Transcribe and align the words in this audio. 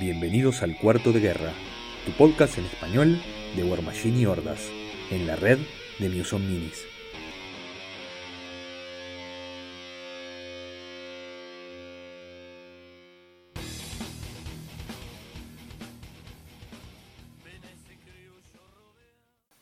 Bienvenidos 0.00 0.62
al 0.62 0.76
Cuarto 0.76 1.12
de 1.12 1.18
Guerra, 1.18 1.52
tu 2.06 2.12
podcast 2.12 2.56
en 2.56 2.66
español 2.66 3.20
de 3.56 3.64
War 3.64 3.82
Machine 3.82 4.20
y 4.20 4.26
Hordas, 4.26 4.70
en 5.10 5.26
la 5.26 5.34
red 5.34 5.58
de 5.98 6.08
Muson 6.08 6.46
Minis. 6.46 6.86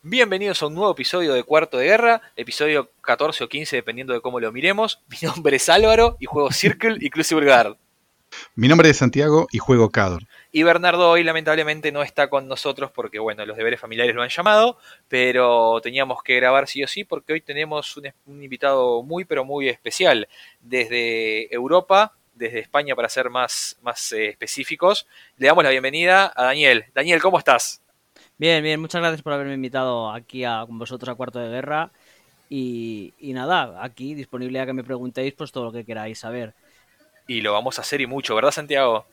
Bienvenidos 0.02 0.62
a 0.62 0.66
un 0.66 0.74
nuevo 0.74 0.92
episodio 0.92 1.32
de 1.32 1.44
Cuarto 1.44 1.78
de 1.78 1.86
Guerra, 1.86 2.20
episodio 2.36 2.90
14 3.00 3.44
o 3.44 3.48
15 3.48 3.76
dependiendo 3.76 4.12
de 4.12 4.20
cómo 4.20 4.38
lo 4.38 4.52
miremos. 4.52 5.02
Mi 5.08 5.16
nombre 5.26 5.56
es 5.56 5.66
Álvaro 5.70 6.18
y 6.20 6.26
juego 6.26 6.52
Circle 6.52 6.98
y 7.00 7.08
Crucible 7.08 7.46
Guard. 7.46 7.78
Mi 8.54 8.68
nombre 8.68 8.90
es 8.90 8.96
Santiago 8.96 9.46
y 9.52 9.58
juego 9.58 9.90
Cador. 9.90 10.24
Y 10.52 10.62
Bernardo 10.62 11.10
hoy 11.10 11.22
lamentablemente 11.22 11.92
no 11.92 12.02
está 12.02 12.28
con 12.28 12.48
nosotros 12.48 12.90
porque 12.90 13.18
bueno, 13.18 13.44
los 13.46 13.56
deberes 13.56 13.80
familiares 13.80 14.14
lo 14.14 14.22
han 14.22 14.28
llamado, 14.28 14.78
pero 15.08 15.80
teníamos 15.82 16.22
que 16.22 16.36
grabar 16.36 16.66
sí 16.66 16.82
o 16.82 16.88
sí 16.88 17.04
porque 17.04 17.34
hoy 17.34 17.40
tenemos 17.40 17.96
un, 17.96 18.12
un 18.26 18.42
invitado 18.42 19.02
muy 19.02 19.24
pero 19.24 19.44
muy 19.44 19.68
especial 19.68 20.28
desde 20.60 21.52
Europa, 21.54 22.14
desde 22.34 22.60
España 22.60 22.94
para 22.94 23.08
ser 23.08 23.30
más, 23.30 23.78
más 23.82 24.12
eh, 24.12 24.28
específicos. 24.28 25.06
Le 25.36 25.48
damos 25.48 25.64
la 25.64 25.70
bienvenida 25.70 26.32
a 26.34 26.44
Daniel. 26.44 26.86
Daniel, 26.94 27.20
¿cómo 27.20 27.38
estás? 27.38 27.82
Bien, 28.38 28.62
bien, 28.62 28.80
muchas 28.80 29.00
gracias 29.00 29.22
por 29.22 29.32
haberme 29.32 29.54
invitado 29.54 30.10
aquí 30.10 30.44
a, 30.44 30.64
con 30.66 30.78
vosotros 30.78 31.08
a 31.10 31.14
Cuarto 31.14 31.38
de 31.38 31.48
Guerra. 31.48 31.90
Y, 32.48 33.12
y 33.18 33.32
nada, 33.32 33.82
aquí 33.82 34.14
disponible 34.14 34.60
a 34.60 34.66
que 34.66 34.72
me 34.72 34.84
preguntéis 34.84 35.34
pues 35.34 35.50
todo 35.50 35.64
lo 35.64 35.72
que 35.72 35.84
queráis 35.84 36.20
saber. 36.20 36.54
Y 37.28 37.40
lo 37.40 37.52
vamos 37.52 37.78
a 37.78 37.82
hacer 37.82 38.00
y 38.00 38.06
mucho, 38.06 38.34
¿verdad, 38.34 38.52
Santiago? 38.52 39.06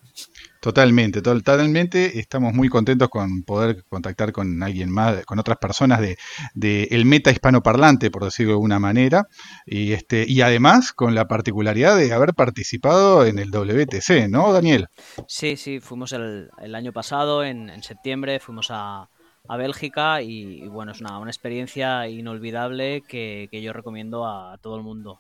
Totalmente, 0.59 1.21
totalmente. 1.21 2.19
Estamos 2.19 2.53
muy 2.53 2.69
contentos 2.69 3.09
con 3.09 3.43
poder 3.43 3.83
contactar 3.89 4.31
con 4.31 4.61
alguien 4.61 4.91
más, 4.91 5.25
con 5.25 5.39
otras 5.39 5.57
personas 5.57 5.99
de, 5.99 6.17
de 6.53 6.83
el 6.91 7.05
meta 7.05 7.31
hispanoparlante, 7.31 8.11
por 8.11 8.23
decirlo 8.23 8.51
de 8.51 8.55
alguna 8.55 8.79
manera. 8.79 9.27
Y 9.65 9.93
este, 9.93 10.25
y 10.27 10.41
además 10.41 10.93
con 10.93 11.15
la 11.15 11.27
particularidad 11.27 11.97
de 11.97 12.13
haber 12.13 12.33
participado 12.33 13.25
en 13.25 13.39
el 13.39 13.49
WTC, 13.51 14.29
¿no, 14.29 14.53
Daniel? 14.53 14.88
Sí, 15.27 15.57
sí, 15.57 15.79
fuimos 15.79 16.13
el, 16.13 16.49
el 16.61 16.75
año 16.75 16.93
pasado, 16.93 17.43
en, 17.43 17.69
en 17.69 17.83
septiembre, 17.83 18.39
fuimos 18.39 18.67
a, 18.69 19.09
a 19.47 19.57
Bélgica 19.57 20.21
y, 20.21 20.63
y, 20.63 20.67
bueno, 20.67 20.91
es 20.91 21.01
una, 21.01 21.19
una 21.19 21.31
experiencia 21.31 22.07
inolvidable 22.07 23.01
que, 23.07 23.47
que, 23.51 23.61
yo 23.61 23.73
recomiendo 23.73 24.25
a 24.25 24.57
todo 24.59 24.77
el 24.77 24.83
mundo. 24.83 25.19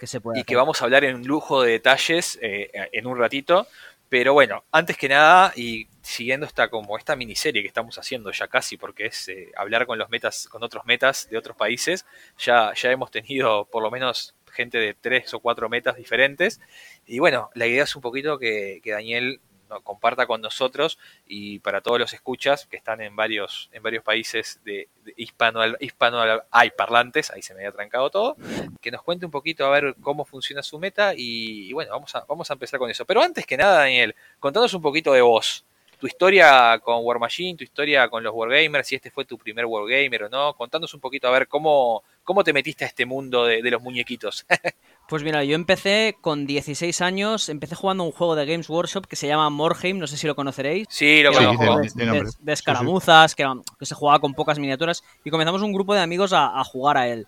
Que 0.00 0.08
se 0.08 0.20
pueda 0.20 0.36
y 0.36 0.40
hacer. 0.40 0.46
que 0.46 0.56
vamos 0.56 0.80
a 0.80 0.84
hablar 0.84 1.04
en 1.04 1.24
lujo 1.24 1.62
de 1.62 1.72
detalles 1.72 2.38
eh, 2.42 2.70
en 2.92 3.06
un 3.06 3.16
ratito. 3.16 3.68
Pero 4.10 4.32
bueno, 4.32 4.64
antes 4.72 4.96
que 4.96 5.08
nada, 5.08 5.52
y 5.54 5.86
siguiendo 6.02 6.44
esta 6.44 6.68
como 6.68 6.98
esta 6.98 7.14
miniserie 7.14 7.62
que 7.62 7.68
estamos 7.68 7.96
haciendo 7.96 8.32
ya 8.32 8.48
casi, 8.48 8.76
porque 8.76 9.06
es 9.06 9.28
eh, 9.28 9.52
hablar 9.56 9.86
con 9.86 9.98
los 9.98 10.10
metas, 10.10 10.48
con 10.48 10.64
otros 10.64 10.84
metas 10.84 11.28
de 11.30 11.38
otros 11.38 11.56
países, 11.56 12.04
ya, 12.36 12.72
ya 12.74 12.90
hemos 12.90 13.12
tenido 13.12 13.66
por 13.66 13.84
lo 13.84 13.90
menos 13.92 14.34
gente 14.50 14.78
de 14.78 14.94
tres 14.94 15.32
o 15.32 15.38
cuatro 15.38 15.68
metas 15.68 15.94
diferentes. 15.94 16.60
Y 17.06 17.20
bueno, 17.20 17.50
la 17.54 17.68
idea 17.68 17.84
es 17.84 17.94
un 17.94 18.02
poquito 18.02 18.36
que, 18.36 18.80
que 18.82 18.90
Daniel 18.90 19.40
comparta 19.82 20.26
con 20.26 20.40
nosotros 20.40 20.98
y 21.26 21.60
para 21.60 21.80
todos 21.80 21.98
los 21.98 22.12
escuchas 22.12 22.66
que 22.66 22.76
están 22.76 23.00
en 23.00 23.14
varios, 23.16 23.70
en 23.72 23.82
varios 23.82 24.02
países 24.02 24.60
de, 24.64 24.88
hispano, 25.16 25.60
hispano 25.80 26.42
hay 26.50 26.70
parlantes, 26.70 27.30
ahí 27.30 27.42
se 27.42 27.54
me 27.54 27.60
había 27.60 27.72
trancado 27.72 28.10
todo, 28.10 28.36
que 28.80 28.90
nos 28.90 29.02
cuente 29.02 29.26
un 29.26 29.32
poquito 29.32 29.64
a 29.66 29.70
ver 29.70 29.94
cómo 30.00 30.24
funciona 30.24 30.62
su 30.62 30.78
meta 30.78 31.12
y, 31.16 31.72
bueno, 31.72 31.92
vamos 31.92 32.14
a, 32.14 32.24
vamos 32.28 32.50
a 32.50 32.54
empezar 32.54 32.78
con 32.78 32.90
eso. 32.90 33.04
Pero 33.04 33.22
antes 33.22 33.46
que 33.46 33.56
nada, 33.56 33.78
Daniel, 33.78 34.14
contanos 34.38 34.74
un 34.74 34.82
poquito 34.82 35.12
de 35.12 35.20
vos 35.20 35.64
tu 36.00 36.06
historia 36.06 36.80
con 36.82 37.04
War 37.04 37.18
Machine, 37.18 37.58
tu 37.58 37.64
historia 37.64 38.08
con 38.08 38.24
los 38.24 38.32
Wargamers, 38.34 38.88
si 38.88 38.94
este 38.94 39.10
fue 39.10 39.26
tu 39.26 39.36
primer 39.36 39.66
Wargamer 39.66 40.24
o 40.24 40.28
no. 40.30 40.54
Contanos 40.54 40.94
un 40.94 41.00
poquito 41.00 41.28
a 41.28 41.30
ver 41.30 41.46
cómo, 41.46 42.02
cómo 42.24 42.42
te 42.42 42.54
metiste 42.54 42.86
a 42.86 42.88
este 42.88 43.04
mundo 43.04 43.44
de 43.44 43.70
los 43.70 43.82
muñequitos. 43.82 44.46
pues 45.10 45.24
mira, 45.24 45.42
yo 45.42 45.56
empecé 45.56 46.16
con 46.20 46.46
16 46.46 47.00
años, 47.00 47.48
empecé 47.48 47.74
jugando 47.74 48.04
un 48.04 48.12
juego 48.12 48.36
de 48.36 48.46
Games 48.46 48.70
Workshop 48.70 49.06
que 49.06 49.16
se 49.16 49.26
llama 49.26 49.50
Morheim, 49.50 49.98
no 49.98 50.06
sé 50.06 50.16
si 50.16 50.28
lo 50.28 50.36
conoceréis. 50.36 50.86
Sí, 50.88 51.20
lo 51.24 51.32
conozco. 51.32 51.80
De, 51.80 51.90
de, 51.96 52.12
de, 52.12 52.30
de, 52.38 52.52
escaramuzas, 52.52 53.34
que, 53.34 53.44
que, 53.76 53.86
se 53.86 53.96
jugaba 53.96 54.20
con 54.20 54.34
pocas 54.34 54.60
miniaturas, 54.60 55.02
y 55.24 55.30
comenzamos 55.30 55.62
un 55.62 55.72
grupo 55.72 55.94
de 55.94 56.00
amigos 56.00 56.32
a, 56.32 56.60
a 56.60 56.62
jugar 56.62 56.96
a 56.96 57.08
él. 57.08 57.26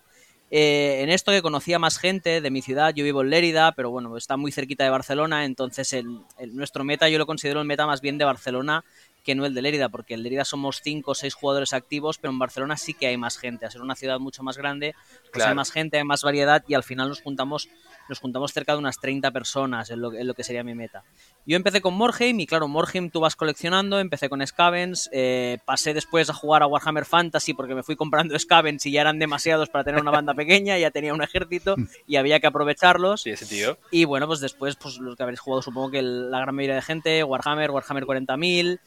Eh, 0.49 1.01
en 1.01 1.09
esto 1.09 1.33
que 1.33 1.41
conocía 1.41 1.77
más 1.77 1.97
gente 1.97 2.39
de 2.39 2.51
mi 2.51 2.61
ciudad, 2.61 2.93
yo 2.93 3.03
vivo 3.03 3.21
en 3.21 3.31
Lérida, 3.31 3.73
pero 3.73 3.91
bueno, 3.91 4.15
está 4.15 4.37
muy 4.37 4.53
cerquita 4.53 4.85
de 4.85 4.89
Barcelona, 4.89 5.43
entonces 5.43 5.91
el, 5.91 6.19
el, 6.37 6.55
nuestro 6.55 6.85
meta 6.85 7.09
yo 7.09 7.17
lo 7.17 7.25
considero 7.25 7.59
el 7.59 7.67
meta 7.67 7.85
más 7.85 7.99
bien 7.99 8.17
de 8.17 8.23
Barcelona 8.23 8.85
que 9.23 9.35
no 9.35 9.45
el 9.45 9.53
de 9.53 9.61
Lérida, 9.61 9.89
porque 9.89 10.13
en 10.13 10.23
Lérida 10.23 10.45
somos 10.45 10.81
5 10.83 11.11
o 11.11 11.15
6 11.15 11.33
jugadores 11.33 11.73
activos, 11.73 12.17
pero 12.17 12.31
en 12.31 12.39
Barcelona 12.39 12.77
sí 12.77 12.93
que 12.93 13.07
hay 13.07 13.17
más 13.17 13.37
gente, 13.37 13.65
a 13.65 13.71
ser 13.71 13.81
una 13.81 13.95
ciudad 13.95 14.19
mucho 14.19 14.43
más 14.43 14.57
grande, 14.57 14.95
pues 15.21 15.31
claro. 15.31 15.49
hay 15.49 15.55
más 15.55 15.71
gente, 15.71 15.97
hay 15.97 16.03
más 16.03 16.23
variedad 16.23 16.63
y 16.67 16.73
al 16.73 16.83
final 16.83 17.09
nos 17.09 17.21
juntamos, 17.21 17.69
nos 18.09 18.19
juntamos 18.19 18.51
cerca 18.51 18.73
de 18.73 18.79
unas 18.79 18.99
30 18.99 19.31
personas, 19.31 19.89
en 19.89 20.01
lo, 20.01 20.13
en 20.13 20.27
lo 20.27 20.33
que 20.33 20.43
sería 20.43 20.63
mi 20.63 20.75
meta. 20.75 21.03
Yo 21.45 21.55
empecé 21.55 21.81
con 21.81 21.93
Morheim 21.93 22.39
y 22.39 22.45
claro, 22.45 22.67
Morheim 22.67 23.09
tú 23.09 23.21
vas 23.21 23.35
coleccionando, 23.35 23.99
empecé 23.99 24.29
con 24.29 24.45
Scavens, 24.45 25.09
eh, 25.13 25.59
pasé 25.65 25.93
después 25.93 26.29
a 26.29 26.33
jugar 26.33 26.63
a 26.63 26.67
Warhammer 26.67 27.05
Fantasy 27.05 27.53
porque 27.53 27.75
me 27.75 27.83
fui 27.83 27.95
comprando 27.95 28.37
Scavens 28.39 28.85
y 28.85 28.91
ya 28.91 29.01
eran 29.01 29.19
demasiados 29.19 29.69
para 29.69 29.85
tener 29.85 30.01
una 30.01 30.11
banda 30.11 30.33
pequeña, 30.35 30.77
ya 30.77 30.91
tenía 30.91 31.13
un 31.13 31.23
ejército 31.23 31.75
y 32.07 32.17
había 32.17 32.39
que 32.39 32.47
aprovecharlos. 32.47 33.21
Sí, 33.21 33.29
ese 33.29 33.45
tío. 33.45 33.77
Y 33.89 34.03
bueno, 34.05 34.27
pues 34.27 34.41
después, 34.41 34.75
pues 34.75 34.97
los 34.97 35.15
que 35.15 35.23
habréis 35.23 35.39
jugado 35.39 35.61
supongo 35.61 35.91
que 35.91 35.99
el, 35.99 36.29
la 36.29 36.39
gran 36.39 36.55
mayoría 36.55 36.75
de 36.75 36.81
gente, 36.81 37.23
Warhammer, 37.23 37.71
Warhammer 37.71 38.05
40.000 38.05 38.79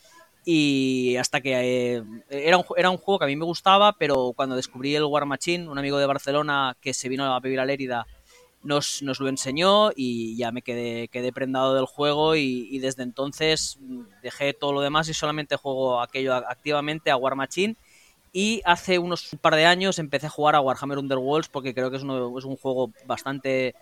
y 0.48 1.16
hasta 1.16 1.40
que 1.40 1.96
eh, 1.96 2.04
era, 2.30 2.56
un, 2.56 2.64
era 2.76 2.88
un 2.88 2.98
juego 2.98 3.18
que 3.18 3.24
a 3.24 3.28
mí 3.28 3.34
me 3.34 3.44
gustaba, 3.44 3.94
pero 3.98 4.32
cuando 4.36 4.54
descubrí 4.54 4.94
el 4.94 5.02
War 5.02 5.26
Machine, 5.26 5.68
un 5.68 5.76
amigo 5.76 5.98
de 5.98 6.06
Barcelona 6.06 6.76
que 6.80 6.94
se 6.94 7.08
vino 7.08 7.24
a 7.34 7.40
vivir 7.40 7.58
a 7.58 7.64
Lérida 7.64 8.06
nos, 8.62 9.02
nos 9.02 9.18
lo 9.18 9.28
enseñó 9.28 9.90
y 9.96 10.36
ya 10.36 10.52
me 10.52 10.62
quedé, 10.62 11.08
quedé 11.08 11.32
prendado 11.32 11.74
del 11.74 11.86
juego 11.86 12.36
y, 12.36 12.78
desde 12.78 13.02
entonces 13.02 13.80
dejé 14.22 14.54
todo 14.54 14.72
lo 14.72 14.82
demás 14.82 15.08
y 15.08 15.14
solamente 15.14 15.56
juego 15.56 16.00
aquello 16.00 16.32
activamente 16.32 17.10
a 17.10 17.16
War 17.16 17.34
Machine. 17.34 17.74
Y 18.32 18.62
hace 18.64 19.00
unos 19.00 19.32
un 19.32 19.40
par 19.40 19.56
de 19.56 19.66
años 19.66 19.98
empecé 19.98 20.26
a 20.26 20.30
jugar 20.30 20.54
a 20.54 20.60
Warhammer 20.60 20.98
Underworlds 20.98 21.48
porque 21.48 21.74
creo 21.74 21.90
que 21.90 21.96
es, 21.96 22.04
uno, 22.04 22.38
es 22.38 22.44
un 22.44 22.56
juego 22.56 22.92
bastante 23.04 23.74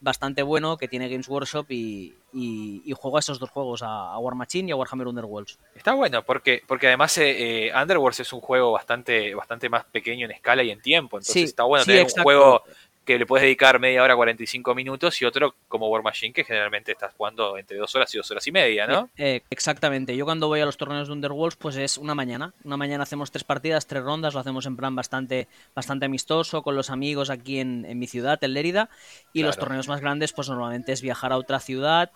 bastante 0.00 0.42
bueno 0.42 0.76
que 0.76 0.88
tiene 0.88 1.08
Games 1.08 1.28
Workshop 1.28 1.66
y, 1.70 2.14
y, 2.32 2.82
y 2.84 2.92
juego 2.92 3.16
a 3.16 3.20
esos 3.20 3.38
dos 3.38 3.50
juegos, 3.50 3.82
a, 3.82 4.12
a, 4.12 4.18
War 4.18 4.34
Machine 4.34 4.68
y 4.68 4.72
a 4.72 4.76
Warhammer 4.76 5.08
Underworlds. 5.08 5.58
Está 5.74 5.94
bueno, 5.94 6.22
porque, 6.22 6.62
porque 6.66 6.86
además 6.86 7.16
eh, 7.18 7.66
eh, 7.66 7.72
Underworlds 7.74 8.20
es 8.20 8.32
un 8.32 8.40
juego 8.40 8.72
bastante, 8.72 9.34
bastante 9.34 9.68
más 9.68 9.84
pequeño 9.84 10.26
en 10.26 10.32
escala 10.32 10.62
y 10.62 10.70
en 10.70 10.80
tiempo, 10.80 11.16
entonces 11.16 11.32
sí, 11.32 11.42
está 11.42 11.64
bueno 11.64 11.84
sí, 11.84 11.90
tener 11.90 12.02
exacto. 12.02 12.20
un 12.20 12.24
juego 12.24 12.62
que 13.08 13.18
le 13.18 13.24
puedes 13.24 13.42
dedicar 13.42 13.80
media 13.80 14.02
hora, 14.02 14.14
45 14.14 14.74
minutos, 14.74 15.22
y 15.22 15.24
otro 15.24 15.54
como 15.66 15.88
War 15.88 16.02
Machine, 16.02 16.34
que 16.34 16.44
generalmente 16.44 16.92
estás 16.92 17.14
jugando 17.16 17.56
entre 17.56 17.78
dos 17.78 17.94
horas 17.94 18.14
y 18.14 18.18
dos 18.18 18.30
horas 18.30 18.46
y 18.46 18.52
media, 18.52 18.86
¿no? 18.86 19.08
Eh, 19.16 19.40
exactamente. 19.48 20.14
Yo 20.14 20.26
cuando 20.26 20.46
voy 20.46 20.60
a 20.60 20.66
los 20.66 20.76
torneos 20.76 21.08
de 21.08 21.14
Underworlds, 21.14 21.56
pues 21.56 21.76
es 21.76 21.96
una 21.96 22.14
mañana. 22.14 22.52
Una 22.64 22.76
mañana 22.76 23.04
hacemos 23.04 23.30
tres 23.30 23.44
partidas, 23.44 23.86
tres 23.86 24.02
rondas, 24.02 24.34
lo 24.34 24.40
hacemos 24.40 24.66
en 24.66 24.76
plan 24.76 24.94
bastante, 24.94 25.48
bastante 25.74 26.04
amistoso, 26.04 26.60
con 26.60 26.76
los 26.76 26.90
amigos 26.90 27.30
aquí 27.30 27.60
en, 27.60 27.86
en 27.86 27.98
mi 27.98 28.06
ciudad, 28.06 28.38
en 28.44 28.52
Lérida. 28.52 28.90
Y 29.32 29.38
claro. 29.38 29.46
los 29.46 29.56
torneos 29.56 29.88
más 29.88 30.02
grandes, 30.02 30.34
pues 30.34 30.50
normalmente 30.50 30.92
es 30.92 31.00
viajar 31.00 31.32
a 31.32 31.38
otra 31.38 31.60
ciudad, 31.60 32.10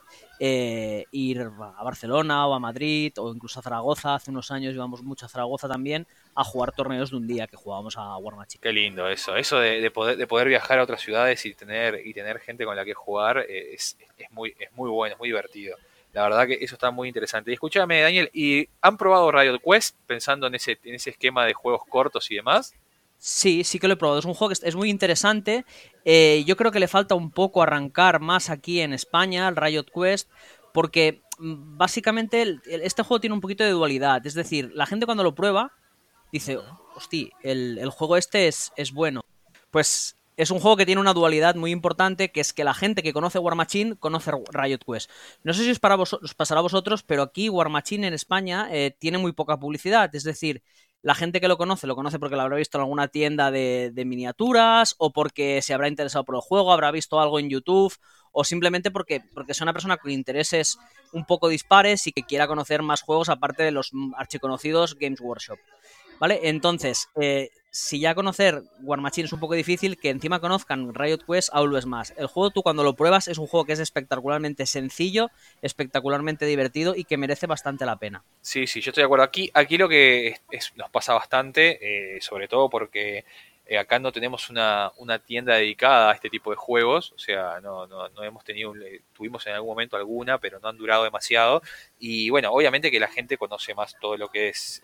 eh, 0.45 1.05
ir 1.13 1.41
a 1.41 1.85
Barcelona 1.85 2.49
o 2.49 2.55
a 2.55 2.59
Madrid 2.59 3.13
o 3.19 3.33
incluso 3.33 3.61
a 3.61 3.63
Zaragoza. 3.63 4.17
Hace 4.17 4.33
unos 4.33 4.51
años 4.51 4.75
íbamos 4.75 5.01
mucho 5.01 5.27
a 5.27 5.29
Zaragoza 5.29 5.69
también 5.69 6.05
a 6.35 6.43
jugar 6.43 6.73
torneos 6.73 7.13
de 7.13 7.17
un 7.17 7.29
día 7.29 7.47
que 7.47 7.55
jugábamos 7.55 7.97
a 7.97 8.17
War 8.17 8.35
Machine. 8.35 8.61
Qué 8.61 8.73
lindo 8.73 9.09
eso, 9.09 9.37
eso 9.37 9.61
de, 9.61 9.81
de, 9.81 9.91
poder, 9.93 10.17
de 10.17 10.27
poder 10.27 10.49
viajar 10.49 10.81
a 10.81 10.83
otras 10.83 11.01
ciudades 11.01 11.47
y 11.47 11.55
tener, 11.55 12.05
y 12.05 12.13
tener 12.13 12.41
gente 12.41 12.65
con 12.65 12.75
la 12.75 12.85
que 12.85 12.93
jugar 12.93 13.47
eh, 13.49 13.75
es, 13.75 13.97
es, 14.19 14.33
muy, 14.33 14.53
es 14.59 14.73
muy 14.73 14.91
bueno, 14.91 15.15
es 15.15 15.19
muy 15.21 15.29
divertido. 15.29 15.77
La 16.13 16.25
verdad 16.25 16.49
que 16.49 16.59
eso 16.61 16.75
está 16.75 16.91
muy 16.91 17.07
interesante. 17.07 17.53
Y 17.53 17.55
escúchame, 17.55 18.01
Daniel, 18.01 18.29
¿y 18.33 18.69
han 18.81 18.97
probado 18.97 19.31
Riot 19.31 19.61
Quest 19.65 19.97
pensando 20.09 20.49
en 20.49 20.57
ese, 20.57 20.77
en 20.83 20.97
ese 20.97 21.11
esquema 21.11 21.47
de 21.47 21.55
juegos 21.55 21.83
cortos 21.89 22.29
y 22.33 22.35
demás? 22.35 22.75
Sí, 23.25 23.63
sí 23.63 23.79
que 23.79 23.87
lo 23.87 23.95
he 23.95 23.97
probado. 23.97 24.19
Es 24.19 24.25
un 24.25 24.35
juego 24.35 24.53
que 24.53 24.67
es 24.69 24.75
muy 24.75 24.91
interesante. 24.91 25.65
Eh, 26.05 26.43
yo 26.45 26.57
creo 26.57 26.73
que 26.73 26.81
le 26.81 26.89
falta 26.89 27.15
un 27.15 27.31
poco 27.31 27.63
arrancar 27.63 28.19
más 28.19 28.51
aquí 28.51 28.81
en 28.81 28.93
España, 28.93 29.47
el 29.47 29.55
Riot 29.55 29.87
Quest, 29.95 30.29
porque 30.75 31.23
mm, 31.39 31.79
básicamente 31.79 32.59
este 32.67 33.05
juego 33.05 33.21
tiene 33.21 33.35
un 33.35 33.41
poquito 33.41 33.63
de 33.63 33.71
dualidad. 33.71 34.27
Es 34.27 34.35
decir, 34.35 34.73
la 34.75 34.87
gente 34.87 35.07
cuando 35.07 35.23
lo 35.23 35.37
prueba 35.37 35.71
dice, 36.33 36.59
hostia, 36.97 37.29
el, 37.45 37.79
el, 37.79 37.91
juego 37.91 38.17
este 38.17 38.49
es, 38.49 38.73
es 38.75 38.91
bueno. 38.91 39.25
Pues 39.71 40.17
es 40.37 40.51
un 40.51 40.59
juego 40.59 40.77
que 40.77 40.87
tiene 40.87 41.01
una 41.01 41.15
dualidad 41.15 41.55
muy 41.55 41.71
importante, 41.71 42.33
que 42.33 42.41
es 42.41 42.53
que 42.53 42.65
la 42.65 42.75
gente 42.75 43.05
que 43.05 43.13
conoce 43.13 43.39
War 43.39 43.55
Machine 43.55 43.95
conoce 43.95 44.33
Riot 44.51 44.81
Quest. 44.85 45.09
No 45.45 45.55
sé 45.55 45.63
si 45.63 45.71
os, 45.71 45.79
para 45.79 45.95
vos, 45.95 46.15
os 46.15 46.35
pasará 46.35 46.59
a 46.59 46.63
vosotros, 46.63 47.05
pero 47.05 47.23
aquí 47.23 47.49
War 47.49 47.69
Machine 47.69 48.09
en 48.09 48.15
España 48.15 48.67
eh, 48.73 48.97
tiene 48.99 49.19
muy 49.19 49.31
poca 49.31 49.61
publicidad. 49.61 50.13
Es 50.13 50.25
decir, 50.25 50.65
la 51.03 51.15
gente 51.15 51.41
que 51.41 51.49
lo 51.49 51.59
conoce 51.59 51.87
lo 51.87 51.97
conoce 51.97 52.19
porque 52.19 52.37
lo 52.37 52.43
habrá 52.43 52.57
visto 52.57 52.79
en 52.79 52.83
alguna 52.83 53.09
tienda 53.09 53.51
de, 53.51 53.91
de, 53.93 54.05
miniaturas 54.05 54.95
o 54.99 55.13
porque 55.13 55.61
se 55.61 55.75
habrá 55.75 55.89
interesado 55.89 56.25
por 56.25 56.37
el 56.37 56.41
juego, 56.41 56.73
habrá 56.73 56.91
visto 56.93 57.21
algo 57.21 57.41
en 57.41 57.51
YouTube 57.51 57.93
o 58.31 58.45
simplemente 58.45 58.91
porque, 58.91 59.21
porque 59.35 59.53
sea 59.53 59.65
una 59.65 59.73
persona 59.73 59.97
con 59.97 60.11
intereses 60.11 60.79
un 61.13 61.25
poco 61.25 61.49
dispares 61.49 62.07
y 62.07 62.13
que 62.13 62.23
quiera 62.23 62.47
conocer 62.47 62.83
más 62.83 63.03
juegos 63.03 63.29
aparte 63.29 63.63
de 63.63 63.73
los 63.73 63.91
archiconocidos 64.17 64.97
Games 64.99 65.21
Workshop. 65.21 65.59
¿Vale? 66.23 66.39
Entonces, 66.45 67.09
eh, 67.21 67.51
si 67.73 67.99
ya 67.99 68.15
conocer 68.15 68.63
War 68.83 69.01
Machine 69.01 69.27
es 69.27 69.33
un 69.33 69.41
poco 69.41 69.55
difícil, 69.55 69.99
que 69.99 70.09
encima 70.09 70.39
conozcan 70.39 70.95
Riot 70.95 71.19
Quest 71.27 71.51
es 71.77 71.87
más. 71.87 72.15
El 72.17 72.29
juego 72.29 72.51
tú 72.51 72.63
cuando 72.63 72.85
lo 72.85 72.95
pruebas 72.95 73.27
es 73.27 73.39
un 73.39 73.49
juego 73.49 73.67
que 73.67 73.73
es 73.73 73.81
espectacularmente 73.81 74.65
sencillo, 74.67 75.33
espectacularmente 75.63 76.47
divertido 76.47 76.95
y 76.95 77.03
que 77.03 77.17
merece 77.17 77.49
bastante 77.49 77.85
la 77.87 77.97
pena. 77.97 78.23
Sí, 78.41 78.69
sí, 78.69 78.81
yo 78.81 78.91
estoy 78.91 79.03
de 79.03 79.07
acuerdo. 79.07 79.25
Aquí, 79.25 79.51
aquí 79.53 79.77
lo 79.77 79.89
que 79.89 80.37
nos 80.77 80.91
pasa 80.91 81.15
bastante, 81.15 82.15
eh, 82.15 82.21
sobre 82.21 82.47
todo 82.47 82.71
porque 82.71 83.25
eh, 83.67 83.77
acá 83.77 83.99
no 83.99 84.13
tenemos 84.13 84.49
una, 84.49 84.93
tienda 85.27 85.57
dedicada 85.57 86.13
a 86.13 86.15
este 86.15 86.31
tipo 86.31 86.51
de 86.51 86.57
juegos, 86.57 87.11
o 87.17 87.19
sea, 87.19 87.59
no, 87.61 87.89
no, 87.89 88.23
hemos 88.23 88.45
tenido, 88.45 88.73
tuvimos 89.13 89.45
en 89.49 89.55
algún 89.55 89.71
momento 89.71 89.97
alguna, 89.97 90.39
pero 90.39 90.61
no 90.61 90.69
han 90.69 90.79
durado 90.79 91.03
demasiado. 91.03 91.63
Y 91.99 92.31
bueno, 92.31 92.53
obviamente 92.53 92.93
que 92.93 93.01
la 93.01 93.09
gente 93.09 93.37
conoce 93.37 93.75
más 93.75 93.97
todo 93.99 94.17
lo 94.17 94.29
que 94.29 94.51
es 94.51 94.81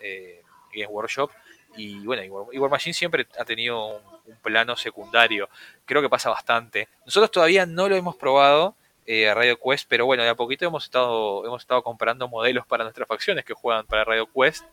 Games 0.72 0.90
Workshop. 0.90 1.30
Y 1.76 2.04
bueno, 2.04 2.48
y 2.52 2.58
War 2.58 2.70
Machine 2.70 2.94
siempre 2.94 3.26
ha 3.38 3.44
tenido 3.44 3.98
un, 4.26 4.36
plano 4.42 4.76
secundario. 4.76 5.48
Creo 5.84 6.02
que 6.02 6.08
pasa 6.08 6.30
bastante. 6.30 6.88
Nosotros 7.06 7.30
todavía 7.30 7.66
no 7.66 7.88
lo 7.88 7.96
hemos 7.96 8.16
probado, 8.16 8.74
eh, 9.06 9.32
Radio 9.34 9.58
Quest, 9.58 9.86
pero 9.88 10.04
bueno, 10.04 10.22
de 10.22 10.28
a 10.28 10.34
poquito 10.34 10.66
hemos 10.66 10.84
estado, 10.84 11.46
hemos 11.46 11.62
estado 11.62 11.82
comprando 11.82 12.28
modelos 12.28 12.66
para 12.66 12.84
nuestras 12.84 13.08
facciones 13.08 13.44
que 13.44 13.54
juegan 13.54 13.86
para 13.86 14.04
Radio 14.04 14.26
Quest 14.26 14.64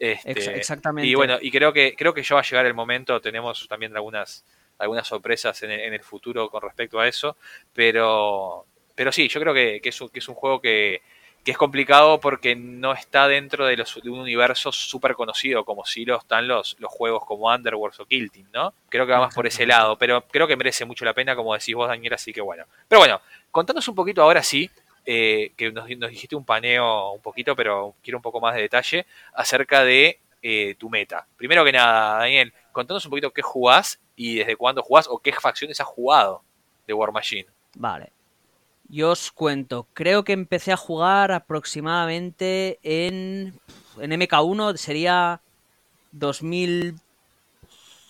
este, 0.00 0.56
exactamente. 0.56 1.06
Y 1.06 1.14
bueno, 1.14 1.36
y 1.40 1.50
creo 1.50 1.74
que, 1.74 1.94
creo 1.94 2.14
que 2.14 2.22
ya 2.22 2.34
va 2.34 2.40
a 2.40 2.44
llegar 2.44 2.64
el 2.64 2.72
momento, 2.72 3.20
tenemos 3.20 3.68
también 3.68 3.94
algunas, 3.94 4.46
algunas 4.78 5.06
sorpresas 5.06 5.62
en 5.62 5.70
el, 5.70 6.00
futuro 6.00 6.48
con 6.48 6.62
respecto 6.62 6.98
a 6.98 7.06
eso, 7.06 7.36
pero, 7.74 8.64
pero 8.94 9.12
sí, 9.12 9.28
yo 9.28 9.40
creo 9.40 9.52
que, 9.52 9.78
es, 9.84 10.00
un, 10.00 10.08
que 10.08 10.20
es 10.20 10.28
un 10.28 10.34
juego 10.34 10.58
que, 10.58 11.02
es 11.44 11.56
complicado 11.56 12.20
porque 12.20 12.54
no 12.54 12.92
está 12.92 13.26
dentro 13.26 13.66
de, 13.66 13.76
los, 13.76 14.00
de 14.02 14.10
un 14.10 14.20
universo 14.20 14.72
súper 14.72 15.14
conocido 15.14 15.64
como 15.64 15.84
si 15.84 16.04
lo 16.04 16.18
están 16.18 16.46
los, 16.46 16.76
los 16.78 16.90
juegos 16.90 17.24
como 17.24 17.52
Underworld 17.52 18.00
o 18.00 18.06
Kill 18.06 18.30
Team, 18.30 18.48
¿no? 18.52 18.74
Creo 18.88 19.06
que 19.06 19.12
va 19.12 19.20
más 19.20 19.34
por 19.34 19.46
ese 19.46 19.66
lado, 19.66 19.96
pero 19.96 20.22
creo 20.28 20.46
que 20.46 20.56
merece 20.56 20.84
mucho 20.84 21.04
la 21.04 21.14
pena, 21.14 21.34
como 21.34 21.54
decís 21.54 21.74
vos, 21.74 21.88
Daniel, 21.88 22.14
así 22.14 22.32
que 22.32 22.40
bueno. 22.40 22.64
Pero 22.88 23.00
bueno, 23.00 23.20
contanos 23.50 23.88
un 23.88 23.94
poquito 23.94 24.22
ahora 24.22 24.42
sí, 24.42 24.70
eh, 25.06 25.52
que 25.56 25.72
nos, 25.72 25.86
dijiste 25.86 26.36
un 26.36 26.44
paneo 26.44 27.12
un 27.12 27.22
poquito, 27.22 27.56
pero 27.56 27.94
quiero 28.02 28.18
un 28.18 28.22
poco 28.22 28.40
más 28.40 28.54
de 28.54 28.62
detalle, 28.62 29.06
acerca 29.32 29.82
de 29.82 30.20
eh, 30.42 30.74
tu 30.78 30.90
meta. 30.90 31.26
Primero 31.36 31.64
que 31.64 31.72
nada, 31.72 32.18
Daniel, 32.18 32.52
contanos 32.72 33.04
un 33.06 33.10
poquito 33.10 33.32
qué 33.32 33.42
jugás 33.42 33.98
y 34.14 34.36
desde 34.36 34.56
cuándo 34.56 34.82
jugás 34.82 35.08
o 35.08 35.18
qué 35.18 35.32
facciones 35.32 35.80
has 35.80 35.86
jugado 35.86 36.42
de 36.86 36.92
War 36.92 37.12
Machine. 37.12 37.46
Vale. 37.74 38.12
Yo 38.90 39.10
os 39.10 39.30
cuento, 39.30 39.86
creo 39.94 40.24
que 40.24 40.32
empecé 40.32 40.72
a 40.72 40.76
jugar 40.76 41.30
aproximadamente 41.30 42.80
en, 42.82 43.54
en 44.00 44.10
MK1, 44.10 44.76
sería 44.76 45.40
2000, 46.10 46.96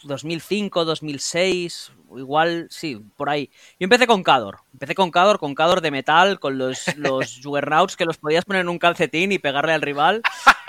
2005, 0.05 0.87
2006, 0.87 1.93
igual, 2.17 2.67
sí, 2.71 2.99
por 3.19 3.29
ahí. 3.29 3.51
Yo 3.79 3.85
empecé 3.85 4.07
con 4.07 4.23
Cador. 4.23 4.61
Empecé 4.73 4.95
con 4.95 5.11
Cador, 5.11 5.39
con 5.39 5.55
Cador 5.55 5.83
de 5.83 5.91
metal, 5.91 6.41
con 6.41 6.57
los, 6.57 6.97
los 6.97 7.41
Juggernauts 7.45 7.97
que 7.97 8.07
los 8.07 8.17
podías 8.17 8.47
poner 8.47 8.63
en 8.63 8.71
un 8.71 8.79
calcetín 8.79 9.33
y 9.33 9.39
pegarle 9.39 9.75
al 9.75 9.83
rival. 9.83 10.23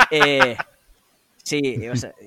Eh, 0.10 0.58
sí, 1.52 1.78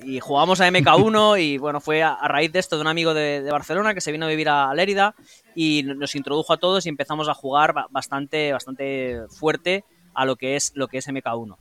y 0.04 0.20
jugamos 0.20 0.60
a 0.60 0.68
MK1 0.68 1.42
y 1.42 1.56
bueno, 1.56 1.80
fue 1.80 2.02
a, 2.02 2.16
raíz 2.28 2.52
de 2.52 2.58
esto 2.58 2.76
de 2.76 2.82
un 2.82 2.88
amigo 2.88 3.14
de, 3.14 3.48
Barcelona 3.50 3.94
que 3.94 4.02
se 4.02 4.12
vino 4.12 4.26
a 4.26 4.28
vivir 4.28 4.50
a 4.50 4.74
Lérida 4.74 5.14
y 5.54 5.82
nos 5.82 6.14
introdujo 6.14 6.52
a 6.52 6.58
todos 6.58 6.84
y 6.84 6.90
empezamos 6.90 7.28
a 7.28 7.34
jugar 7.34 7.74
bastante, 7.90 8.52
bastante 8.52 9.22
fuerte 9.30 9.84
a 10.12 10.26
lo 10.26 10.36
que 10.36 10.56
es, 10.56 10.72
lo 10.74 10.88
que 10.88 10.98
es 10.98 11.08
MK1. 11.08 11.56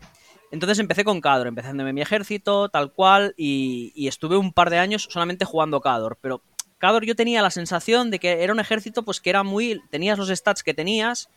Entonces 0.52 0.78
empecé 0.80 1.04
con 1.04 1.22
Cador, 1.22 1.48
empezándome 1.48 1.94
mi 1.94 2.02
ejército, 2.02 2.70
tal 2.70 2.92
cual, 2.92 3.34
y, 3.38 3.94
y, 3.96 4.08
estuve 4.08 4.38
un 4.38 4.52
par 4.52 4.70
de 4.70 4.78
años 4.78 5.08
solamente 5.10 5.46
jugando 5.46 5.82
Cador, 5.82 6.18
pero 6.22 6.44
Cador 6.78 7.06
yo 7.06 7.16
tenía 7.16 7.42
la 7.42 7.50
sensación 7.50 8.12
de 8.12 8.20
que 8.20 8.44
era 8.44 8.52
un 8.52 8.60
ejército 8.60 9.04
pues 9.04 9.22
que 9.22 9.30
era 9.30 9.44
muy... 9.44 9.82
tenías 9.90 10.20
los 10.20 10.28
stats 10.30 10.64
que 10.64 10.74
tenías, 10.74 11.30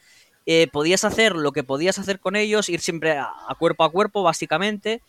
eh, 0.49 0.69
podías 0.69 1.05
hacer 1.05 1.35
lo 1.35 1.51
que 1.51 1.65
podías 1.65 1.99
hacer 1.99 2.21
con 2.21 2.37
ellos, 2.37 2.69
ir 2.69 2.81
siempre 2.81 3.19
a, 3.19 3.33
cuerpo 3.59 3.83
a 3.83 3.91
cuerpo 3.91 4.23
básicamente, 4.23 5.03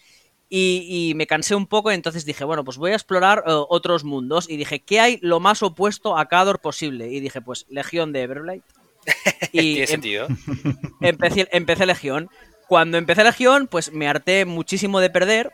y, 0.49 1.13
me 1.15 1.27
cansé 1.27 1.55
un 1.55 1.67
poco, 1.67 1.91
entonces 1.91 2.25
dije, 2.25 2.43
bueno, 2.43 2.63
pues 2.63 2.77
voy 2.77 2.91
a 2.91 2.95
explorar 2.95 3.43
eh, 3.45 3.51
otros 3.69 4.03
mundos, 4.03 4.49
y 4.49 4.57
dije, 4.57 4.79
¿qué 4.79 4.99
hay 4.99 5.19
lo 5.21 5.39
más 5.39 5.61
opuesto 5.61 6.17
a 6.17 6.27
Cador 6.27 6.59
posible? 6.59 7.09
Y 7.11 7.19
dije, 7.19 7.41
pues 7.41 7.65
Legión 7.69 8.13
de 8.13 8.21
Everlight. 8.21 8.63
Y 9.51 9.61
Tiene 9.61 9.81
em 9.81 9.87
sentido. 9.87 10.27
Empecé, 11.01 11.47
empecé 11.51 11.85
Legión. 11.85 12.29
Cuando 12.67 12.97
empecé 12.97 13.23
Legión, 13.23 13.67
pues 13.67 13.93
me 13.93 14.07
harté 14.07 14.45
muchísimo 14.45 14.99
de 14.99 15.09
perder, 15.09 15.51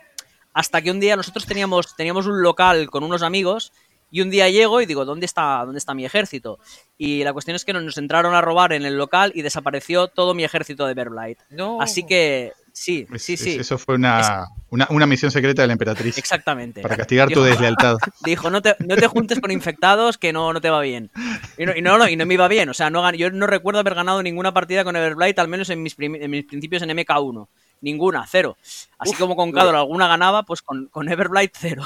hasta 0.54 0.82
que 0.82 0.92
un 0.92 1.00
día 1.00 1.16
nosotros 1.16 1.46
teníamos, 1.46 1.96
teníamos 1.96 2.26
un 2.26 2.42
local 2.42 2.90
con 2.90 3.04
unos 3.04 3.22
amigos 3.22 3.72
y 4.12 4.22
un 4.22 4.30
día 4.30 4.48
llego 4.50 4.80
y 4.80 4.86
digo, 4.86 5.06
¿dónde 5.06 5.26
está, 5.26 5.64
dónde 5.66 5.80
está 5.80 5.96
mi 5.96 6.06
ejército? 6.06 6.60
Y 6.98 7.24
la 7.24 7.34
cuestión 7.34 7.56
es 7.56 7.66
que 7.66 7.74
nos 7.74 7.98
entraron 7.98 8.36
a 8.36 8.42
robar 8.42 8.74
en 8.74 8.86
el 8.86 8.96
local 8.96 9.32
y 9.34 9.42
desapareció 9.42 10.08
todo 10.08 10.36
mi 10.36 10.44
ejército 10.44 10.86
de 10.86 10.94
Verblight. 10.94 11.40
No. 11.50 11.82
Así 11.82 12.04
que 12.04 12.54
sí, 12.74 13.08
sí, 13.18 13.38
sí. 13.38 13.56
Eso 13.60 13.78
fue 13.78 13.96
una, 13.96 14.48
una, 14.70 15.06
misión 15.06 15.32
secreta 15.32 15.62
de 15.62 15.68
la 15.68 15.74
emperatriz. 15.74 16.18
Exactamente. 16.18 16.82
Para 16.82 16.98
castigar 16.98 17.30
tu 17.30 17.42
deslealtad. 17.42 17.98
Dijo, 18.26 18.50
no 18.50 18.62
te, 18.62 18.76
no 18.80 18.96
te 18.96 19.08
juntes 19.08 19.40
con 19.40 19.52
infectados 19.52 20.18
que 20.18 20.34
no, 20.34 20.52
no 20.52 20.60
te 20.60 20.70
va 20.70 20.82
bien. 20.82 21.12
Y 21.58 21.66
no, 21.66 21.76
y 21.76 21.82
no, 21.82 22.08
y 22.10 22.16
no 22.16 22.26
me 22.26 22.34
iba 22.34 22.48
bien. 22.48 22.70
O 22.70 22.74
sea, 22.74 22.90
no, 22.90 23.10
yo 23.14 23.32
no 23.32 23.48
recuerdo 23.48 23.80
haber 23.80 23.96
ganado 23.96 24.22
ninguna 24.22 24.54
partida 24.54 24.84
con 24.84 24.96
Everblight, 24.96 25.40
al 25.40 25.48
menos 25.48 25.70
en 25.70 25.82
mis, 25.82 25.96
en 25.98 26.30
mis 26.30 26.46
principios 26.46 26.82
en 26.82 26.90
MK1. 26.90 27.48
Ninguna, 27.82 28.26
cero. 28.28 28.58
Así 28.98 29.14
como 29.16 29.36
con 29.36 29.52
Cador 29.52 29.76
alguna 29.76 30.08
ganaba, 30.08 30.44
pues 30.44 30.62
con, 30.62 30.88
con 30.88 31.10
Everblight 31.10 31.54
cero. 31.58 31.84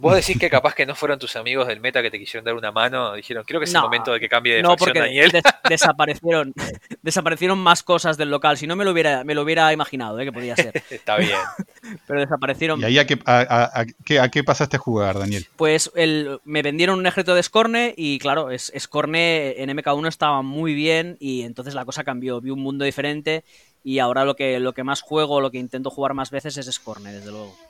Vos 0.00 0.14
decís 0.14 0.38
que 0.38 0.48
capaz 0.48 0.74
que 0.74 0.86
no 0.86 0.94
fueron 0.94 1.18
tus 1.18 1.36
amigos 1.36 1.66
del 1.68 1.78
meta 1.78 2.00
que 2.00 2.10
te 2.10 2.18
quisieron 2.18 2.42
dar 2.42 2.54
una 2.54 2.72
mano, 2.72 3.12
dijeron, 3.12 3.44
creo 3.46 3.60
que 3.60 3.64
es 3.64 3.74
el 3.74 3.82
momento 3.82 4.12
de 4.12 4.20
que 4.20 4.30
cambie 4.30 4.54
de 4.54 4.62
no, 4.62 4.70
facción, 4.70 4.86
porque 4.86 5.00
Daniel. 5.00 5.30
desaparecieron, 5.68 6.54
desaparecieron 7.02 7.58
más 7.58 7.82
cosas 7.82 8.16
del 8.16 8.30
local, 8.30 8.56
si 8.56 8.66
no 8.66 8.76
me 8.76 8.86
lo 8.86 8.92
hubiera, 8.92 9.24
me 9.24 9.34
lo 9.34 9.42
hubiera 9.42 9.70
imaginado 9.74 10.18
¿eh? 10.18 10.24
que 10.24 10.32
podía 10.32 10.56
ser. 10.56 10.82
Está 10.90 11.18
bien. 11.18 11.36
Pero 12.06 12.20
desaparecieron. 12.20 12.80
¿Y 12.80 12.84
ahí 12.84 12.98
a 12.98 13.06
qué, 13.06 13.18
a, 13.26 14.28
qué, 14.30 14.42
pasaste 14.42 14.76
a 14.76 14.80
jugar, 14.80 15.18
Daniel? 15.18 15.46
Pues 15.56 15.90
el, 15.94 16.40
me 16.44 16.62
vendieron 16.62 16.98
un 16.98 17.06
ejército 17.06 17.34
de 17.34 17.42
Scorne 17.42 17.92
y 17.94 18.18
claro, 18.20 18.50
es, 18.50 18.72
Scorne 18.78 19.62
en 19.62 19.68
MK1 19.68 20.08
estaba 20.08 20.40
muy 20.40 20.72
bien 20.72 21.18
y 21.20 21.42
entonces 21.42 21.74
la 21.74 21.84
cosa 21.84 22.04
cambió, 22.04 22.40
vi 22.40 22.48
un 22.48 22.60
mundo 22.60 22.86
diferente 22.86 23.44
y 23.84 23.98
ahora 23.98 24.24
lo 24.24 24.34
que, 24.34 24.60
lo 24.60 24.72
que 24.72 24.82
más 24.82 25.02
juego, 25.02 25.42
lo 25.42 25.50
que 25.50 25.58
intento 25.58 25.90
jugar 25.90 26.14
más 26.14 26.30
veces 26.30 26.56
es 26.56 26.72
Scorne, 26.72 27.12
desde 27.12 27.30
luego. 27.30 27.69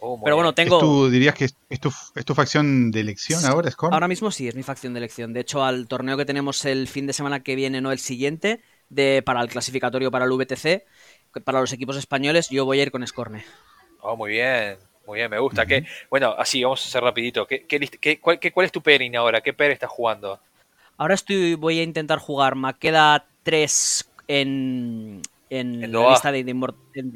Oh, 0.00 0.20
Pero 0.22 0.36
bueno, 0.36 0.54
tengo. 0.54 0.78
¿Tú 0.78 1.10
dirías 1.10 1.34
que 1.34 1.46
es 1.46 1.80
tu, 1.80 1.92
es 2.14 2.24
tu 2.24 2.34
facción 2.34 2.90
de 2.90 3.00
elección 3.00 3.44
ahora, 3.44 3.70
Scorn? 3.70 3.92
Ahora 3.92 4.06
mismo 4.06 4.30
sí, 4.30 4.46
es 4.46 4.54
mi 4.54 4.62
facción 4.62 4.94
de 4.94 4.98
elección. 4.98 5.32
De 5.32 5.40
hecho, 5.40 5.64
al 5.64 5.88
torneo 5.88 6.16
que 6.16 6.24
tenemos 6.24 6.64
el 6.64 6.86
fin 6.86 7.06
de 7.06 7.12
semana 7.12 7.40
que 7.40 7.56
viene, 7.56 7.80
no 7.80 7.90
el 7.90 7.98
siguiente, 7.98 8.60
de, 8.90 9.22
para 9.24 9.40
el 9.40 9.48
clasificatorio 9.48 10.10
para 10.10 10.24
el 10.24 10.30
VTC, 10.30 10.84
para 11.44 11.60
los 11.60 11.72
equipos 11.72 11.96
españoles, 11.96 12.48
yo 12.50 12.64
voy 12.64 12.80
a 12.80 12.82
ir 12.82 12.90
con 12.90 13.06
Scorne. 13.06 13.44
Oh, 14.00 14.16
muy 14.16 14.30
bien, 14.30 14.78
muy 15.06 15.18
bien, 15.18 15.30
me 15.30 15.38
gusta. 15.38 15.66
bueno, 16.10 16.34
así, 16.38 16.62
vamos 16.62 16.84
a 16.84 16.88
hacer 16.88 17.02
rapidito. 17.02 17.46
¿Qué, 17.46 17.66
qué, 17.66 18.20
cuál, 18.20 18.38
cuál, 18.52 18.66
es 18.66 18.72
tu 18.72 18.82
pairing 18.82 19.16
ahora? 19.16 19.40
¿Qué 19.40 19.52
pair 19.52 19.72
estás 19.72 19.90
jugando? 19.90 20.40
Ahora 20.96 21.14
estoy, 21.14 21.54
voy 21.54 21.80
a 21.80 21.82
intentar 21.82 22.18
jugar 22.18 22.54
Maqueda 22.54 23.26
3 23.42 24.10
en, 24.28 25.22
en 25.50 25.92
la 25.92 26.10
lista 26.10 26.32
de, 26.32 26.44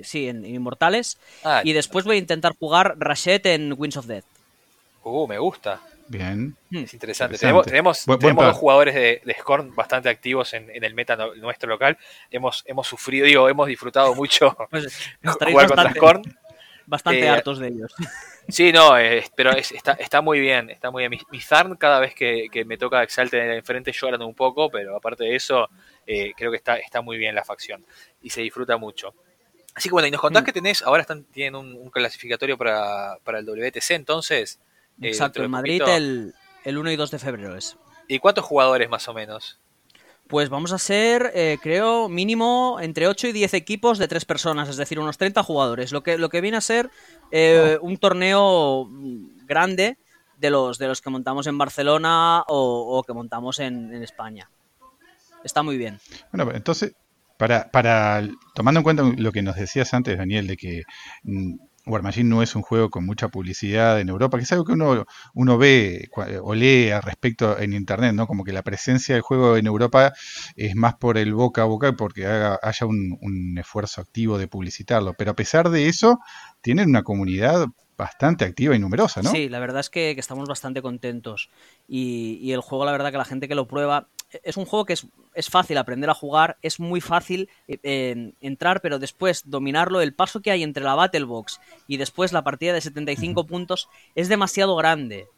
sí, 0.03 0.29
en 0.29 0.45
Inmortales. 0.45 1.19
Ah, 1.45 1.62
y 1.65 1.73
después 1.73 2.05
voy 2.05 2.17
a 2.17 2.19
intentar 2.19 2.55
jugar 2.59 2.95
Rashid 2.99 3.47
en 3.47 3.75
Winds 3.77 3.97
of 3.97 4.07
Death. 4.07 4.25
Uh, 5.05 5.27
me 5.27 5.39
gusta. 5.39 5.81
Bien. 6.09 6.55
Hmm. 6.71 6.85
Es 6.85 6.93
interesante. 6.95 7.39
Tenemos, 7.39 8.05
dos 8.07 8.57
jugadores 8.57 8.95
de, 8.95 9.23
de, 9.25 9.35
Scorn 9.35 9.75
bastante 9.75 10.09
activos 10.09 10.53
en, 10.53 10.69
el 10.71 10.95
meta 10.95 11.17
nuestro 11.37 11.71
local. 11.71 11.97
Hemos, 12.31 12.65
hemos 12.67 12.87
sufrido, 12.87 13.27
digo, 13.27 13.49
hemos 13.49 13.67
disfrutado 13.67 14.15
mucho 14.15 14.57
pues, 14.71 15.15
jugar 15.23 15.69
contra 15.69 15.93
Scorn. 15.95 16.23
Bastante 16.93 17.21
eh, 17.21 17.29
hartos 17.31 17.59
de 17.59 17.69
ellos. 17.69 17.95
Sí, 18.49 18.73
no, 18.73 18.95
pero 19.37 19.53
está, 19.53 19.93
está 19.93 20.21
muy 20.21 20.41
bien, 20.41 20.69
está 20.69 20.91
muy 20.91 21.07
bien. 21.07 21.23
Mi, 21.31 21.41
Zarn 21.41 21.77
cada 21.77 22.01
vez 22.01 22.13
que, 22.13 22.65
me 22.67 22.77
toca 22.77 23.01
Exalte 23.01 23.39
enfrente 23.57 23.93
lloran 23.93 24.21
un 24.21 24.35
poco, 24.35 24.69
pero 24.69 24.97
aparte 24.97 25.23
de 25.23 25.37
eso, 25.37 25.69
eh, 26.09 26.33
creo 26.37 26.51
que 26.51 26.57
está, 26.57 26.77
está 26.77 27.03
muy 27.03 27.19
bien 27.19 27.37
la 27.37 27.45
facción 27.45 27.87
y 28.21 28.31
se 28.31 28.43
disfruta 28.43 28.77
mucho. 28.79 29.15
Así 29.77 29.89
que 29.89 29.93
bueno, 29.93 30.09
y 30.09 30.11
nos 30.11 30.21
contás 30.21 30.43
mm. 30.43 30.47
que 30.47 30.53
tenés, 30.53 30.83
ahora 30.83 31.03
están, 31.03 31.23
tienen 31.27 31.55
un, 31.55 31.89
clasificatorio 31.91 32.59
para, 32.59 33.17
el 33.25 33.47
WTC, 33.47 33.93
entonces. 33.93 34.59
Eh, 35.01 35.09
Exacto, 35.09 35.43
en 35.45 35.51
Madrid 35.51 35.81
el, 35.87 36.35
el 36.65 36.79
1 36.79 36.91
y 36.91 36.97
2 36.97 37.13
de 37.13 37.19
febrero 37.21 37.57
es. 37.57 37.79
¿Y 38.09 38.19
cuántos 38.19 38.45
jugadores 38.45 38.91
más 38.91 39.07
o 39.07 39.15
menos? 39.15 39.61
Pues 40.33 40.49
vamos 40.49 40.73
a 40.73 40.79
ser, 40.79 41.31
eh, 41.35 41.59
creo, 41.61 42.09
mínimo 42.09 42.79
entre 42.81 43.07
8 43.07 43.29
y 43.29 43.33
10 43.33 43.53
equipos 43.53 43.99
de 43.99 44.09
3 44.09 44.25
personas, 44.25 44.67
es 44.67 44.79
decir, 44.79 44.99
unos 44.99 45.19
30 45.19 45.43
jugadores. 45.43 45.93
Lo 45.93 46.03
que, 46.03 46.17
lo 46.17 46.31
que 46.31 46.41
viene 46.41 46.57
a 46.57 46.62
ser 46.62 46.89
eh, 47.31 47.77
un 47.83 47.99
torneo 47.99 48.89
grande 49.45 49.99
de 50.39 50.49
los, 50.49 50.79
de 50.79 50.89
los 50.89 51.03
que 51.03 51.11
montamos 51.11 51.47
en 51.49 51.59
Barcelona 51.59 52.45
o, 52.49 53.05
que 53.07 53.12
montamos 53.12 53.59
en, 53.59 53.93
España. 54.03 54.49
está 55.45 55.62
muy 55.62 55.77
bien. 55.77 56.01
Bueno, 56.33 56.51
entonces, 56.55 56.95
para, 57.37 57.71
para 57.71 58.27
tomando 58.55 58.81
en 58.81 58.85
cuenta 58.85 59.03
lo 59.03 59.33
que 59.33 59.43
nos 59.43 59.57
decías 59.57 59.93
antes, 59.93 60.17
Daniel, 60.17 60.47
de 60.47 60.57
que 60.57 60.85
mm, 61.25 61.57
War 61.87 62.03
Machine 62.03 62.29
no 62.29 62.43
es 62.43 62.55
un 62.55 62.62
juego 62.62 62.91
con 62.91 63.05
mucha 63.05 63.29
publicidad 63.29 64.01
en 64.01 64.09
Europa, 64.09 64.39
que 64.39 64.45
es 64.45 64.53
algo 64.53 64.65
que 64.65 64.73
uno, 64.73 65.05
uno 65.35 65.59
ve 65.59 66.09
o 66.43 66.55
lee 66.55 66.91
al 66.91 67.03
respecto 67.03 67.59
en 67.59 67.73
internet, 67.73 68.15
¿no? 68.15 68.27
Como 68.27 68.45
que 68.45 68.53
la 68.53 68.62
presencia 68.62 69.15
del 69.15 69.23
juego 69.23 69.57
en 69.57 69.67
Europa 69.67 70.12
es 70.55 70.77
más 70.77 70.95
por 70.95 71.19
el 71.19 71.35
boca 71.35 71.62
a 71.62 71.65
boca 71.65 71.93
porque 71.95 72.27
haya 72.27 72.87
un, 72.87 73.19
un 73.21 73.59
esfuerzo 73.59 74.01
activo 74.01 74.39
de 74.39 74.47
publicitarlo. 74.47 75.15
Pero 75.15 75.33
a 75.33 75.37
pesar 75.37 75.71
de 75.71 75.89
eso, 75.89 76.19
tienen 76.61 76.89
una 76.89 77.03
comunidad 77.03 77.67
bastante 77.97 78.45
activa 78.45 78.75
y 78.75 78.79
numerosa, 78.79 79.23
¿no? 79.23 79.31
Sí, 79.31 79.49
la 79.49 79.61
verdad 79.61 79.81
es 79.81 79.91
que, 79.91 80.11
estamos 80.11 80.49
bastante 80.49 80.83
contentos. 80.83 81.51
Y, 81.87 82.53
el 82.53 82.61
juego, 82.61 82.85
la 82.85 82.93
verdad 82.93 83.12
que 83.12 83.19
la 83.19 83.25
gente 83.25 83.49
que 83.49 83.55
lo 83.55 83.67
prueba, 83.69 84.09
es 84.43 84.57
un 84.57 84.65
juego 84.65 84.85
que 84.85 84.95
es, 84.95 85.07
es 85.35 85.49
fácil 85.49 85.79
aprender 85.79 86.11
a 86.11 86.15
jugar, 86.15 86.57
es 86.62 86.81
muy 86.81 87.01
fácil 87.01 87.49
eh, 87.69 88.33
entrar, 88.41 88.81
pero 88.81 88.99
después 88.99 89.43
dominarlo, 89.47 90.01
el 90.01 90.15
paso 90.15 90.41
que 90.41 90.51
hay 90.51 90.62
entre 90.62 90.85
la 90.85 90.95
Battle 90.95 91.25
Box 91.25 91.61
y 91.87 91.97
después 91.97 92.33
la 92.33 92.45
partida 92.45 92.73
de 92.73 92.81
75 92.81 93.47
puntos 93.47 93.89
es 94.15 94.29
demasiado 94.29 94.77
grande. 94.77 95.29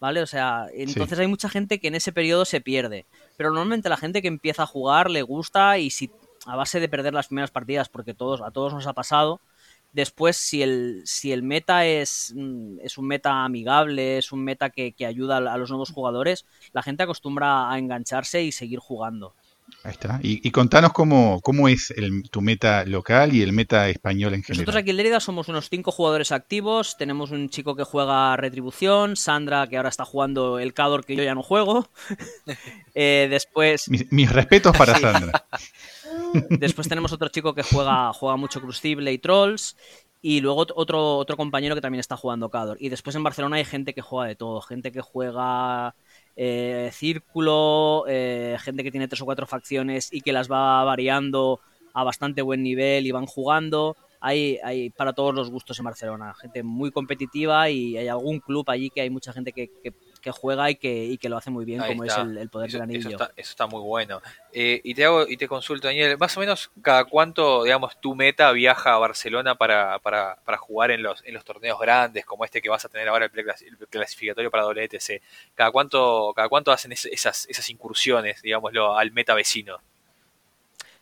¿Vale? 0.00 0.22
O 0.22 0.26
sea, 0.26 0.68
entonces 0.72 1.18
hay 1.18 1.26
mucha 1.26 1.50
gente 1.50 1.78
que 1.78 1.88
en 1.88 1.94
ese 1.94 2.10
periodo 2.10 2.46
se 2.46 2.62
pierde. 2.62 3.04
Pero 3.36 3.50
normalmente 3.50 3.90
la 3.90 3.98
gente 3.98 4.22
que 4.22 4.28
empieza 4.28 4.62
a 4.62 4.66
jugar 4.66 5.10
le 5.10 5.20
gusta 5.20 5.76
y 5.76 5.90
si 5.90 6.10
a 6.46 6.56
base 6.56 6.80
de 6.80 6.88
perder 6.88 7.12
las 7.12 7.26
primeras 7.26 7.50
partidas, 7.50 7.90
porque 7.90 8.14
todos, 8.14 8.40
a 8.40 8.50
todos 8.50 8.72
nos 8.72 8.86
ha 8.86 8.94
pasado, 8.94 9.42
Después, 9.92 10.36
si 10.36 10.62
el, 10.62 11.02
si 11.04 11.32
el 11.32 11.42
meta 11.42 11.84
es, 11.86 12.32
mm, 12.36 12.78
es 12.82 12.96
un 12.98 13.06
meta 13.06 13.44
amigable, 13.44 14.18
es 14.18 14.32
un 14.32 14.44
meta 14.44 14.70
que, 14.70 14.94
ayuda 15.06 15.38
a 15.38 15.58
los 15.58 15.70
nuevos 15.70 15.90
jugadores, 15.90 16.46
la 16.72 16.82
gente 16.82 17.02
acostumbra 17.02 17.70
a 17.70 17.78
engancharse 17.78 18.42
y 18.42 18.52
seguir 18.52 18.78
jugando. 18.78 19.34
Ahí 19.82 19.92
está. 19.92 20.20
Y, 20.22 20.50
contanos 20.50 20.92
cómo, 20.92 21.40
cómo 21.40 21.68
es 21.68 21.90
el, 21.96 22.28
tu 22.30 22.40
meta 22.40 22.84
local 22.84 23.32
y 23.34 23.42
el 23.42 23.52
meta 23.52 23.88
español 23.88 24.34
en 24.34 24.42
general. 24.42 24.64
Nosotros 24.64 24.82
aquí 24.82 24.90
en 24.90 24.96
Lérida 24.96 25.20
somos 25.20 25.48
unos 25.48 25.70
cinco 25.70 25.90
jugadores 25.90 26.32
activos. 26.32 26.96
Tenemos 26.98 27.30
un 27.30 27.48
chico 27.48 27.76
que 27.76 27.84
juega 27.84 28.36
Retribución, 28.36 29.16
Sandra 29.16 29.66
que 29.68 29.76
ahora 29.76 29.88
está 29.88 30.04
jugando 30.04 30.58
el 30.58 30.74
Cador 30.74 31.04
que 31.04 31.16
yo 31.16 31.22
ya 31.22 31.34
no 31.34 31.42
juego. 31.42 31.88
Eh, 32.92 33.28
después... 33.30 33.88
Mis, 33.88 34.32
respetos 34.32 34.76
para 34.76 34.98
Sandra. 34.98 35.46
Después 36.50 36.88
tenemos 36.88 37.12
otro 37.12 37.28
chico 37.28 37.54
que 37.54 37.62
juega, 37.62 38.12
juega 38.12 38.36
mucho 38.36 38.60
Crucible 38.60 39.12
y 39.12 39.18
Trolls. 39.18 39.76
Y 40.22 40.40
luego 40.40 40.66
otro, 40.74 41.16
otro 41.16 41.36
compañero 41.36 41.74
que 41.74 41.80
también 41.80 42.00
está 42.00 42.16
jugando 42.16 42.50
Cador. 42.50 42.76
Y 42.80 42.90
después 42.90 43.16
en 43.16 43.22
Barcelona 43.22 43.56
hay 43.56 43.64
gente 43.64 43.94
que 43.94 44.02
juega 44.02 44.28
de 44.28 44.36
todo. 44.36 44.60
Gente 44.60 44.92
que 44.92 45.00
juega 45.00 45.94
eh, 46.36 46.90
Círculo, 46.92 48.04
eh, 48.06 48.56
gente 48.60 48.82
que 48.82 48.90
tiene 48.90 49.08
tres 49.08 49.22
o 49.22 49.24
cuatro 49.24 49.46
facciones 49.46 50.12
y 50.12 50.20
que 50.20 50.32
las 50.32 50.50
va 50.50 50.84
variando 50.84 51.60
a 51.94 52.04
bastante 52.04 52.42
buen 52.42 52.62
nivel 52.62 53.06
y 53.06 53.12
van 53.12 53.26
jugando. 53.26 53.96
Hay, 54.20 54.58
hay 54.62 54.90
para 54.90 55.14
todos 55.14 55.34
los 55.34 55.50
gustos 55.50 55.78
en 55.78 55.86
Barcelona. 55.86 56.34
Gente 56.34 56.62
muy 56.62 56.90
competitiva 56.90 57.70
y 57.70 57.96
hay 57.96 58.08
algún 58.08 58.40
club 58.40 58.68
allí 58.68 58.90
que 58.90 59.00
hay 59.00 59.08
mucha 59.08 59.32
gente 59.32 59.52
que 59.52 59.70
que 59.82 59.94
juega 60.32 60.70
y 60.70 60.76
que, 60.76 61.04
y 61.04 61.18
que 61.18 61.28
lo 61.28 61.36
hace 61.36 61.50
muy 61.50 61.64
bien, 61.64 61.82
como 61.82 62.04
es 62.04 62.16
el, 62.16 62.48
poder 62.48 62.70
del 62.70 62.82
anillo. 62.82 63.10
Eso 63.10 63.30
está, 63.36 63.66
muy 63.66 63.80
bueno. 63.80 64.20
Eh, 64.52 64.80
y 64.84 64.94
te 64.94 65.04
hago 65.04 65.26
y 65.26 65.36
te 65.36 65.48
consulto, 65.48 65.88
Daniel, 65.88 66.18
más 66.18 66.36
o 66.36 66.40
menos 66.40 66.70
cada 66.82 67.04
cuánto, 67.04 67.64
digamos, 67.64 68.00
tu 68.00 68.14
meta 68.14 68.52
viaja 68.52 68.94
a 68.94 68.98
Barcelona 68.98 69.54
para, 69.54 69.98
para, 70.00 70.36
para 70.44 70.58
jugar 70.58 70.90
en 70.90 71.02
los, 71.02 71.24
en 71.24 71.34
los 71.34 71.44
torneos 71.44 71.78
grandes, 71.80 72.26
como 72.26 72.44
este 72.44 72.60
que 72.60 72.68
vas 72.68 72.84
a 72.84 72.88
tener 72.88 73.08
ahora 73.08 73.30
el, 73.32 73.88
clasificatorio 73.88 74.50
para 74.50 74.64
WTC. 74.64 75.22
¿Cada 75.54 75.70
cuánto, 75.70 76.32
cada 76.36 76.48
cuánto 76.48 76.72
hacen 76.72 76.92
esas, 76.92 77.46
esas 77.48 77.70
incursiones, 77.70 78.42
digámoslo, 78.42 78.96
al 78.96 79.12
meta 79.12 79.34
vecino? 79.34 79.78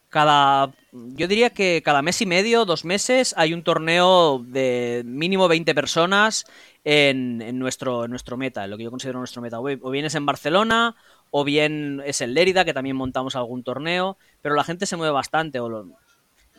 Cada 0.09 0.73
yo 0.93 1.29
diría 1.29 1.50
que 1.50 1.83
cada 1.85 2.03
mes 2.03 2.21
y 2.23 2.27
medio, 2.27 2.65
dos 2.65 2.85
meses, 2.85 3.35
hay 3.37 3.53
un 3.53 3.62
torneo 3.62 4.43
de 4.47 5.03
mínimo 5.05 5.49
20 5.49 5.75
personas 5.75 6.47
en, 6.85 7.59
nuestro, 7.59 8.09
nuestro 8.09 8.37
meta, 8.37 8.65
en 8.65 8.71
lo 8.71 8.79
que 8.79 8.85
yo 8.85 8.91
considero 8.91 9.19
nuestro 9.19 9.43
meta. 9.43 9.61
O 9.61 9.91
bien 9.91 10.05
es 10.05 10.15
en 10.15 10.27
Barcelona, 10.27 10.97
o 11.31 11.45
bien 11.45 12.03
es 12.05 12.21
en 12.21 12.35
Lérida, 12.35 12.65
que 12.65 12.73
también 12.73 12.97
montamos 12.97 13.37
algún 13.37 13.62
torneo, 13.62 14.17
pero 14.41 14.55
la 14.55 14.65
gente 14.65 14.87
se 14.87 14.97
mueve 14.97 15.12
bastante. 15.12 15.61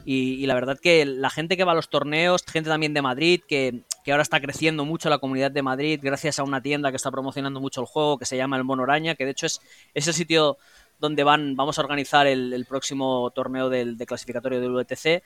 y, 0.06 0.46
la 0.46 0.54
verdad 0.54 0.80
que 0.80 1.06
la 1.06 1.30
gente 1.30 1.58
que 1.58 1.64
va 1.64 1.72
a 1.72 1.76
los 1.76 1.90
torneos, 1.90 2.44
gente 2.46 2.70
también 2.70 2.94
de 2.94 3.02
Madrid, 3.02 3.42
que, 3.48 3.82
ahora 4.08 4.24
está 4.24 4.42
creciendo 4.42 4.86
mucho 4.86 5.08
la 5.08 5.20
comunidad 5.20 5.52
de 5.52 5.62
Madrid 5.62 6.00
gracias 6.02 6.40
a 6.40 6.44
una 6.44 6.64
tienda 6.64 6.90
que 6.90 6.96
está 6.96 7.12
promocionando 7.12 7.60
mucho 7.60 7.82
el 7.82 7.86
juego, 7.86 8.18
que 8.18 8.26
se 8.26 8.38
llama 8.38 8.58
El 8.58 8.64
Mono 8.64 8.82
Araña, 8.82 9.14
que 9.14 9.24
de 9.24 9.32
hecho 9.32 9.46
es, 9.46 9.62
ese 9.94 10.14
sitio 10.14 10.58
donde 11.00 11.24
van, 11.24 11.56
vamos 11.56 11.78
a 11.78 11.82
organizar 11.82 12.28
el, 12.28 12.66
próximo 12.68 13.32
torneo 13.32 13.70
del, 13.70 13.98
de 13.98 14.06
clasificatorio 14.06 14.60
del 14.60 14.74
WTC 14.74 15.24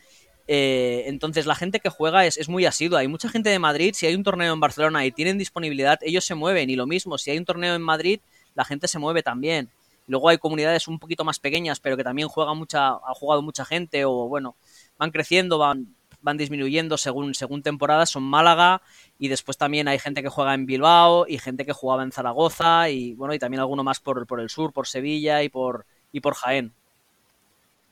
eh, 0.47 1.03
entonces 1.07 1.45
la 1.45 1.55
gente 1.55 1.79
que 1.79 1.89
juega 1.89 2.25
es, 2.25 2.49
muy 2.49 2.65
asidua. 2.65 2.99
Hay 2.99 3.07
mucha 3.07 3.29
gente 3.29 3.49
de 3.49 3.59
Madrid, 3.59 3.93
si 3.95 4.05
hay 4.05 4.15
un 4.15 4.23
torneo 4.23 4.53
en 4.53 4.59
Barcelona 4.59 5.05
y 5.05 5.11
tienen 5.11 5.37
disponibilidad, 5.37 5.99
ellos 6.01 6.25
se 6.25 6.35
mueven. 6.35 6.69
Y 6.69 6.75
lo 6.75 6.85
mismo, 6.87 7.17
si 7.17 7.31
hay 7.31 7.37
un 7.37 7.45
torneo 7.45 7.75
en 7.75 7.81
Madrid, 7.81 8.19
la 8.55 8.65
gente 8.65 8.87
se 8.87 8.99
mueve 8.99 9.23
también. 9.23 9.69
Luego 10.05 10.29
hay 10.29 10.37
comunidades 10.37 10.87
un 10.89 10.99
poquito 10.99 11.23
más 11.23 11.39
pequeñas, 11.39 11.79
pero 11.79 11.95
que 11.95 12.03
también 12.03 12.27
juega 12.27 12.53
mucha, 12.53 12.89
ha 12.89 13.13
jugado 13.13 13.41
mucha 13.41 13.63
gente, 13.63 14.03
o 14.03 14.27
bueno, 14.27 14.57
van 14.97 15.11
creciendo, 15.11 15.57
van, 15.57 15.95
van 16.23 16.37
disminuyendo 16.37 16.97
según, 16.97 17.35
según 17.35 17.61
temporadas. 17.61 18.09
Son 18.09 18.23
Málaga, 18.23 18.81
y 19.19 19.27
después 19.27 19.57
también 19.57 19.87
hay 19.87 19.99
gente 19.99 20.23
que 20.23 20.29
juega 20.29 20.55
en 20.55 20.65
Bilbao, 20.65 21.25
y 21.27 21.37
gente 21.37 21.65
que 21.65 21.73
jugaba 21.73 22.01
en 22.01 22.11
Zaragoza, 22.11 22.89
y 22.89 23.13
bueno, 23.13 23.35
y 23.35 23.39
también 23.39 23.59
alguno 23.59 23.83
más 23.83 23.99
por, 23.99 24.25
por 24.25 24.39
el 24.39 24.49
sur, 24.49 24.73
por 24.73 24.87
Sevilla 24.87 25.43
y 25.43 25.49
por, 25.49 25.85
y 26.11 26.21
por 26.21 26.33
Jaén. 26.33 26.73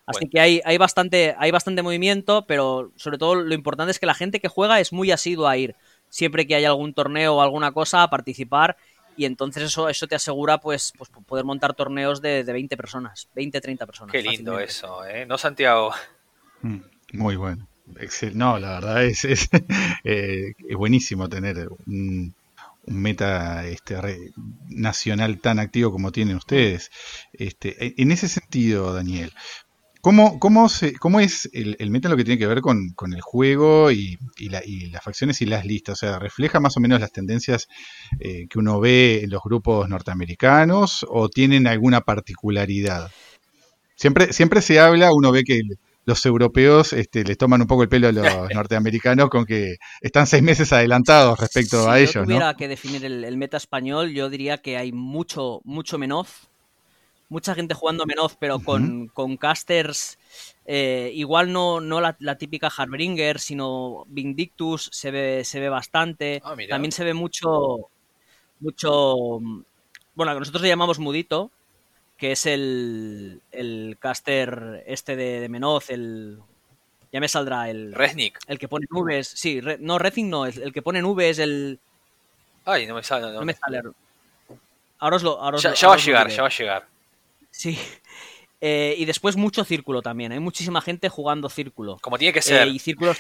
Así 0.06 0.28
que 0.28 0.40
hay, 0.40 0.62
hay, 0.66 0.78
bastante, 0.78 1.36
hay 1.38 1.52
bastante 1.52 1.84
movimiento, 1.84 2.46
pero 2.48 2.92
sobre 2.96 3.18
todo 3.18 3.36
lo 3.36 3.54
importante 3.54 3.92
es 3.92 4.00
que 4.00 4.06
la 4.06 4.14
gente 4.14 4.40
que 4.40 4.48
juega 4.48 4.80
es 4.80 4.92
muy 4.92 5.12
asidua 5.12 5.52
a 5.52 5.58
ir. 5.58 5.76
Siempre 6.10 6.46
que 6.46 6.56
haya 6.56 6.68
algún 6.68 6.94
torneo 6.94 7.36
o 7.36 7.42
alguna 7.42 7.72
cosa, 7.72 8.04
a 8.04 8.10
participar. 8.10 8.76
Y 9.16 9.26
entonces 9.26 9.64
eso, 9.64 9.88
eso 9.88 10.08
te 10.08 10.16
asegura 10.16 10.58
pues, 10.58 10.94
pues 10.98 11.10
poder 11.10 11.46
montar 11.46 11.74
torneos 11.74 12.22
de, 12.22 12.44
de 12.44 12.54
20 12.54 12.76
personas, 12.76 13.30
20, 13.36 13.62
30 13.62 13.86
personas. 13.86 14.12
Qué 14.12 14.22
lindo 14.22 14.60
eso, 14.60 15.06
¿eh? 15.06 15.26
¿No, 15.26 15.38
Santiago? 15.38 15.94
Mm, 16.62 16.80
muy 17.14 17.36
bueno. 17.36 17.68
No, 18.34 18.60
la 18.60 18.80
verdad 18.80 19.06
es, 19.06 19.26
es, 19.26 19.50
eh, 20.04 20.54
es 20.68 20.78
buenísimo 20.78 21.30
tener 21.30 21.70
un, 21.86 22.34
meta 22.88 23.66
este, 23.68 24.32
nacional 24.70 25.40
tan 25.40 25.60
activo 25.60 25.92
como 25.92 26.12
tienen 26.12 26.36
ustedes. 26.36 26.92
Este, 27.34 28.02
en 28.02 28.12
ese 28.12 28.28
sentido, 28.28 28.94
Daniel, 28.94 29.32
¿Cómo, 30.02 30.40
cómo, 30.40 30.68
cómo 31.00 31.20
es 31.20 31.48
el, 31.54 31.92
meta 31.92 32.10
lo 32.10 32.18
que 32.18 32.24
tiene 32.24 32.40
que 32.40 32.48
ver 32.48 32.62
con, 32.62 32.96
el 33.14 33.22
juego 33.22 33.92
y, 33.92 34.18
las 34.50 35.04
facciones 35.04 35.42
y 35.42 35.46
las 35.46 35.64
listas? 35.64 36.02
O 36.02 36.08
sea, 36.08 36.18
¿refleja 36.18 36.60
más 36.60 36.76
o 36.76 36.80
menos 36.80 37.00
las 37.00 37.12
tendencias 37.12 37.68
eh, 38.20 38.48
que 38.50 38.58
uno 38.58 38.80
ve 38.80 39.22
en 39.24 39.30
los 39.30 39.44
grupos 39.44 39.88
norteamericanos 39.88 41.06
o 41.08 41.30
tienen 41.30 41.68
alguna 41.68 42.02
particularidad? 42.02 43.12
Siempre, 43.96 44.34
siempre 44.34 44.64
se 44.64 44.80
habla, 44.80 45.14
uno 45.14 45.32
ve 45.32 45.44
que 45.44 45.62
los 46.06 46.26
europeos 46.26 46.94
este, 46.94 47.24
les 47.24 47.38
toman 47.38 47.62
un 47.62 47.68
poco 47.68 47.84
el 47.84 47.90
pelo 47.90 48.08
a 48.08 48.12
los 48.12 48.26
norteamericanos 48.54 49.30
con 49.30 49.46
que 49.46 49.76
están 50.02 50.28
seis 50.28 50.44
meses 50.44 50.74
adelantados 50.74 51.40
respecto 51.40 51.90
a 51.90 52.00
ellos. 52.00 52.12
Si 52.12 52.20
tuviera 52.20 52.54
que 52.56 52.68
definir 52.68 53.06
el, 53.06 53.24
el, 53.24 53.38
meta 53.38 53.58
español, 53.58 54.12
yo 54.12 54.30
diría 54.30 54.58
que 54.58 54.78
hay 54.78 54.92
mucho, 54.92 55.62
mucho 55.64 55.98
menos 55.98 56.52
mucha 57.32 57.56
gente 57.56 57.74
jugando 57.74 58.06
Menoz, 58.06 58.36
pero 58.38 58.60
con, 58.60 59.38
casters 59.38 60.20
eh, 60.66 61.12
igual 61.16 61.54
no, 61.54 61.80
no 61.80 62.02
la, 62.02 62.38
típica 62.38 62.68
Harbringer, 62.68 63.40
sino 63.40 64.04
Vindictus 64.08 64.90
se 64.92 65.12
ve, 65.12 65.44
se 65.46 65.62
ve 65.62 65.70
bastante. 65.70 66.42
Ah, 66.44 66.56
También 66.70 66.92
se 66.92 67.06
ve 67.06 67.14
mucho, 67.14 67.90
mucho, 68.60 69.40
bueno, 70.14 70.34
que 70.34 70.40
nosotros 70.40 70.62
le 70.62 70.68
llamamos 70.68 71.00
Mudito, 71.00 71.52
que 72.22 72.34
es 72.34 72.46
el, 72.46 73.42
el 73.52 73.98
caster 74.00 74.84
este 74.86 75.16
de, 75.16 75.40
de 75.40 75.50
Menoz, 75.50 75.90
el... 75.90 76.38
Ya 77.12 77.20
me 77.20 77.28
saldrá 77.28 77.68
el... 77.68 77.96
Resnick. 77.96 78.38
El 78.46 78.60
que 78.60 78.68
pone 78.68 78.86
nubes. 78.92 79.28
Sí, 79.28 79.60
no, 79.80 79.98
Resnick 79.98 80.28
no, 80.28 80.46
el, 80.46 80.72
que 80.72 80.84
pone 80.84 81.02
nubes, 81.02 81.40
el... 81.40 81.80
Ay, 82.64 82.86
no 82.86 82.94
me 82.94 83.02
sale. 83.02 83.34
No, 83.34 83.42
me 83.42 83.56
sale. 83.56 83.82
Ahora 85.00 85.16
os 85.16 85.24
lo... 85.24 85.42
Ahora 85.42 85.58
ya, 85.58 85.88
va 85.88 85.96
a 85.96 85.98
llegar, 85.98 86.30
ya 86.30 86.44
va 86.44 86.48
a 86.48 86.52
llegar. 86.52 86.88
Sí. 87.50 87.76
Eh, 88.64 88.94
y 88.96 89.06
después 89.06 89.38
mucho 89.38 89.64
círculo 89.64 90.04
también. 90.04 90.32
Hay 90.32 90.40
muchísima 90.40 90.82
gente 90.82 91.10
jugando 91.10 91.50
círculo. 91.50 91.98
Como 92.00 92.20
tiene 92.20 92.32
que 92.32 92.44
ser. 92.44 92.68
Eh, 92.68 92.70
y 92.70 92.78
círculos. 92.78 93.18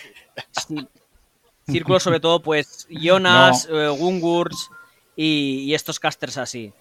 círculos, 1.67 2.03
sobre 2.03 2.19
todo, 2.19 2.43
pues 2.43 2.85
Jonas, 2.91 3.67
no. 3.67 3.91
Eh, 3.91 4.45
y, 5.15 5.73
estos 5.73 5.99
casters 5.99 6.37
así. 6.37 6.71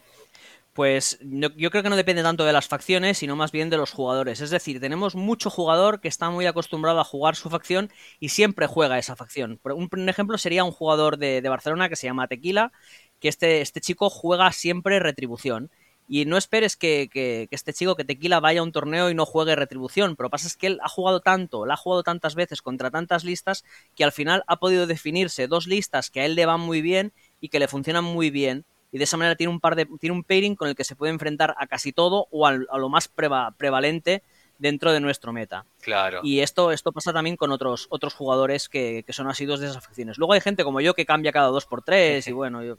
Pues 0.72 1.18
yo 1.20 1.70
creo 1.70 1.82
que 1.82 1.90
no 1.90 1.96
depende 1.96 2.22
tanto 2.22 2.44
de 2.44 2.52
las 2.52 2.68
facciones, 2.68 3.18
sino 3.18 3.34
más 3.34 3.50
bien 3.50 3.70
de 3.70 3.76
los 3.76 3.90
jugadores. 3.90 4.40
Es 4.40 4.50
decir, 4.50 4.80
tenemos 4.80 5.16
mucho 5.16 5.50
jugador 5.50 6.00
que 6.00 6.06
está 6.06 6.30
muy 6.30 6.46
acostumbrado 6.46 7.00
a 7.00 7.04
jugar 7.04 7.34
su 7.34 7.50
facción 7.50 7.90
y 8.20 8.28
siempre 8.28 8.68
juega 8.68 8.98
esa 8.98 9.16
facción. 9.16 9.60
Un, 9.64 10.08
ejemplo 10.08 10.38
sería 10.38 10.62
un 10.62 10.70
jugador 10.70 11.18
de, 11.18 11.40
Barcelona 11.48 11.88
que 11.88 11.96
se 11.96 12.06
llama 12.06 12.28
Tequila, 12.28 12.70
que 13.18 13.28
este, 13.28 13.62
este 13.62 13.80
chico 13.80 14.10
juega 14.10 14.52
siempre 14.52 15.00
retribución 15.00 15.70
Y 16.08 16.24
no 16.24 16.36
esperes 16.36 16.76
que, 16.76 17.48
este 17.50 17.72
chico, 17.72 17.96
que 17.96 18.04
Tequila, 18.04 18.38
vaya 18.38 18.60
a 18.60 18.62
un 18.62 18.72
torneo 18.72 19.10
y 19.10 19.14
no 19.14 19.26
juegue 19.26 19.56
retribución. 19.56 20.14
Pero 20.16 20.30
pasa 20.30 20.46
es 20.46 20.56
que 20.56 20.68
él 20.68 20.78
ha 20.84 20.88
jugado 20.88 21.20
tanto, 21.20 21.66
la 21.66 21.74
ha 21.74 21.76
jugado 21.76 22.04
tantas 22.04 22.36
veces 22.36 22.62
contra 22.62 22.92
tantas 22.92 23.24
listas, 23.24 23.64
que 23.96 24.04
al 24.04 24.12
final 24.12 24.44
ha 24.46 24.60
podido 24.60 24.86
definirse 24.86 25.48
dos 25.48 25.66
listas 25.66 26.10
que 26.10 26.20
a 26.20 26.26
él 26.26 26.36
le 26.36 26.46
van 26.46 26.60
muy 26.60 26.80
bien 26.80 27.12
y 27.40 27.48
que 27.48 27.58
le 27.58 27.68
funcionan 27.68 28.04
muy 28.04 28.30
bien. 28.30 28.64
Y 28.92 28.98
de 28.98 29.04
esa 29.04 29.16
manera 29.16 29.36
tiene 29.36 29.52
un 29.52 29.60
par 29.60 29.76
de. 29.76 29.86
tiene 30.00 30.14
un 30.14 30.24
pairing 30.24 30.56
con 30.56 30.68
el 30.68 30.74
que 30.74 30.84
se 30.84 30.96
puede 30.96 31.12
enfrentar 31.12 31.54
a 31.58 31.66
casi 31.66 31.92
todo 31.92 32.26
o 32.30 32.46
a 32.46 32.52
lo 32.52 32.88
más 32.88 33.08
prevalente 33.08 34.22
dentro 34.58 34.92
de 34.92 35.00
nuestro 35.00 35.32
meta. 35.32 35.64
Claro. 35.80 36.20
Y 36.22 36.40
esto, 36.40 36.70
esto 36.70 36.92
pasa 36.92 37.12
también 37.12 37.36
con 37.36 37.50
otros, 37.50 37.86
otros 37.88 38.14
jugadores 38.14 38.68
que, 38.68 39.04
que 39.06 39.12
son 39.12 39.26
asiduos 39.28 39.60
de 39.60 39.68
esas 39.68 39.82
facciones. 39.82 40.18
Luego 40.18 40.34
hay 40.34 40.40
gente 40.40 40.64
como 40.64 40.80
yo 40.80 40.94
que 40.94 41.06
cambia 41.06 41.32
cada 41.32 41.48
dos 41.48 41.66
por 41.66 41.82
tres 41.82 42.26
y 42.28 42.32
bueno, 42.32 42.62
yo... 42.62 42.76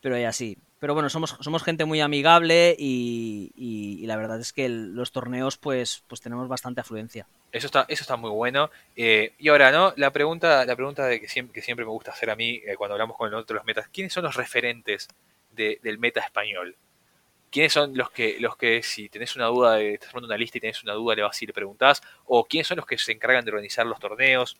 Pero 0.00 0.18
ya 0.18 0.28
así 0.28 0.58
pero 0.82 0.94
bueno, 0.94 1.08
somos, 1.08 1.36
somos 1.38 1.62
gente 1.62 1.84
muy 1.84 2.00
amigable 2.00 2.74
y, 2.76 4.02
la 4.04 4.16
verdad 4.16 4.40
es 4.40 4.52
que 4.52 4.68
los 4.68 5.12
torneos 5.12 5.56
pues, 5.56 6.02
pues 6.08 6.20
tenemos 6.20 6.48
bastante 6.48 6.80
afluencia. 6.80 7.28
Eso 7.52 7.66
está, 7.66 7.84
eso 7.86 8.02
está 8.02 8.16
muy 8.16 8.30
bueno. 8.30 8.68
Eh, 8.96 9.32
y 9.38 9.48
ahora, 9.50 9.70
¿no? 9.70 9.94
La 9.96 10.10
pregunta, 10.10 10.64
la 10.66 10.74
pregunta 10.74 11.06
de 11.06 11.20
que, 11.20 11.28
siempre, 11.28 11.54
que 11.54 11.62
siempre 11.62 11.84
me 11.84 11.92
gusta 11.92 12.10
hacer 12.10 12.30
a 12.30 12.34
mí 12.34 12.60
eh, 12.66 12.74
cuando 12.76 12.94
hablamos 12.94 13.16
con 13.16 13.32
otros 13.32 13.64
metas, 13.64 13.86
¿quiénes 13.92 14.12
son 14.12 14.24
los 14.24 14.34
referentes 14.34 15.06
del 15.52 15.98
meta 16.00 16.18
español? 16.18 16.74
¿Quiénes 17.48 17.72
son 17.72 17.96
los 17.96 18.10
que, 18.10 18.38
los 18.40 18.56
que 18.56 18.82
si 18.82 19.08
tenés 19.08 19.36
una 19.36 19.46
duda, 19.46 19.76
de, 19.76 19.94
estás 19.94 20.10
poniendo 20.10 20.34
una 20.34 20.38
lista 20.38 20.58
y 20.58 20.62
tenés 20.62 20.82
una 20.82 20.94
duda, 20.94 21.14
le 21.14 21.22
vas 21.22 21.40
y 21.40 21.46
le 21.46 21.52
preguntás? 21.52 22.02
¿O 22.24 22.44
quiénes 22.44 22.66
son 22.66 22.78
los 22.78 22.86
que 22.86 22.98
se 22.98 23.12
encargan 23.12 23.44
de 23.44 23.52
organizar 23.52 23.86
los 23.86 24.00
torneos? 24.00 24.56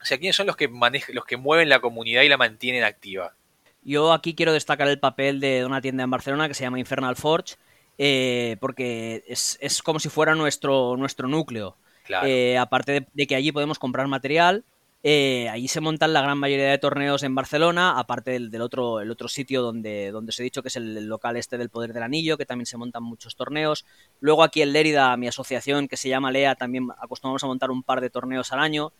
O 0.00 0.04
sea, 0.04 0.18
¿quiénes 0.18 0.34
son 0.34 0.48
los 0.48 0.56
que 0.56 0.66
manejan, 0.66 1.14
los 1.14 1.24
que 1.24 1.36
mueven 1.36 1.68
la 1.68 1.78
comunidad 1.78 2.22
y 2.22 2.28
la 2.28 2.36
mantienen 2.36 2.82
activa? 2.82 3.36
Yo 3.84 4.12
aquí 4.12 4.34
quiero 4.34 4.52
destacar 4.52 4.88
el 4.88 5.00
papel 5.00 5.40
de 5.40 5.64
una 5.64 5.80
tienda 5.80 6.04
en 6.04 6.10
Barcelona 6.10 6.48
que 6.48 6.54
se 6.54 6.64
llama 6.64 6.78
Infernal 6.78 7.16
Forge, 7.16 7.56
eh, 7.98 8.56
porque 8.60 9.24
es, 9.26 9.82
como 9.82 9.98
si 9.98 10.08
fuera 10.08 10.34
nuestro, 10.34 10.96
nuestro 10.96 11.28
núcleo. 11.28 11.76
Eh, 12.24 12.58
aparte 12.58 13.06
de, 13.12 13.26
que 13.26 13.34
allí 13.34 13.52
podemos 13.52 13.78
comprar 13.78 14.06
material, 14.06 14.64
eh, 15.04 15.48
allí 15.48 15.66
se 15.66 15.80
montan 15.80 16.12
la 16.12 16.22
gran 16.22 16.38
mayoría 16.38 16.70
de 16.70 16.78
torneos 16.78 17.24
en 17.24 17.34
Barcelona, 17.34 17.98
aparte 17.98 18.38
del, 18.38 18.60
otro, 18.60 19.00
el 19.00 19.10
otro 19.10 19.28
sitio 19.28 19.62
donde, 19.62 20.12
donde 20.12 20.30
os 20.30 20.38
he 20.38 20.44
dicho 20.44 20.62
que 20.62 20.68
es 20.68 20.76
el, 20.76 21.06
local 21.06 21.36
este 21.36 21.58
del 21.58 21.70
Poder 21.70 21.92
del 21.92 22.04
Anillo, 22.04 22.38
que 22.38 22.46
también 22.46 22.66
se 22.66 22.76
montan 22.76 23.02
muchos 23.02 23.34
torneos. 23.34 23.84
Luego 24.20 24.44
aquí 24.44 24.62
en 24.62 24.72
Lérida, 24.72 25.16
mi 25.16 25.26
asociación 25.26 25.88
que 25.88 25.96
se 25.96 26.08
llama 26.08 26.30
LEA, 26.30 26.54
también 26.54 26.88
acostumbramos 26.98 27.42
a 27.42 27.48
montar 27.48 27.70
un 27.70 27.82
par 27.82 28.00
de 28.00 28.10
torneos 28.10 28.52
al 28.52 28.60
año. 28.60 28.92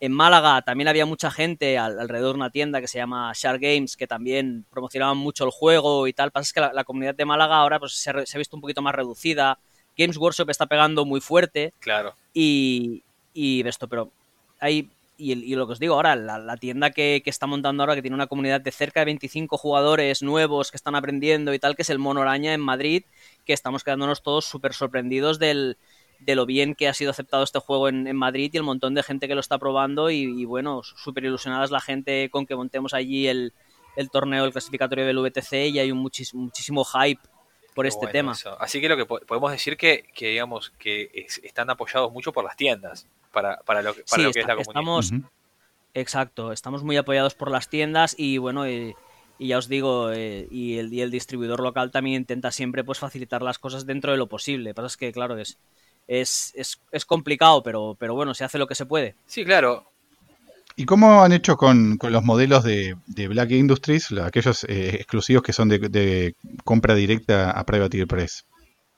En 0.00 0.12
Málaga 0.12 0.62
también 0.62 0.86
había 0.86 1.06
mucha 1.06 1.30
gente 1.30 1.76
alrededor 1.76 2.34
de 2.34 2.38
una 2.38 2.50
tienda 2.50 2.80
que 2.80 2.86
se 2.86 2.98
llama 2.98 3.32
Shark 3.34 3.60
Games, 3.60 3.96
que 3.96 4.06
también 4.06 4.64
promocionaban 4.70 5.18
mucho 5.18 5.44
el 5.44 5.50
juego 5.50 6.06
y 6.06 6.12
tal. 6.12 6.30
Pasa 6.30 6.44
es 6.44 6.52
que 6.52 6.60
la, 6.60 6.84
comunidad 6.84 7.16
de 7.16 7.24
Málaga 7.24 7.56
ahora 7.56 7.80
pues, 7.80 7.94
se, 7.94 8.10
ha 8.10 8.38
visto 8.38 8.56
un 8.56 8.60
poquito 8.60 8.80
más 8.80 8.94
reducida. 8.94 9.58
Games 9.96 10.16
Workshop 10.16 10.50
está 10.50 10.66
pegando 10.66 11.04
muy 11.04 11.20
fuerte. 11.20 11.74
Claro. 11.80 12.14
Y, 12.32 13.02
y 13.34 13.66
esto, 13.66 13.88
pero 13.88 14.12
hay. 14.60 14.88
Y, 15.20 15.56
lo 15.56 15.66
que 15.66 15.72
os 15.72 15.80
digo 15.80 15.94
ahora, 15.94 16.14
la, 16.14 16.56
tienda 16.58 16.92
que, 16.92 17.22
que, 17.24 17.30
está 17.30 17.48
montando 17.48 17.82
ahora, 17.82 17.96
que 17.96 18.02
tiene 18.02 18.14
una 18.14 18.28
comunidad 18.28 18.60
de 18.60 18.70
cerca 18.70 19.00
de 19.00 19.06
25 19.06 19.58
jugadores 19.58 20.22
nuevos 20.22 20.70
que 20.70 20.76
están 20.76 20.94
aprendiendo 20.94 21.52
y 21.52 21.58
tal, 21.58 21.74
que 21.74 21.82
es 21.82 21.90
el 21.90 21.98
Mono 21.98 22.22
Araña 22.22 22.54
en 22.54 22.60
Madrid, 22.60 23.02
que 23.44 23.52
estamos 23.52 23.82
quedándonos 23.82 24.22
todos 24.22 24.44
súper 24.44 24.74
sorprendidos 24.74 25.40
del, 25.40 25.76
de 26.20 26.34
lo 26.34 26.46
bien 26.46 26.74
que 26.74 26.88
ha 26.88 26.94
sido 26.94 27.10
aceptado 27.10 27.42
este 27.42 27.58
juego 27.58 27.88
en, 27.88 28.14
Madrid 28.16 28.50
y 28.52 28.56
el 28.56 28.62
montón 28.62 28.94
de 28.94 29.02
gente 29.02 29.28
que 29.28 29.34
lo 29.34 29.40
está 29.40 29.58
probando 29.58 30.10
y, 30.10 30.44
bueno, 30.44 30.82
súper 30.82 31.24
ilusionadas 31.24 31.70
la 31.70 31.80
gente 31.80 32.28
con 32.30 32.46
que 32.46 32.56
montemos 32.56 32.94
allí 32.94 33.28
el, 33.28 33.52
torneo, 34.10 34.44
el 34.44 34.52
clasificatorio 34.52 35.06
del 35.06 35.18
VTC 35.18 35.52
y 35.70 35.78
hay 35.78 35.92
un 35.92 35.98
muchísimo 35.98 36.84
hype 36.84 37.20
por 37.74 37.86
este 37.86 38.06
tema. 38.08 38.34
Así 38.58 38.80
que 38.80 38.88
lo 38.88 38.96
que 38.96 39.06
podemos 39.06 39.50
decir 39.50 39.76
que, 39.76 40.04
que 40.14 40.28
digamos 40.30 40.70
que 40.78 41.26
están 41.42 41.70
apoyados 41.70 42.12
mucho 42.12 42.32
por 42.32 42.44
las 42.44 42.56
tiendas 42.56 43.06
para, 43.32 43.58
para 43.58 43.82
lo, 43.82 43.94
para 44.10 44.22
lo 44.22 44.32
que 44.32 44.40
es 44.40 44.46
la 44.46 44.56
comunidad. 44.56 44.70
Estamos, 44.70 45.12
Exacto, 45.94 46.52
estamos 46.52 46.84
muy 46.84 46.96
apoyados 46.96 47.34
por 47.34 47.50
las 47.50 47.68
tiendas 47.68 48.14
y 48.16 48.38
bueno, 48.38 48.68
y, 48.68 48.94
ya 49.38 49.58
os 49.58 49.68
digo, 49.68 50.12
eh, 50.12 50.46
y, 50.50 50.78
el, 50.78 50.92
y 50.92 51.00
el 51.00 51.10
distribuidor 51.10 51.60
local 51.60 51.90
también 51.90 52.16
intenta 52.16 52.50
siempre 52.50 52.84
pues 52.84 52.98
facilitar 52.98 53.42
las 53.42 53.58
cosas 53.58 53.86
dentro 53.86 54.12
de 54.12 54.18
lo 54.18 54.28
posible. 54.28 54.64
Lo 54.64 54.70
que 54.70 54.74
pasa 54.74 54.86
es 54.86 54.96
que, 54.96 55.12
claro, 55.12 55.38
es, 55.38 55.58
es, 56.08 56.52
es, 56.56 56.80
es, 56.90 57.04
complicado, 57.04 57.62
pero, 57.62 57.96
pero 57.98 58.14
bueno, 58.14 58.34
se 58.34 58.44
hace 58.44 58.58
lo 58.58 58.66
que 58.66 58.74
se 58.74 58.86
puede. 58.86 59.14
Sí, 59.26 59.44
claro. 59.44 59.86
¿Y 60.78 60.84
cómo 60.84 61.22
han 61.24 61.32
hecho 61.32 61.56
con, 61.56 61.98
los 62.00 62.22
modelos 62.22 62.62
de, 62.62 62.94
Black 63.28 63.50
Industries, 63.50 64.12
aquellos 64.12 64.62
eh, 64.64 64.94
exclusivos 64.94 65.42
que 65.42 65.52
son 65.52 65.68
de, 65.68 66.34
compra 66.64 66.94
directa 66.94 67.50
a 67.50 67.66
Private 67.66 68.06
Press? 68.06 68.46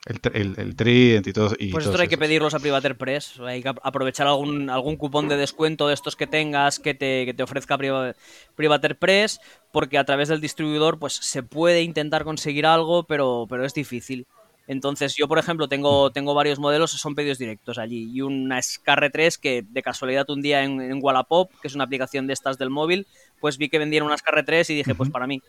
El, 0.04 0.54
el, 0.58 0.76
Trident 0.76 1.26
y 1.26 1.32
todo. 1.32 1.54
pues 1.72 1.84
esto 1.86 2.00
hay 2.00 2.08
que 2.08 2.16
pedirlos 2.16 2.54
a 2.54 2.58
Private 2.58 2.94
Press. 2.94 3.40
Hay 3.40 3.62
que 3.62 3.68
aprovechar 3.68 4.26
algún, 4.26 4.68
algún 4.68 4.96
cupón 4.96 5.28
de 5.28 5.36
descuento 5.36 5.88
de 5.88 5.94
estos 5.94 6.16
que 6.16 6.26
tengas 6.26 6.78
que 6.78 6.92
te, 6.94 7.24
que 7.24 7.32
te 7.32 7.42
ofrezca 7.42 7.78
Private 7.78 8.94
Press, 8.94 9.40
porque 9.72 9.96
a 9.96 10.04
través 10.04 10.28
del 10.28 10.42
distribuidor 10.42 10.98
pues 10.98 11.14
se 11.14 11.42
puede 11.42 11.82
intentar 11.82 12.24
conseguir 12.24 12.66
algo, 12.66 13.04
pero, 13.04 13.46
pero 13.48 13.64
es 13.64 13.72
difícil. 13.72 14.26
Entonces, 14.66 15.16
yo, 15.16 15.26
por 15.26 15.38
ejemplo, 15.38 15.68
tengo, 15.68 16.10
tengo 16.12 16.34
varios 16.34 16.58
modelos, 16.58 16.92
son 16.92 17.14
pedidos 17.14 17.38
directos 17.38 17.78
allí. 17.78 18.10
Y 18.12 18.20
una 18.20 18.62
Scarre 18.62 19.10
3 19.10 19.38
que 19.38 19.64
de 19.68 19.82
casualidad 19.82 20.28
un 20.30 20.42
día 20.42 20.62
en, 20.62 20.80
en, 20.80 21.00
Wallapop, 21.02 21.50
que 21.60 21.68
es 21.68 21.74
una 21.74 21.84
aplicación 21.84 22.26
de 22.26 22.34
estas 22.34 22.56
del 22.56 22.70
móvil, 22.70 23.06
pues 23.40 23.58
vi 23.58 23.68
que 23.68 23.78
vendieron 23.78 24.06
una 24.06 24.16
Scarre 24.16 24.44
3 24.44 24.70
y 24.70 24.74
dije, 24.76 24.94
pues 24.94 25.10
para 25.10 25.26
mí. 25.26 25.42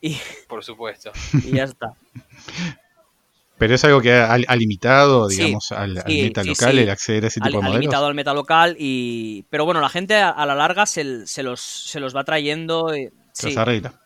Y, 0.00 0.16
por 0.48 0.64
supuesto. 0.64 1.12
Y 1.44 1.52
ya 1.52 1.64
está. 1.64 1.94
Pero 3.58 3.74
es 3.74 3.84
algo 3.84 4.02
que 4.02 4.12
ha, 4.12 4.56
limitado, 4.56 5.28
digamos, 5.28 5.72
al, 5.72 6.02
meta 6.06 6.44
local 6.44 6.78
el 6.78 6.90
acceder 6.90 7.24
a 7.24 7.28
ese 7.28 7.40
tipo 7.40 7.56
de 7.56 7.62
modelos. 7.62 7.76
Ha 7.76 7.80
limitado 7.80 8.06
al 8.06 8.14
meta 8.14 8.34
local 8.34 8.76
y... 8.78 9.44
Pero 9.48 9.64
bueno, 9.64 9.80
la 9.80 9.88
gente 9.88 10.16
a, 10.16 10.44
la 10.44 10.54
larga 10.54 10.84
se, 10.84 11.26
se, 11.26 11.42
los, 11.42 11.60
se 11.60 12.00
los 12.00 12.14
va 12.14 12.24
trayendo... 12.24 12.92
Eh, 12.92 13.12
Sí, 13.36 13.54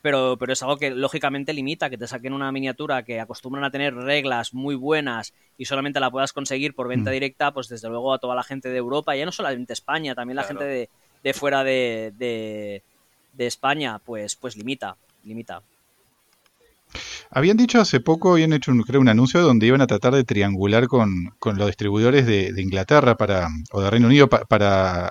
pero, 0.02 0.36
pero 0.38 0.52
es 0.52 0.62
algo 0.62 0.76
que 0.76 0.90
lógicamente 0.90 1.52
limita, 1.52 1.88
que 1.88 1.96
te 1.96 2.08
saquen 2.08 2.32
una 2.32 2.50
miniatura 2.50 3.04
que 3.04 3.20
acostumbran 3.20 3.62
a 3.62 3.70
tener 3.70 3.94
reglas 3.94 4.52
muy 4.54 4.74
buenas 4.74 5.32
y 5.56 5.66
solamente 5.66 6.00
la 6.00 6.10
puedas 6.10 6.32
conseguir 6.32 6.74
por 6.74 6.88
venta 6.88 7.10
mm. 7.10 7.12
directa, 7.12 7.52
pues 7.52 7.68
desde 7.68 7.88
luego 7.88 8.12
a 8.12 8.18
toda 8.18 8.34
la 8.34 8.42
gente 8.42 8.68
de 8.70 8.78
Europa, 8.78 9.14
ya 9.14 9.24
no 9.24 9.30
solamente 9.30 9.72
España, 9.72 10.16
también 10.16 10.34
la 10.34 10.42
gente 10.42 10.64
de, 10.64 10.88
de 11.22 11.32
fuera 11.32 11.62
de, 11.62 12.12
de, 12.18 12.82
de, 13.34 13.46
España, 13.46 14.00
pues, 14.04 14.34
pues 14.34 14.56
limita, 14.56 14.96
limita. 15.22 15.62
Habían 17.30 17.56
dicho 17.56 17.80
hace 17.80 18.00
poco, 18.00 18.32
habían 18.32 18.52
hecho 18.52 18.70
un, 18.72 18.82
creo, 18.82 19.00
un 19.00 19.08
anuncio 19.08 19.40
donde 19.40 19.66
iban 19.66 19.80
a 19.80 19.86
tratar 19.86 20.14
de 20.14 20.24
triangular 20.24 20.88
con, 20.88 21.34
los 21.44 21.66
distribuidores 21.66 22.26
de, 22.26 22.52
Inglaterra 22.60 23.16
para, 23.16 23.48
o 23.72 23.80
de 23.80 23.90
Reino 23.90 24.08
Unido 24.08 24.28
para 24.28 25.10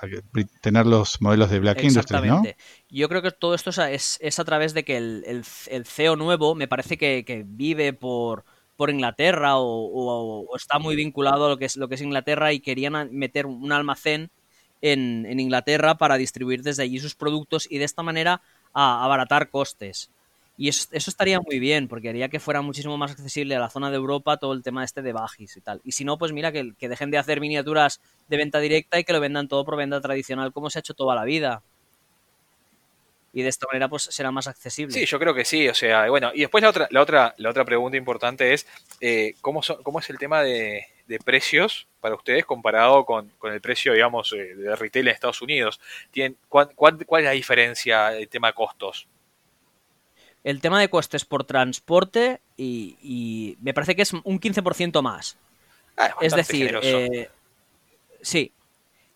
tener 0.60 0.86
los 0.86 1.20
modelos 1.20 1.50
de 1.50 1.60
Black 1.60 1.82
Industries, 1.82 2.24
¿no? 2.24 2.42
Yo 2.88 3.08
creo 3.08 3.22
que 3.22 3.30
todo 3.30 3.54
esto 3.54 3.70
es, 3.70 4.18
es 4.20 4.38
a 4.38 4.44
través 4.44 4.74
de 4.74 4.84
que 4.84 4.96
el, 4.96 5.44
el, 5.68 5.84
CEO 5.84 6.16
nuevo 6.16 6.54
me 6.54 6.68
parece 6.68 6.98
que, 6.98 7.44
vive 7.46 7.92
por, 7.92 8.44
por 8.76 8.90
Inglaterra 8.90 9.54
o, 9.56 10.56
está 10.56 10.78
muy 10.78 10.96
vinculado 10.96 11.46
a 11.46 11.48
lo 11.50 11.58
que 11.58 11.64
es, 11.66 11.76
lo 11.76 11.88
que 11.88 11.94
es 11.94 12.02
Inglaterra 12.02 12.52
y 12.52 12.60
querían 12.60 13.08
meter 13.12 13.46
un 13.46 13.72
almacén 13.72 14.30
en, 14.82 15.26
en 15.26 15.40
Inglaterra 15.40 15.96
para 15.96 16.16
distribuir 16.16 16.62
desde 16.62 16.82
allí 16.82 16.98
sus 16.98 17.14
productos 17.14 17.66
y 17.70 17.78
de 17.78 17.84
esta 17.84 18.02
manera 18.02 18.42
abaratar 18.72 19.50
costes. 19.50 20.10
Y 20.60 20.68
eso, 20.68 20.88
estaría 20.92 21.40
muy 21.40 21.58
bien, 21.58 21.88
porque 21.88 22.10
haría 22.10 22.28
que 22.28 22.38
fuera 22.38 22.60
muchísimo 22.60 22.98
más 22.98 23.12
accesible 23.12 23.56
a 23.56 23.60
la 23.60 23.70
zona 23.70 23.90
de 23.90 23.96
Europa 23.96 24.36
todo 24.36 24.52
el 24.52 24.62
tema 24.62 24.84
este 24.84 25.00
de 25.00 25.14
Bajis 25.14 25.56
y 25.56 25.62
tal. 25.62 25.80
Y 25.84 25.92
si 25.92 26.04
no, 26.04 26.18
pues 26.18 26.32
mira, 26.32 26.52
que, 26.52 26.74
que 26.78 26.90
dejen 26.90 27.10
de 27.10 27.16
hacer 27.16 27.40
miniaturas 27.40 27.98
de 28.28 28.36
venta 28.36 28.60
directa 28.60 28.98
y 28.98 29.04
que 29.04 29.14
lo 29.14 29.20
vendan 29.20 29.48
todo 29.48 29.64
por 29.64 29.76
venta 29.76 30.02
tradicional 30.02 30.52
como 30.52 30.68
se 30.68 30.78
ha 30.78 30.80
hecho 30.80 30.92
toda 30.92 31.14
la 31.14 31.24
vida 31.24 31.62
y 33.32 33.42
de 33.42 33.48
esta 33.48 33.66
manera 33.68 33.88
pues 33.88 34.02
será 34.02 34.30
más 34.30 34.48
accesible. 34.48 34.92
Sí, 34.92 35.06
yo 35.06 35.18
creo 35.18 35.34
que 35.34 35.44
sí, 35.44 35.68
o 35.68 35.74
sea, 35.74 36.08
bueno, 36.08 36.30
y 36.34 36.40
después 36.40 36.62
la 36.62 36.68
otra, 36.68 36.88
la 36.90 37.00
otra, 37.00 37.34
la 37.38 37.50
otra 37.50 37.64
pregunta 37.64 37.96
importante 37.96 38.52
es 38.52 38.66
eh, 39.00 39.34
¿cómo, 39.40 39.62
cómo 39.82 40.00
es 40.00 40.10
el 40.10 40.18
tema 40.18 40.42
de, 40.42 40.86
precios 41.24 41.88
para 42.00 42.14
ustedes 42.14 42.44
comparado 42.44 43.04
con, 43.04 43.32
el 43.44 43.60
precio, 43.60 43.92
digamos, 43.92 44.32
eh, 44.32 44.54
de 44.54 44.76
retail 44.76 45.08
en 45.08 45.14
Estados 45.14 45.42
Unidos? 45.42 45.80
¿Tienen, 46.10 46.36
cuál, 46.48 46.70
es 47.00 47.24
la 47.24 47.30
diferencia 47.30 48.16
el 48.16 48.28
tema 48.28 48.48
de 48.48 48.54
costos? 48.54 49.08
El 50.44 50.60
tema 50.60 50.80
de 50.80 50.88
costes 50.88 51.24
por 51.24 51.44
transporte 51.44 52.40
y, 52.56 53.56
me 53.60 53.74
parece 53.74 53.96
que 53.96 54.02
es 54.02 54.12
un 54.12 54.40
15% 54.40 55.02
más. 55.02 55.36
Ah, 55.96 56.10
es, 56.20 56.34
decir, 56.34 56.78
eh, 56.82 57.28
sí, 58.22 58.52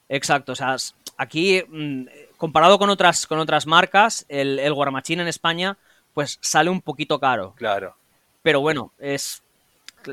exacto. 0.09 0.53
O 0.53 0.55
sea, 0.55 0.77
aquí, 1.17 1.63
mm, 1.67 2.07
comparado 2.37 2.79
con 2.79 2.91
otras, 2.91 3.27
con 3.27 3.39
otras 3.39 3.67
marcas, 3.67 4.27
el, 4.29 4.59
el 4.59 4.75
Guarmachín 4.75 5.21
en 5.21 5.29
España, 5.29 5.79
pues 6.13 6.39
sale 6.43 6.71
un 6.71 6.83
poquito 6.83 7.19
caro. 7.19 7.55
Claro. 7.57 7.97
Pero 8.43 8.61
bueno, 8.61 8.93
es 8.99 9.43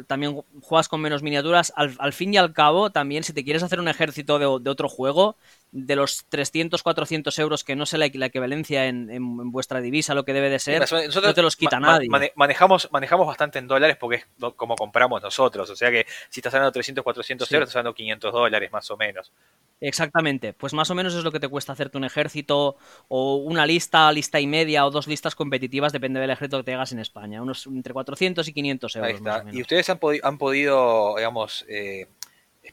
también 0.08 0.42
juegas 0.62 0.88
con 0.88 1.02
menos 1.02 1.22
miniaturas. 1.22 1.74
Al, 1.76 2.14
fin 2.14 2.34
y 2.34 2.38
al 2.38 2.54
cabo, 2.54 2.90
también 2.90 3.24
si 3.24 3.34
te 3.34 3.44
quieres 3.44 3.64
hacer 3.64 3.80
un 3.80 3.88
ejército 3.88 4.40
de, 4.40 4.64
de 4.64 4.70
otro 4.70 4.88
juego, 4.88 5.36
de 5.72 5.96
los 5.96 6.26
300, 6.26 6.84
400 6.84 7.40
euros 7.40 7.64
que 7.64 7.78
no 7.78 7.86
sé 7.86 7.98
la, 7.98 8.06
equivalencia 8.06 8.88
en, 8.88 9.52
vuestra 9.52 9.80
divisa, 9.80 10.14
lo 10.14 10.26
que 10.26 10.34
debe 10.34 10.50
de 10.50 10.60
ser, 10.60 10.86
no 10.92 11.34
te 11.34 11.42
los 11.42 11.56
quita 11.56 11.80
nadie. 11.80 12.10
manejamos, 12.36 12.90
manejamos 12.92 13.26
bastante 13.26 13.60
en 13.60 13.68
dólares 13.68 13.96
porque 13.98 14.18
es 14.18 14.26
como 14.56 14.76
compramos 14.76 15.22
nosotros. 15.22 15.70
O 15.70 15.76
sea 15.76 15.90
que 15.90 16.06
si 16.30 16.42
estás 16.42 16.54
hablando 16.54 16.74
300, 16.74 17.04
400 17.04 17.52
euros, 17.54 17.70
estás 17.70 17.78
hablando 17.78 17.96
500 17.96 18.34
dólares 18.34 18.72
más 18.72 18.92
o 18.92 18.98
menos. 18.98 19.32
Exactamente, 19.80 20.54
pues 20.54 20.74
más 20.74 20.90
o 20.92 20.96
menos 20.96 21.16
es 21.16 21.24
lo 21.24 21.32
que 21.32 21.40
te 21.40 21.48
cuesta 21.48 21.74
hacerte 21.74 21.98
un 21.98 22.04
ejército 22.04 22.76
o 23.08 23.38
una 23.38 23.66
lista, 23.66 24.12
lista 24.12 24.40
y 24.40 24.48
media 24.48 24.86
o 24.86 24.92
dos 24.92 25.08
listas 25.08 25.36
competitivas, 25.36 25.92
depende 25.92 26.20
del 26.20 26.30
ejército 26.30 26.58
que 26.58 26.64
te 26.66 26.74
hagas 26.74 26.92
en 26.92 27.00
España, 27.00 27.42
unos 27.42 27.66
entre 27.66 27.94
400 27.94 28.48
y 28.48 28.54
500 28.54 28.96
euros. 28.98 29.10
Ahí 29.10 29.16
está. 29.16 29.44
Y 29.52 29.62
ustedes 29.62 29.90
han, 29.90 30.00
han 30.22 30.38
podido, 30.38 31.16
digamos, 31.16 31.66
eh, 31.68 32.08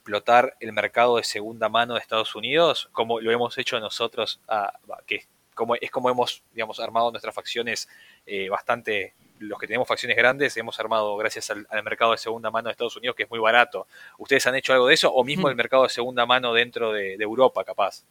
explotar 0.08 0.56
el 0.58 0.72
mercado 0.72 1.18
de 1.18 1.22
segunda 1.22 1.68
mano 1.68 1.92
de 1.92 2.00
Estados 2.00 2.34
Unidos, 2.34 2.88
como 2.92 3.20
lo 3.20 3.30
hemos 3.30 3.58
hecho 3.58 3.78
nosotros, 3.78 4.40
que 5.06 5.26
como, 5.54 5.74
es 5.74 5.90
como 5.90 6.08
hemos 6.08 6.42
digamos, 6.54 6.80
armado 6.80 7.10
nuestras 7.10 7.34
facciones 7.34 7.88
eh, 8.24 8.48
bastante, 8.48 9.12
los 9.38 9.58
que 9.58 9.66
tenemos 9.66 9.86
facciones 9.86 10.16
grandes, 10.16 10.56
hemos 10.56 10.80
armado 10.80 11.14
gracias 11.18 11.50
al, 11.50 11.66
mercado 11.84 12.12
de 12.12 12.18
segunda 12.18 12.50
mano 12.50 12.68
de 12.68 12.72
Estados 12.72 12.96
Unidos, 12.96 13.16
que 13.16 13.24
es 13.24 13.30
muy 13.30 13.38
barato. 13.38 13.86
¿Ustedes 14.16 14.46
han 14.46 14.54
hecho 14.54 14.72
algo 14.72 14.86
de 14.86 14.94
eso? 14.94 15.12
¿O 15.12 15.24
mismo 15.24 15.50
el 15.50 15.56
mercado 15.56 15.82
de 15.82 15.90
segunda 15.90 16.24
mano 16.24 16.54
dentro 16.54 16.92
de, 16.92 17.14
Europa, 17.16 17.62
capaz? 17.64 18.02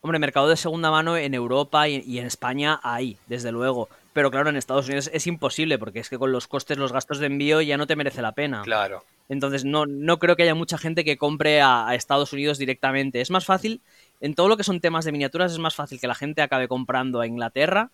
Hombre, 0.00 0.18
mercado 0.18 0.48
de 0.48 0.56
segunda 0.56 0.90
mano 0.90 1.18
en 1.18 1.34
Europa 1.34 1.86
y, 1.86 2.02
y 2.06 2.18
en 2.18 2.26
España 2.26 2.80
hay, 2.82 3.18
desde 3.26 3.52
luego. 3.52 3.90
Pero 4.14 4.30
claro, 4.30 4.48
en 4.48 4.56
Estados 4.56 4.86
Unidos 4.86 5.10
es 5.12 5.26
imposible, 5.26 5.76
porque 5.76 5.98
es 5.98 6.08
que 6.08 6.18
con 6.18 6.30
los 6.30 6.46
costes, 6.46 6.78
los 6.78 6.92
gastos 6.92 7.18
de 7.18 7.26
envío 7.26 7.60
ya 7.60 7.76
no 7.76 7.88
te 7.88 7.96
merece 7.96 8.22
la 8.22 8.30
pena. 8.30 8.62
Claro. 8.62 9.04
Entonces 9.28 9.64
no, 9.64 9.86
no 9.86 10.20
creo 10.20 10.36
que 10.36 10.44
haya 10.44 10.54
mucha 10.54 10.78
gente 10.78 11.04
que 11.04 11.18
compre 11.18 11.60
a, 11.60 11.92
Estados 11.96 12.32
Unidos 12.32 12.56
directamente. 12.56 13.20
Es 13.20 13.32
más 13.32 13.44
fácil, 13.44 13.82
en 14.20 14.34
todo 14.34 14.48
lo 14.48 14.56
que 14.56 14.62
son 14.62 14.80
temas 14.80 15.04
de 15.04 15.10
miniaturas, 15.10 15.50
es 15.50 15.58
más 15.58 15.74
fácil 15.74 15.98
que 15.98 16.06
la 16.06 16.14
gente 16.14 16.42
acabe 16.42 16.68
comprando 16.68 17.20
a 17.20 17.26
Inglaterra 17.26 17.90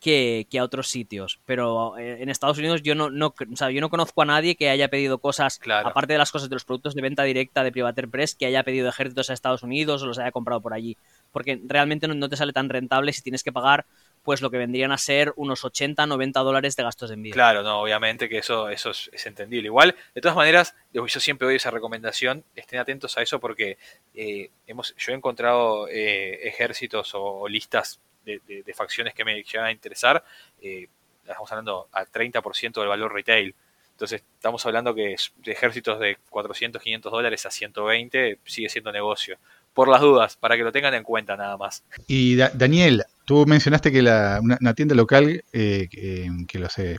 que, 0.00 0.48
a 0.58 0.64
otros 0.64 0.88
sitios. 0.88 1.38
Pero 1.46 1.96
eh, 1.96 2.20
en 2.20 2.28
Estados 2.28 2.58
Unidos 2.58 2.82
yo 2.82 2.96
no, 2.96 3.08
no, 3.08 3.32
yo 3.70 3.80
no 3.80 3.88
conozco 3.88 4.22
a 4.22 4.24
nadie 4.24 4.56
que 4.56 4.68
haya 4.68 4.88
pedido 4.88 5.18
cosas, 5.18 5.60
aparte 5.84 6.14
de 6.14 6.18
las 6.18 6.32
cosas 6.32 6.48
de 6.48 6.56
los 6.56 6.64
productos 6.64 6.96
de 6.96 7.02
venta 7.02 7.22
directa 7.22 7.62
de 7.62 7.70
Privateer 7.70 8.08
Press, 8.08 8.34
que 8.34 8.46
haya 8.46 8.64
pedido 8.64 8.88
ejércitos 8.88 9.30
a 9.30 9.32
Estados 9.32 9.62
Unidos 9.62 10.02
o 10.02 10.06
los 10.06 10.18
haya 10.18 10.32
comprado 10.32 10.60
por 10.60 10.74
allí. 10.74 10.96
Porque 11.30 11.60
realmente 11.64 12.08
no 12.08 12.28
te 12.28 12.36
sale 12.36 12.52
tan 12.52 12.68
rentable 12.68 13.12
si 13.12 13.22
tienes 13.22 13.44
que 13.44 13.52
pagar 13.52 13.86
pues 14.22 14.40
lo 14.40 14.50
que 14.50 14.58
vendrían 14.58 14.92
a 14.92 14.98
ser 14.98 15.32
unos 15.36 15.64
80, 15.64 16.06
90 16.06 16.40
dólares 16.40 16.76
de 16.76 16.82
gastos 16.82 17.10
de 17.10 17.14
envío. 17.14 17.32
Claro, 17.32 17.62
no, 17.62 17.80
obviamente 17.80 18.28
que 18.28 18.38
eso, 18.38 18.68
eso 18.68 18.90
es, 18.90 19.26
entendible. 19.26 19.66
Igual, 19.66 19.96
de 20.14 20.20
todas 20.20 20.36
maneras, 20.36 20.74
yo 20.92 21.06
siempre 21.08 21.46
doy 21.46 21.56
esa 21.56 21.70
recomendación, 21.70 22.44
estén 22.54 22.78
atentos 22.78 23.16
a 23.18 23.22
eso 23.22 23.40
porque 23.40 23.78
eh, 24.14 24.50
hemos, 24.66 24.94
yo 24.96 25.12
he 25.12 25.16
encontrado 25.16 25.88
eh, 25.88 26.46
ejércitos 26.46 27.12
o, 27.14 27.48
listas 27.48 28.00
de, 28.24 28.40
facciones 28.74 29.14
que 29.14 29.24
me 29.24 29.42
llegan 29.42 29.66
a 29.66 29.72
interesar, 29.72 30.24
eh, 30.60 30.88
estamos 31.20 31.50
hablando 31.50 31.88
al 31.92 32.06
30% 32.06 32.80
del 32.80 32.88
valor 32.88 33.12
retail. 33.12 33.54
Entonces, 33.92 34.24
estamos 34.34 34.64
hablando 34.66 34.94
que 34.94 35.14
de 35.36 35.52
ejércitos 35.52 36.00
de 36.00 36.16
400, 36.30 36.82
500 36.82 37.12
dólares 37.12 37.46
a 37.46 37.50
120 37.50 38.38
sigue 38.44 38.68
siendo 38.68 38.90
negocio. 38.90 39.38
Por 39.74 39.88
las 39.88 40.00
dudas, 40.00 40.36
para 40.36 40.56
que 40.56 40.62
lo 40.62 40.72
tengan 40.72 40.94
en 40.94 41.02
cuenta 41.02 41.36
nada 41.36 41.56
más. 41.56 41.84
Y 42.06 42.36
Daniel, 42.36 43.04
Tú 43.24 43.46
mencionaste 43.46 43.92
que 43.92 44.02
la, 44.02 44.40
una, 44.42 44.74
tienda 44.74 44.94
local 44.94 45.44
eh, 45.52 45.88
que, 45.90 46.58
los, 46.58 46.76
eh, 46.78 46.98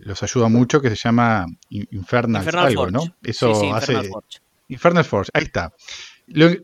los 0.00 0.22
ayuda 0.22 0.48
mucho, 0.48 0.82
que 0.82 0.90
se 0.90 0.96
llama 0.96 1.46
Infernal, 1.70 2.46
algo, 2.56 2.90
¿no? 2.90 3.02
Eso 3.22 3.74
hace. 3.74 3.92
Infernal 3.92 4.06
Forge. 4.06 4.38
Infernal 4.68 5.04
Forge, 5.04 5.30
ahí 5.32 5.44
está. 5.44 5.72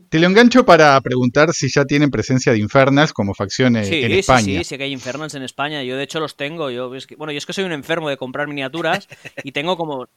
te 0.09 0.19
lo 0.19 0.27
engancho 0.27 0.63
para 0.63 0.99
preguntar 1.01 1.53
si 1.53 1.69
ya 1.69 1.85
tienen 1.85 2.11
presencia 2.11 2.51
de 2.51 2.59
Infernals 2.59 3.13
como 3.13 3.33
facción 3.33 3.75
en 3.77 4.11
España. 4.11 4.43
Sí, 4.43 4.57
sí, 4.57 4.63
sí 4.63 4.77
que 4.77 4.83
hay 4.83 4.91
Infernals 4.91 5.33
en 5.33 5.43
España. 5.43 5.81
Yo 5.83 5.97
de 5.97 6.03
hecho 6.03 6.19
los 6.19 6.35
tengo. 6.35 6.69
Yo, 6.69 6.89
bueno, 7.17 7.31
yo 7.31 7.37
es 7.37 7.45
que 7.47 7.53
soy 7.53 7.63
un 7.63 7.71
enfermo 7.71 8.09
de 8.09 8.17
comprar 8.17 8.47
miniaturas 8.47 9.07
y 9.43 9.53
tengo 9.53 9.75
como 9.75 10.07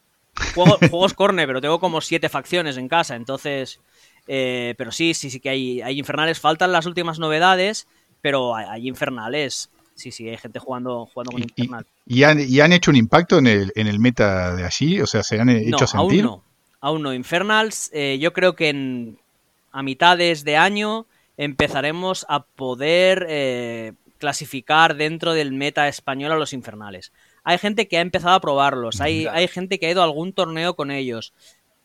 juegos, 0.55 0.79
juegos 0.91 1.15
corne, 1.15 1.47
pero 1.47 1.63
tengo 1.63 1.81
como 1.81 2.03
siete 2.03 2.29
facciones 2.29 2.77
en 2.77 2.89
casa. 2.89 3.17
Entonces, 3.17 3.81
eh, 4.27 4.75
pero 4.77 4.93
sí, 4.93 5.15
sí, 5.15 5.31
sí 5.31 5.41
que 5.41 5.49
hay, 5.49 5.81
hay 5.81 5.99
Infernales. 5.99 6.41
Faltan 6.41 6.73
las 6.73 6.85
últimas 6.85 7.19
novedades 7.19 7.87
pero 8.27 8.57
hay, 8.57 8.89
infernales. 8.89 9.71
Sí, 9.95 10.11
sí, 10.11 10.29
hay 10.29 10.37
gente 10.37 10.59
jugando, 10.59 11.07
jugando 11.07 11.31
con 11.31 11.43
infernal. 11.43 11.87
Y, 12.07 12.25
han, 12.25 12.73
hecho 12.73 12.91
un 12.91 12.97
impacto 12.97 13.39
en 13.39 13.47
el, 13.47 13.73
en 13.77 13.87
el 13.87 14.01
meta 14.01 14.57
de 14.57 14.65
allí? 14.65 15.01
O 15.01 15.07
sea, 15.07 15.23
¿se 15.23 15.41
han 15.41 15.49
hecho 15.49 15.87
sentir? 15.87 16.25
Aún 16.25 16.33
no, 16.33 16.43
aún 16.81 17.03
no. 17.03 17.15
Infernals, 17.15 17.89
eh, 17.95 18.19
yo 18.21 18.33
creo 18.33 18.57
que 18.57 18.71
en, 18.71 19.17
a 19.71 19.85
mitades 19.85 20.43
de 20.43 20.57
año 20.57 21.07
empezaremos 21.37 22.27
a 22.29 22.43
poder 22.43 23.29
eh, 23.29 23.93
clasificar 24.19 24.97
dentro 24.97 25.33
del 25.33 25.53
meta 25.53 25.87
español 25.87 26.33
a 26.33 26.37
los 26.37 26.53
infernales. 26.53 27.13
Hay 27.45 27.59
gente 27.59 27.87
que 27.87 27.99
ha 27.99 28.01
empezado 28.01 28.35
a 28.35 28.41
probarlos, 28.41 29.01
hay, 29.01 29.29
hay 29.29 29.47
gente 29.47 29.79
que 29.79 29.87
ha 29.87 29.93
ido 29.93 30.01
a 30.01 30.05
algún 30.05 30.33
torneo 30.33 30.75
con 30.75 30.91
ellos, 30.91 31.33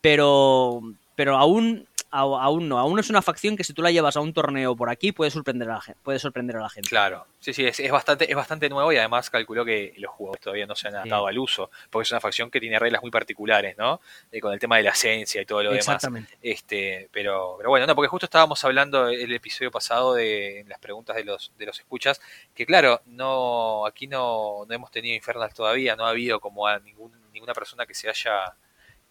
pero, 0.00 0.80
pero 1.14 1.36
aún 1.36 1.86
aún 2.12 2.68
no. 2.68 2.78
Aún 2.78 2.98
es 2.98 3.10
una 3.10 3.22
facción 3.22 3.56
que 3.56 3.64
si 3.64 3.72
tú 3.72 3.82
la 3.82 3.90
llevas 3.90 4.16
a 4.16 4.20
un 4.20 4.32
torneo 4.32 4.76
por 4.76 4.90
aquí 4.90 5.12
puede 5.12 5.30
sorprender 5.30 5.70
a 5.70 5.74
la 5.74 5.80
gente. 5.80 6.00
Puede 6.02 6.18
sorprender 6.18 6.56
a 6.56 6.60
la 6.60 6.68
gente. 6.68 6.88
Claro, 6.88 7.26
sí, 7.40 7.52
sí, 7.52 7.64
es, 7.64 7.90
bastante, 7.90 8.30
es 8.30 8.36
bastante 8.36 8.68
nuevo 8.68 8.92
y 8.92 8.98
además 8.98 9.30
calculó 9.30 9.64
que 9.64 9.94
los 9.96 10.10
jugadores 10.12 10.42
todavía 10.42 10.66
no 10.66 10.74
se 10.74 10.88
han 10.88 10.94
adaptado 10.94 11.26
al 11.26 11.38
uso, 11.38 11.70
porque 11.90 12.04
es 12.04 12.10
una 12.10 12.20
facción 12.20 12.50
que 12.50 12.60
tiene 12.60 12.78
reglas 12.78 13.02
muy 13.02 13.10
particulares, 13.10 13.76
¿no? 13.78 14.00
Eh, 14.30 14.40
con 14.40 14.52
el 14.52 14.58
tema 14.58 14.76
de 14.76 14.82
la 14.84 14.90
esencia 14.90 15.40
y 15.40 15.46
todo 15.46 15.62
lo 15.62 15.72
Exactamente. 15.72 16.32
demás. 16.32 16.40
Este, 16.42 17.08
pero, 17.10 17.54
pero 17.56 17.70
bueno, 17.70 17.86
no, 17.86 17.94
porque 17.94 18.08
justo 18.08 18.26
estábamos 18.26 18.62
hablando 18.64 19.08
el 19.08 19.32
episodio 19.32 19.70
pasado 19.70 20.14
de 20.14 20.64
las 20.68 20.78
preguntas 20.78 21.16
de 21.16 21.24
los, 21.24 21.52
de 21.56 21.66
los 21.66 21.78
escuchas, 21.78 22.20
que 22.54 22.66
claro, 22.66 23.00
no, 23.06 23.86
aquí 23.86 24.06
no, 24.06 24.64
no 24.68 24.74
hemos 24.74 24.90
tenido 24.90 25.14
Infernal 25.14 25.52
todavía, 25.54 25.96
no 25.96 26.06
ha 26.06 26.10
habido 26.10 26.40
como 26.40 26.66
a 26.66 26.78
ningún, 26.78 27.12
ninguna 27.32 27.54
persona 27.54 27.86
que 27.86 27.94
se 27.94 28.08
haya 28.08 28.54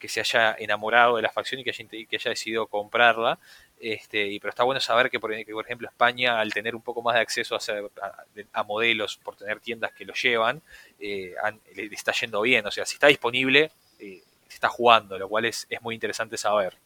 que 0.02 0.10
se 0.10 0.20
haya 0.20 0.56
enamorado 0.58 1.18
de 1.18 1.22
la 1.22 1.30
facción 1.30 1.62
y 1.62 1.64
que 1.64 1.70
haya, 1.70 1.86
que 1.88 2.16
haya 2.16 2.30
decidido 2.30 2.66
comprarla. 2.66 3.38
Este, 3.80 4.28
y, 4.28 4.40
pero 4.40 4.50
está 4.50 4.64
bueno 4.64 4.82
saber 4.82 5.12
que 5.12 5.20
por, 5.20 5.32
ejemplo, 5.32 5.88
España, 5.88 6.40
al 6.40 6.52
tener 6.52 6.76
un 6.76 6.82
poco 6.82 7.04
más 7.04 7.14
de 7.14 7.22
acceso 7.22 7.56
a, 8.54 8.64
modelos, 8.64 9.18
por 9.18 9.36
tener 9.36 9.60
tiendas 9.60 9.92
que 9.94 10.06
lo 10.06 10.14
llevan, 10.14 10.62
eh, 11.00 11.36
le, 11.76 11.86
está 11.86 12.12
yendo 12.14 12.42
bien. 12.42 12.66
O 12.66 12.72
sea, 12.72 12.86
si 12.86 12.96
está 12.96 13.08
disponible, 13.08 13.72
eh, 14.00 14.24
se 14.48 14.56
está 14.56 14.70
jugando, 14.70 15.20
lo 15.20 15.30
cual 15.30 15.46
es, 15.46 15.68
es 15.70 15.82
muy 15.84 15.94
interesante 15.94 16.36
saber. 16.36 16.78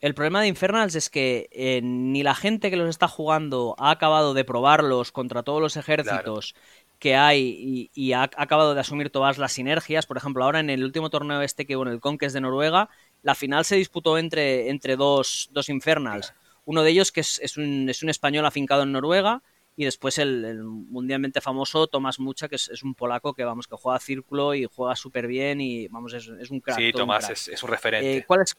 El 0.00 0.14
problema 0.14 0.42
de 0.42 0.48
Infernals 0.48 0.94
es 0.94 1.08
que 1.08 1.48
eh, 1.52 1.80
ni 1.82 2.22
la 2.22 2.34
gente 2.34 2.68
que 2.68 2.76
los 2.76 2.88
está 2.88 3.08
jugando 3.08 3.74
ha 3.78 3.90
acabado 3.90 4.34
de 4.34 4.44
probarlos 4.44 5.10
contra 5.10 5.42
todos 5.42 5.62
los 5.62 5.76
ejércitos, 5.76 6.54
que 6.98 7.14
hay 7.14 7.90
y, 7.94 8.12
ha, 8.12 8.22
acabado 8.22 8.74
de 8.74 8.80
asumir 8.80 9.10
todas 9.10 9.38
las 9.38 9.52
sinergias. 9.52 10.06
Por 10.06 10.16
ejemplo, 10.16 10.44
ahora 10.44 10.60
en 10.60 10.70
el 10.70 10.84
último 10.84 11.10
torneo 11.10 11.42
este 11.42 11.66
que, 11.66 11.76
bueno, 11.76 11.92
el 11.92 12.00
Conquest 12.00 12.34
de 12.34 12.40
Noruega, 12.40 12.88
la 13.22 13.34
final 13.34 13.64
se 13.64 13.76
disputó 13.76 14.18
entre, 14.18 14.70
entre 14.70 14.96
dos, 14.96 15.48
dos 15.52 15.68
Infernals. 15.68 16.32
Uno 16.64 16.82
de 16.82 16.90
ellos 16.90 17.12
que 17.12 17.20
es, 17.20 17.38
es, 17.40 17.56
un, 17.56 17.88
es 17.88 18.02
un 18.02 18.08
español 18.08 18.46
afincado 18.46 18.82
en 18.82 18.92
Noruega 18.92 19.42
y 19.76 19.84
después 19.84 20.18
el, 20.18 20.64
mundialmente 20.64 21.40
famoso 21.42 21.86
Tomás 21.86 22.18
Mucha, 22.18 22.48
que 22.48 22.56
es, 22.56 22.82
un 22.82 22.94
polaco 22.94 23.34
que 23.34 23.44
vamos 23.44 23.68
que 23.68 23.76
juega 23.76 24.00
círculo 24.00 24.54
y 24.54 24.64
juega 24.64 24.96
súper 24.96 25.26
bien 25.26 25.60
y 25.60 25.86
vamos 25.88 26.14
es, 26.14 26.26
es 26.28 26.50
un 26.50 26.60
crack. 26.60 26.78
Sí, 26.78 26.92
Tomás 26.92 27.28
Es, 27.28 27.48
es, 27.48 27.62
un 27.62 27.68
referente. 27.68 28.16
Eh, 28.16 28.24
¿cuál, 28.26 28.40
es, 28.40 28.56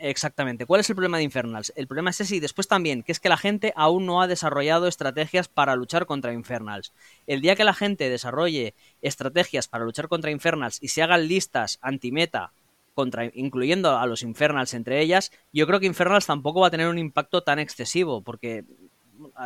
Exactamente. 0.00 0.66
¿Cuál 0.66 0.80
es 0.80 0.90
el 0.90 0.96
problema 0.96 1.18
de 1.18 1.24
Infernals? 1.24 1.72
El 1.76 1.86
problema 1.86 2.10
es 2.10 2.20
ese 2.20 2.36
y 2.36 2.40
después 2.40 2.68
también, 2.68 3.02
que 3.02 3.12
es 3.12 3.20
que 3.20 3.28
la 3.28 3.36
gente 3.36 3.72
aún 3.76 4.06
no 4.06 4.20
ha 4.20 4.26
desarrollado 4.26 4.86
estrategias 4.86 5.48
para 5.48 5.76
luchar 5.76 6.06
contra 6.06 6.32
Infernals. 6.32 6.92
El 7.26 7.40
día 7.40 7.56
que 7.56 7.64
la 7.64 7.74
gente 7.74 8.08
desarrolle 8.08 8.74
estrategias 9.02 9.68
para 9.68 9.84
luchar 9.84 10.08
contra 10.08 10.30
Infernals 10.30 10.78
y 10.82 10.88
se 10.88 11.02
hagan 11.02 11.28
listas 11.28 11.78
anti-meta, 11.80 12.52
contra, 12.94 13.24
incluyendo 13.34 13.98
a 13.98 14.06
los 14.06 14.22
Infernals 14.22 14.72
entre 14.72 15.00
ellas, 15.00 15.32
yo 15.52 15.66
creo 15.66 15.80
que 15.80 15.86
Infernals 15.86 16.26
tampoco 16.26 16.60
va 16.60 16.68
a 16.68 16.70
tener 16.70 16.88
un 16.88 16.98
impacto 16.98 17.42
tan 17.42 17.58
excesivo, 17.58 18.22
porque 18.22 18.64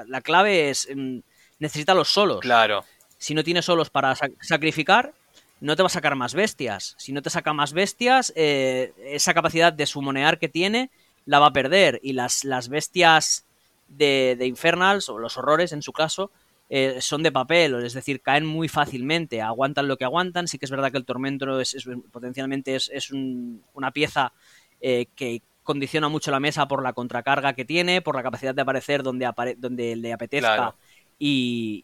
la 0.07 0.21
clave 0.21 0.71
es 0.71 0.89
mm, 0.95 1.21
necesita 1.59 1.95
los 1.95 2.09
solos. 2.09 2.41
Claro. 2.41 2.85
Si 3.17 3.35
no 3.35 3.43
tiene 3.43 3.63
solos 3.63 3.91
para 3.91 4.15
sacrificar, 4.41 5.13
no 5.61 5.77
te 5.77 5.83
va 5.83 5.87
a 5.87 5.91
sacar 5.91 6.15
más 6.15 6.35
bestias. 6.35 6.95
Si 6.99 7.13
no 7.13 7.23
te 7.23 7.31
saca 7.31 7.53
más 7.53 7.73
bestias, 7.73 8.33
eh, 8.37 8.93
esa 9.05 9.35
capacidad 9.35 9.73
de 9.73 9.87
sumonear 9.87 10.39
que 10.39 10.49
tiene 10.49 10.91
la 11.27 11.39
va 11.39 11.47
a 11.47 11.53
perder. 11.53 12.01
Y 12.03 12.13
las, 12.13 12.45
las 12.45 12.69
bestias 12.69 13.45
de, 13.89 14.37
de, 14.39 14.47
Infernals, 14.47 15.09
o 15.09 15.19
los 15.19 15.37
horrores 15.37 15.73
en 15.73 15.83
su 15.83 15.93
caso, 15.93 16.31
eh, 16.71 16.99
son 17.01 17.23
de 17.23 17.33
papel, 17.33 17.75
es 17.83 17.95
decir, 17.95 18.21
caen 18.21 18.45
muy 18.45 18.69
fácilmente, 18.69 19.41
aguantan 19.41 19.89
lo 19.89 19.97
que 19.97 20.05
aguantan. 20.05 20.49
Sí 20.49 20.59
que 20.59 20.67
es 20.67 20.71
verdad 20.71 20.93
que 20.93 20.99
el 20.99 21.05
tormento 21.05 21.61
es, 21.61 21.89
potencialmente 22.13 22.77
es, 22.77 23.11
una 23.11 23.91
pieza 23.91 24.33
eh, 24.81 25.07
que 25.15 25.43
condiciona 25.63 26.09
mucho 26.09 26.31
la 26.31 26.41
mesa 26.41 26.69
por 26.69 26.83
la 26.83 26.93
contracarga 26.93 27.53
que 27.53 27.65
tiene, 27.65 28.01
por 28.01 28.17
la 28.17 28.23
capacidad 28.23 28.55
de 28.55 28.63
aparecer 28.63 29.03
donde, 29.03 29.31
donde 29.59 29.97
le 29.97 30.13
apetezca 30.13 30.75
y, 31.19 31.83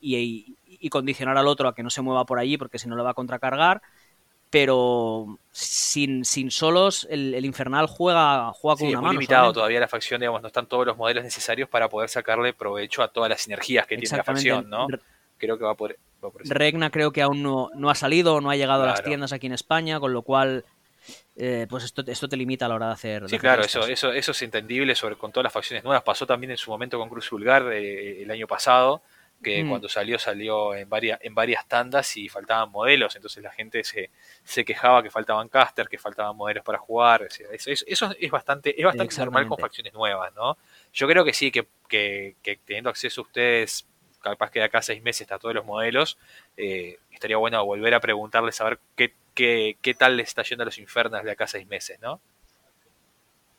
y, 0.81 0.89
condicionar 0.91 1.37
al 1.37 1.47
otro 1.47 1.69
a 1.69 1.75
que 1.75 1.83
no 1.83 1.91
se 1.91 2.03
mueva 2.03 2.25
por 2.25 2.39
allí 2.39 2.57
porque 2.57 2.79
si 2.79 2.89
no 2.89 2.95
lo 2.95 3.05
va 3.05 3.11
a 3.11 3.15
contracargar. 3.15 3.83
pero 4.51 5.39
sin, 5.51 6.25
sin 6.25 6.51
solos 6.51 7.07
el, 7.11 7.45
Infernal 7.45 7.87
juega, 7.87 8.53
juega 8.53 8.79
con 8.79 8.89
una 8.89 9.01
muy 9.01 9.13
limitado 9.13 9.53
todavía 9.53 9.81
la 9.81 9.89
facción, 9.89 10.21
digamos, 10.21 10.43
no 10.43 10.49
están 10.49 10.67
todos 10.67 10.87
los 10.87 10.97
modelos 10.97 11.25
necesarios 11.25 11.69
para 11.69 11.89
poder 11.89 12.09
sacarle 12.09 12.53
provecho 12.53 13.03
a 13.03 13.09
todas 13.09 13.29
las 13.29 13.43
sinergias 13.43 13.87
que 13.87 13.97
tiene 13.97 14.17
la 14.17 14.25
facción, 14.25 14.71
¿no? 14.71 14.87
Creo 15.37 15.59
que 15.59 15.65
va 15.65 15.75
por, 15.75 15.97
Regna 16.45 16.91
creo 16.91 17.13
que 17.13 17.23
aún 17.23 17.43
no, 17.43 17.71
no 17.75 17.91
ha 17.91 17.95
salido, 17.95 18.41
no 18.41 18.51
ha 18.51 18.57
llegado 18.57 18.85
a 18.85 18.87
las 18.87 19.03
tiendas 19.03 19.33
aquí 19.33 19.47
en 19.47 19.53
España, 19.53 20.01
con 20.01 20.13
lo 20.13 20.23
cual 20.23 20.65
eh, 21.37 21.67
pues 21.69 21.85
esto, 21.85 22.03
esto 22.07 22.29
te 22.29 22.37
limita 22.37 22.67
a 22.67 22.69
la 22.69 22.75
hora 22.77 22.87
de 22.87 22.93
hacer. 22.93 23.29
Sí, 23.29 23.39
claro, 23.39 23.63
eso, 23.63 23.87
eso, 23.87 24.13
eso 24.13 24.31
es 24.33 24.43
entendible 24.43 24.95
sobre 24.95 25.17
con 25.17 25.33
todas 25.33 25.45
las 25.45 25.53
facciones 25.53 25.85
nuevas. 25.85 26.03
Pasó 26.03 26.27
también 26.27 26.53
en 26.53 26.57
su 26.57 26.71
momento 26.71 26.99
con 26.99 27.09
Cruz 27.09 27.29
Vulgar 27.31 27.73
eh, 27.73 28.23
el 28.23 28.31
año 28.31 28.47
pasado, 28.47 29.03
que 29.43 29.63
mm. 29.63 29.69
cuando 29.69 29.89
salió 29.89 30.19
salió 30.19 30.75
en 30.75 30.89
varias, 30.89 31.19
en 31.23 31.35
varias 31.35 31.67
tandas 31.69 32.17
y 32.17 32.29
faltaban 32.29 32.71
modelos, 32.71 33.15
entonces 33.17 33.43
la 33.43 33.51
gente 33.51 33.85
se, 33.85 34.11
se 34.43 34.65
quejaba 34.65 35.03
que 35.03 35.11
faltaban 35.11 35.49
caster, 35.49 35.89
que 35.89 35.99
faltaban 35.99 36.37
modelos 36.37 36.65
para 36.65 36.79
jugar, 36.79 37.27
eso, 37.27 38.15
es 38.19 38.31
bastante, 38.31 38.79
es 38.79 38.85
bastante 38.85 39.17
normal 39.19 39.47
con 39.47 39.59
facciones 39.59 39.93
nuevas, 39.93 40.35
¿no? 40.35 40.57
Yo 40.93 41.07
creo 41.07 41.25
que 41.25 41.33
sí, 41.33 41.51
que, 41.51 41.67
que, 41.89 42.59
teniendo 42.65 42.91
acceso 42.91 43.21
a 43.21 43.25
ustedes, 43.25 43.87
capaz 44.21 44.51
que 44.51 44.61
de 44.61 44.67
acá 44.67 44.79
a 44.79 44.83
seis 44.83 45.03
meses 45.03 45.31
a 45.31 45.39
todos 45.39 45.55
los 45.55 45.65
modelos, 45.65 46.19
eh, 46.57 46.99
estaría 47.11 47.37
bueno 47.37 47.65
volver 47.65 47.95
a 47.95 48.01
preguntarles 48.01 48.61
a 48.61 48.65
ver 48.65 48.79
qué, 48.97 49.13
qué, 49.35 49.77
qué 49.83 49.95
tal 49.95 50.17
les 50.17 50.29
está 50.29 50.43
yendo 50.43 50.63
a 50.63 50.67
los 50.67 50.79
infernos 50.79 51.23
de 51.23 51.31
acá 51.31 51.45
a 51.45 51.49
seis 51.49 51.67
meses, 51.67 52.01
¿no? 52.01 52.21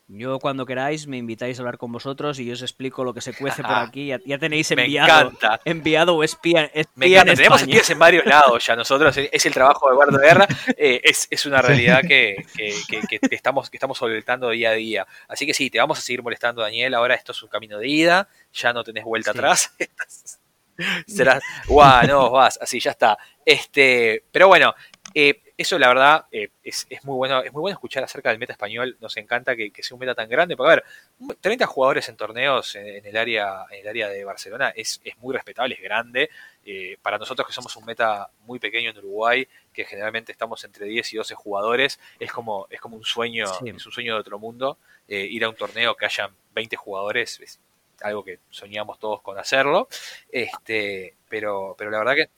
Yo 0.08 0.38
cuando 0.38 0.66
queráis 0.66 1.08
me 1.08 1.16
invitáis 1.16 1.58
a 1.58 1.62
hablar 1.62 1.78
con 1.78 1.90
vosotros 1.90 2.38
y 2.38 2.46
yo 2.46 2.52
os 2.52 2.62
explico 2.62 3.02
lo 3.02 3.12
que 3.12 3.20
se 3.20 3.34
cuece 3.34 3.62
por 3.62 3.72
aquí. 3.74 4.12
Ya, 4.24 4.38
tenéis 4.38 4.70
enviado, 4.70 5.32
enviado 5.64 6.14
o 6.14 6.22
espía, 6.22 6.70
Me 6.94 7.06
encanta. 7.06 7.34
Tenemos 7.34 7.60
espías 7.62 7.90
en 7.90 7.98
varios 7.98 8.24
lados 8.24 8.64
ya. 8.64 8.76
Nosotros 8.76 9.16
es 9.16 9.46
el 9.46 9.52
trabajo 9.52 9.90
de 9.90 10.16
de 10.16 10.26
guerra. 10.26 10.46
Eh, 10.76 11.00
es, 11.02 11.26
es, 11.30 11.44
una 11.46 11.60
realidad 11.60 12.02
que, 12.02 12.46
que, 12.56 13.00
que, 13.08 13.18
estamos, 13.34 13.68
que 13.68 13.76
estamos 13.76 13.98
solventando 13.98 14.50
día 14.50 14.70
a 14.70 14.74
día. 14.74 15.06
Así 15.26 15.44
que 15.44 15.54
sí, 15.54 15.70
te 15.70 15.78
vamos 15.78 15.98
a 15.98 16.02
seguir 16.02 16.22
molestando, 16.22 16.62
Daniel. 16.62 16.94
Ahora 16.94 17.14
esto 17.16 17.32
es 17.32 17.42
un 17.42 17.48
camino 17.48 17.78
de 17.78 17.88
ida. 17.88 18.28
Ya 18.52 18.72
no 18.72 18.84
tenés 18.84 19.02
vuelta 19.02 19.32
atrás. 19.32 19.74
Será, 21.06 21.40
guau, 21.66 22.06
no, 22.06 22.30
vas, 22.30 22.58
así, 22.60 22.78
ya 22.78 22.92
está. 22.92 23.16
Este, 23.44 24.22
pero 24.30 24.46
bueno, 24.46 24.74
eh, 25.14 25.42
eso 25.58 25.78
la 25.78 25.88
verdad 25.88 26.26
eh, 26.30 26.50
es, 26.62 26.86
muy 27.04 27.16
bueno, 27.16 27.42
es 27.42 27.52
muy 27.52 27.62
bueno 27.62 27.74
escuchar 27.74 28.04
acerca 28.04 28.28
del 28.28 28.38
meta 28.38 28.52
español. 28.52 28.96
Nos 29.00 29.16
encanta 29.16 29.56
que, 29.56 29.72
sea 29.80 29.94
un 29.94 30.00
meta 30.00 30.14
tan 30.14 30.28
grande. 30.28 30.54
Porque 30.54 30.72
a 30.72 30.76
ver, 30.76 31.36
30 31.40 31.66
jugadores 31.66 32.08
en 32.10 32.16
torneos 32.16 32.76
en, 32.76 33.06
el 33.06 33.16
área, 33.16 33.64
en 33.70 33.80
el 33.80 33.88
área 33.88 34.08
de 34.08 34.24
Barcelona 34.24 34.70
es, 34.76 35.00
muy 35.18 35.32
respetable, 35.32 35.74
es 35.74 35.80
grande. 35.80 36.28
Eh, 36.64 36.98
para 37.00 37.16
nosotros 37.16 37.46
que 37.46 37.54
somos 37.54 37.74
un 37.76 37.86
meta 37.86 38.28
muy 38.40 38.58
pequeño 38.58 38.90
en 38.90 38.98
Uruguay, 38.98 39.48
que 39.72 39.84
generalmente 39.84 40.30
estamos 40.32 40.62
entre 40.64 40.86
10 40.86 41.14
y 41.14 41.16
12 41.16 41.34
jugadores, 41.34 42.00
es 42.20 42.30
como, 42.30 42.66
es 42.68 42.80
como 42.80 42.96
un 42.96 43.04
sueño, 43.04 43.46
es 43.64 43.86
un 43.86 43.92
sueño 43.92 44.14
de 44.14 44.20
otro 44.20 44.38
mundo. 44.38 44.76
Eh, 45.08 45.26
ir 45.30 45.44
a 45.44 45.48
un 45.48 45.56
torneo 45.56 45.94
que 45.94 46.04
hayan 46.04 46.32
20 46.54 46.76
jugadores 46.76 47.40
es 47.40 47.60
algo 48.02 48.22
que 48.22 48.40
soñamos 48.50 48.98
todos 48.98 49.22
con 49.22 49.38
hacerlo. 49.38 49.88
Este, 50.30 51.14
pero, 51.30 51.74
pero 51.78 51.90
la 51.90 51.98
verdad 51.98 52.14
que. 52.14 52.28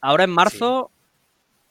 Ahora 0.00 0.24
en 0.24 0.30
marzo 0.30 0.90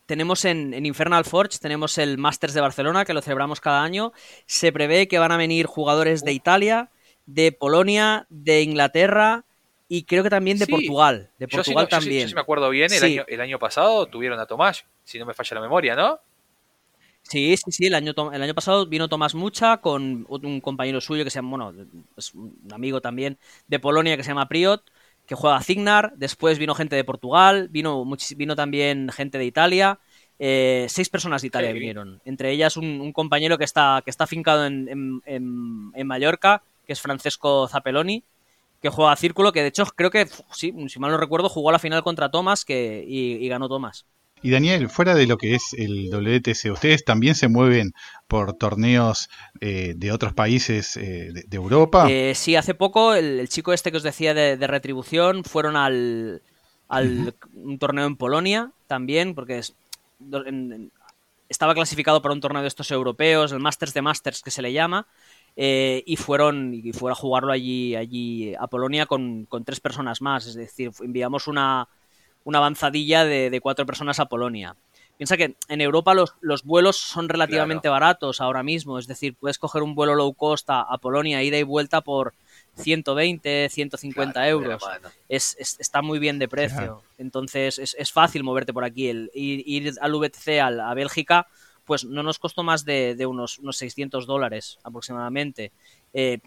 tenemos 0.05 0.45
en, 0.45 0.85
Infernal 0.85 1.25
Forge, 1.25 1.59
tenemos 1.59 1.97
el 1.97 2.17
Masters 2.17 2.53
de 2.53 2.61
Barcelona, 2.61 3.05
que 3.05 3.13
lo 3.13 3.21
celebramos 3.21 3.61
cada 3.61 3.83
año. 3.83 4.11
Se 4.45 4.71
prevé 4.71 5.07
que 5.07 5.19
van 5.19 5.31
a 5.31 5.37
venir 5.37 5.65
jugadores 5.65 6.23
de 6.23 6.33
Italia, 6.33 6.89
de 7.25 7.51
Polonia, 7.51 8.25
de 8.29 8.61
Inglaterra 8.61 9.45
y 9.87 10.03
creo 10.03 10.23
que 10.23 10.29
también 10.29 10.57
de 10.59 10.67
Portugal. 10.67 11.29
De 11.39 11.47
Portugal 11.47 11.87
también. 11.87 12.27
Yo, 12.27 12.35
me 12.35 12.41
acuerdo 12.41 12.69
bien, 12.69 12.91
el, 12.91 13.03
año, 13.03 13.25
el 13.27 13.41
año 13.41 13.59
pasado 13.59 14.05
tuvieron 14.07 14.39
a 14.39 14.45
Tomás, 14.45 14.85
si 15.03 15.19
no 15.19 15.25
me 15.25 15.33
falla 15.33 15.55
la 15.55 15.61
memoria, 15.61 15.95
¿no? 15.95 16.19
Sí, 17.23 17.55
sí, 17.55 17.71
sí. 17.71 17.85
El 17.87 17.95
año, 17.95 18.13
el 18.33 18.41
año 18.41 18.53
pasado 18.53 18.85
vino 18.85 19.07
Tomás 19.07 19.33
Mucha 19.33 19.77
con 19.77 20.25
un 20.27 20.61
compañero 20.61 20.99
suyo 20.99 21.23
que 21.23 21.29
se 21.29 21.35
llama, 21.35 21.57
bueno, 21.57 21.85
es 22.17 22.33
un 22.33 22.57
amigo 22.71 22.99
también 22.99 23.37
de 23.67 23.79
Polonia 23.79 24.17
que 24.17 24.23
se 24.23 24.29
llama 24.29 24.49
Priot 24.49 24.83
que 25.25 25.35
juega 25.35 25.61
Cignar, 25.61 26.13
después 26.15 26.59
vino 26.59 26.75
gente 26.75 26.95
de 26.95 27.03
Portugal, 27.03 27.69
vino, 27.69 28.05
vino 28.35 28.55
también 28.55 29.09
gente 29.09 29.37
de 29.37 29.45
Italia, 29.45 29.99
eh, 30.39 30.87
seis 30.89 31.09
personas 31.09 31.41
de 31.41 31.47
Italia 31.47 31.71
vinieron, 31.71 32.21
entre 32.25 32.51
ellas 32.51 32.75
un, 32.75 33.13
compañero 33.13 33.57
que 33.57 33.63
está, 33.63 34.01
que 34.03 34.09
está 34.09 34.25
afincado 34.25 34.65
en, 34.65 35.21
en, 35.25 36.07
Mallorca, 36.07 36.63
que 36.85 36.93
es 36.93 37.01
Francesco 37.01 37.67
Zapeloni, 37.67 38.23
que 38.81 38.89
juega 38.89 39.13
a 39.13 39.15
Círculo, 39.15 39.53
que 39.53 39.61
de 39.61 39.67
hecho 39.67 39.85
creo 39.95 40.11
que, 40.11 40.27
sí, 40.51 40.73
si 40.87 40.99
mal 40.99 41.11
no 41.11 41.17
recuerdo, 41.17 41.47
jugó 41.47 41.69
a 41.69 41.73
la 41.73 41.79
final 41.79 42.03
contra 42.03 42.29
Thomas 42.29 42.65
que, 42.65 43.05
y 43.07 43.47
ganó 43.47 43.69
Thomas. 43.69 44.05
Y 44.43 44.51
Daniel, 44.51 44.89
fuera 44.89 45.15
de 45.15 45.25
lo 45.25 45.37
que 45.37 45.55
es 45.55 45.73
el 45.73 46.09
WTC, 46.09 46.73
¿ustedes 46.73 47.05
también 47.05 47.33
se 47.33 47.47
mueven 47.47 47.93
por 48.27 48.53
torneos 48.53 49.29
eh, 49.61 49.93
de 49.95 50.11
otros 50.11 50.33
países 50.33 50.97
eh, 50.97 51.29
de, 51.31 51.55
Europa? 51.55 52.11
Eh, 52.11 52.35
sí, 52.35 52.57
hace 52.57 52.73
poco 52.73 53.13
el, 53.13 53.47
chico 53.47 53.71
este 53.71 53.89
que 53.89 53.97
os 53.97 54.03
decía 54.03 54.33
de, 54.33 54.67
retribución 54.67 55.45
fueron 55.45 55.77
al, 55.77 56.41
al 56.89 57.33
un 57.55 57.79
torneo 57.79 58.05
en 58.05 58.17
Polonia 58.17 58.71
también, 58.87 59.33
porque 59.33 59.61
estaba 61.47 61.73
clasificado 61.73 62.21
para 62.21 62.33
un 62.33 62.41
torneo 62.41 62.63
de 62.63 62.67
estos 62.67 62.91
europeos, 62.91 63.53
el 63.53 63.59
Masters 63.59 63.93
de 63.93 64.01
Masters 64.01 64.41
que 64.41 64.51
se 64.51 64.61
le 64.61 64.73
llama, 64.73 65.07
y 65.55 66.17
fueron 66.17 66.73
y 66.73 66.91
fueron 66.91 67.13
a 67.13 67.21
jugarlo 67.21 67.53
allí, 67.53 67.95
allí 67.95 68.53
a 68.59 68.67
Polonia 68.67 69.05
con, 69.05 69.45
con 69.45 69.63
tres 69.63 69.79
personas 69.79 70.21
más. 70.21 70.47
Es 70.47 70.55
decir, 70.55 70.91
enviamos 70.99 71.47
una 71.47 71.87
una 72.43 72.59
avanzadilla 72.59 73.25
de, 73.25 73.59
cuatro 73.61 73.85
personas 73.85 74.19
a 74.19 74.25
Polonia. 74.25 74.75
Piensa 75.17 75.37
que 75.37 75.55
en 75.67 75.81
Europa 75.81 76.13
los, 76.13 76.33
los 76.41 76.63
vuelos 76.63 76.97
son 76.97 77.29
relativamente 77.29 77.87
baratos 77.87 78.41
ahora 78.41 78.63
mismo, 78.63 78.97
es 78.97 79.05
decir, 79.05 79.35
puedes 79.35 79.59
coger 79.59 79.83
un 79.83 79.93
vuelo 79.93 80.15
low 80.15 80.33
cost 80.33 80.67
a, 80.69 80.97
Polonia, 80.97 81.43
ida 81.43 81.57
y 81.57 81.63
vuelta 81.63 82.01
por 82.01 82.33
120, 82.77 83.69
150 83.69 84.49
euros. 84.49 84.83
Es, 85.29 85.55
está 85.79 86.01
muy 86.01 86.17
bien 86.17 86.39
de 86.39 86.47
precio. 86.47 87.03
Entonces 87.17 87.79
es, 87.79 88.11
fácil 88.11 88.43
moverte 88.43 88.73
por 88.73 88.83
aquí. 88.83 89.07
El, 89.07 89.29
ir, 89.35 89.93
al 90.01 90.13
VTC 90.13 90.59
a, 90.59 90.93
Bélgica, 90.95 91.47
pues 91.85 92.05
no 92.05 92.23
nos 92.23 92.39
costó 92.39 92.63
más 92.63 92.83
de, 92.83 93.25
unos, 93.27 93.59
unos 93.59 93.77
600 93.77 94.25
dólares 94.25 94.79
aproximadamente. 94.83 95.71
Eh, 96.13 96.39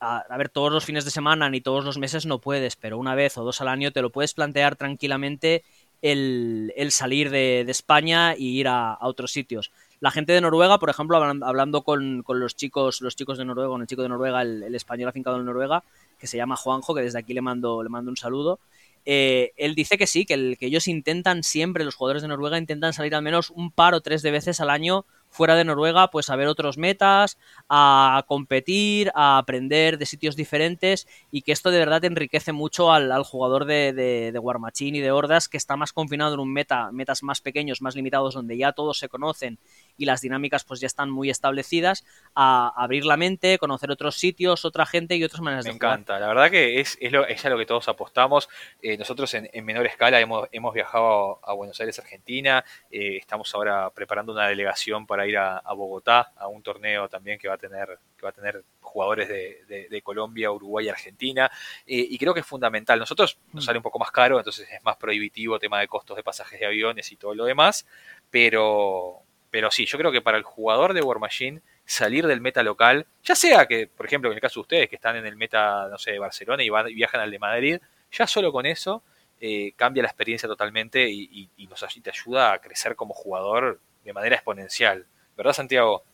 a, 0.00 0.36
ver, 0.38 0.48
todos 0.48 0.72
los 0.72 0.84
fines 0.84 1.04
de 1.04 1.10
semana 1.10 1.50
ni 1.50 1.60
todos 1.60 1.84
los 1.84 1.98
meses 1.98 2.24
no 2.24 2.40
puedes, 2.40 2.76
pero 2.76 2.98
una 2.98 3.14
vez 3.14 3.36
o 3.36 3.44
dos 3.44 3.60
al 3.60 3.68
año 3.68 3.92
te 3.92 4.00
lo 4.00 4.10
puedes 4.10 4.32
plantear 4.32 4.76
tranquilamente 4.76 5.62
el, 6.00 6.72
salir 6.90 7.30
de, 7.30 7.60
España 7.68 8.34
y 8.36 8.58
ir 8.58 8.68
a, 8.68 8.96
otros 9.02 9.30
sitios. 9.30 9.70
La 10.00 10.10
gente 10.10 10.32
de 10.32 10.40
Noruega, 10.40 10.78
por 10.78 10.88
ejemplo, 10.88 11.18
hablando 11.18 11.82
con, 11.82 12.24
los 12.26 12.56
chicos, 12.56 13.02
los 13.02 13.14
chicos 13.14 13.36
de 13.36 13.44
Noruega, 13.44 13.68
con 13.68 13.82
el 13.82 13.86
chico 13.86 14.02
de 14.02 14.08
Noruega, 14.08 14.40
el, 14.40 14.74
español 14.74 15.10
afincado 15.10 15.36
en 15.36 15.44
Noruega, 15.44 15.84
que 16.18 16.26
se 16.26 16.38
llama 16.38 16.56
Juanjo, 16.56 16.94
que 16.94 17.02
desde 17.02 17.18
aquí 17.18 17.34
le 17.34 17.42
mando, 17.42 17.82
le 17.82 17.90
mando 17.90 18.10
un 18.10 18.16
saludo. 18.16 18.58
Eh, 19.04 19.52
él 19.56 19.74
dice 19.74 19.98
que 19.98 20.06
sí, 20.06 20.24
que, 20.24 20.34
el, 20.34 20.56
que 20.58 20.66
ellos 20.66 20.88
intentan 20.88 21.42
siempre, 21.42 21.84
los 21.84 21.94
jugadores 21.94 22.22
de 22.22 22.28
Noruega 22.28 22.56
intentan 22.56 22.94
salir 22.94 23.14
al 23.14 23.22
menos 23.22 23.50
un 23.50 23.70
par 23.70 23.94
o 23.94 24.00
tres 24.00 24.22
de 24.22 24.30
veces 24.30 24.60
al 24.60 24.70
año 24.70 25.04
fuera 25.30 25.54
de 25.56 25.64
Noruega, 25.64 26.10
pues 26.10 26.28
a 26.28 26.36
ver 26.36 26.48
otros 26.48 26.76
metas, 26.76 27.38
a 27.68 28.24
competir, 28.26 29.10
a 29.14 29.38
aprender 29.38 29.96
de 29.96 30.06
sitios 30.06 30.36
diferentes 30.36 31.06
y 31.30 31.42
que 31.42 31.52
esto 31.52 31.70
de 31.70 31.78
verdad 31.78 32.04
enriquece 32.04 32.52
mucho 32.52 32.92
al, 32.92 33.22
jugador 33.24 33.64
de, 33.64 33.92
de, 33.92 34.32
de, 34.32 34.38
War 34.38 34.58
Machine 34.58 34.98
y 34.98 35.00
de 35.00 35.12
Hordas 35.12 35.48
que 35.48 35.56
está 35.56 35.76
más 35.76 35.92
confinado 35.92 36.34
en 36.34 36.40
un 36.40 36.52
meta, 36.52 36.90
metas 36.92 37.22
más 37.22 37.40
pequeños, 37.40 37.80
más 37.80 37.94
limitados, 37.94 38.34
donde 38.34 38.58
ya 38.58 38.72
todos 38.72 38.98
se 38.98 39.08
conocen 39.08 39.58
y 40.00 40.06
las 40.06 40.22
dinámicas 40.22 40.64
pues 40.64 40.80
ya 40.80 40.86
están 40.86 41.10
muy 41.10 41.28
establecidas, 41.28 42.06
a 42.34 42.72
abrir 42.74 43.04
la 43.04 43.18
mente, 43.18 43.58
conocer 43.58 43.90
otros 43.90 44.16
sitios, 44.16 44.64
otra 44.64 44.86
gente 44.86 45.14
y 45.14 45.22
otras 45.22 45.42
maneras 45.42 45.66
Me 45.66 45.72
de 45.72 45.76
encanta, 45.76 46.18
la 46.18 46.26
verdad 46.26 46.50
que 46.50 46.80
es, 46.80 46.96
es, 47.02 47.12
lo, 47.12 47.26
es 47.26 47.44
a 47.44 47.50
lo 47.50 47.58
que 47.58 47.66
todos 47.66 47.86
apostamos. 47.88 48.48
Eh, 48.80 48.96
nosotros 48.96 49.34
en, 49.34 49.50
menor 49.62 49.84
escala 49.84 50.18
hemos, 50.18 50.48
hemos 50.52 50.72
viajado 50.72 51.38
a, 51.42 51.52
Buenos 51.52 51.78
Aires, 51.80 51.98
Argentina, 51.98 52.64
eh, 52.90 53.18
estamos 53.18 53.54
ahora 53.54 53.90
preparando 53.90 54.32
una 54.32 54.48
delegación 54.48 55.06
para 55.06 55.26
ir 55.26 55.36
a, 55.36 55.60
Bogotá, 55.74 56.32
a 56.36 56.48
un 56.48 56.62
torneo 56.62 57.06
también 57.10 57.38
que 57.38 57.48
va 57.48 57.54
a 57.54 57.58
tener, 57.58 57.98
que 58.16 58.22
va 58.22 58.30
a 58.30 58.32
tener 58.32 58.64
jugadores 58.80 59.28
de, 59.28 60.00
Colombia, 60.02 60.50
Uruguay 60.50 60.86
y 60.86 60.88
Argentina, 60.88 61.50
eh, 61.86 62.06
y 62.08 62.16
creo 62.16 62.32
que 62.32 62.40
es 62.40 62.46
fundamental. 62.46 62.98
Nosotros 62.98 63.38
nos 63.52 63.64
mm. 63.64 63.66
sale 63.66 63.78
un 63.78 63.82
poco 63.82 63.98
más 63.98 64.10
caro, 64.10 64.38
entonces 64.38 64.66
es 64.72 64.82
más 64.82 64.96
prohibitivo 64.96 65.58
tema 65.58 65.78
de 65.78 65.88
costos 65.88 66.16
de 66.16 66.22
pasajes 66.22 66.58
de 66.58 66.66
aviones 66.66 67.12
y 67.12 67.16
todo 67.16 67.34
lo 67.34 67.44
demás, 67.44 67.86
pero, 68.30 69.22
pero 69.50 69.70
sí, 69.70 69.86
yo 69.86 69.98
creo 69.98 70.12
que 70.12 70.22
para 70.22 70.38
el 70.38 70.44
jugador 70.44 70.94
de 70.94 71.02
War 71.02 71.18
Machine 71.18 71.60
salir 71.84 72.26
del 72.26 72.40
meta 72.40 72.62
local, 72.62 73.06
ya 73.24 73.34
sea 73.34 73.66
que, 73.66 73.88
por 73.88 74.06
ejemplo, 74.06 74.30
en 74.30 74.36
el 74.36 74.40
caso 74.40 74.60
de 74.60 74.62
ustedes 74.62 74.88
que 74.88 74.96
están 74.96 75.16
en 75.16 75.26
el 75.26 75.36
meta, 75.36 75.88
no 75.88 75.98
sé, 75.98 76.12
de 76.12 76.18
Barcelona 76.18 76.62
y, 76.62 76.68
van, 76.68 76.86
viajan 76.86 77.20
al 77.20 77.30
de 77.30 77.38
Madrid, 77.38 77.80
ya 78.12 78.26
solo 78.26 78.52
con 78.52 78.66
eso 78.66 79.02
eh, 79.40 79.72
cambia 79.74 80.02
la 80.02 80.08
experiencia 80.08 80.48
totalmente 80.48 81.08
y, 81.10 81.48
nos 81.68 81.86
te 82.02 82.10
ayuda 82.10 82.52
a 82.52 82.58
crecer 82.58 82.94
como 82.94 83.14
jugador 83.14 83.80
de 84.04 84.12
manera 84.12 84.36
exponencial. 84.36 85.06
¿Verdad, 85.36 85.52
Santiago? 85.52 86.04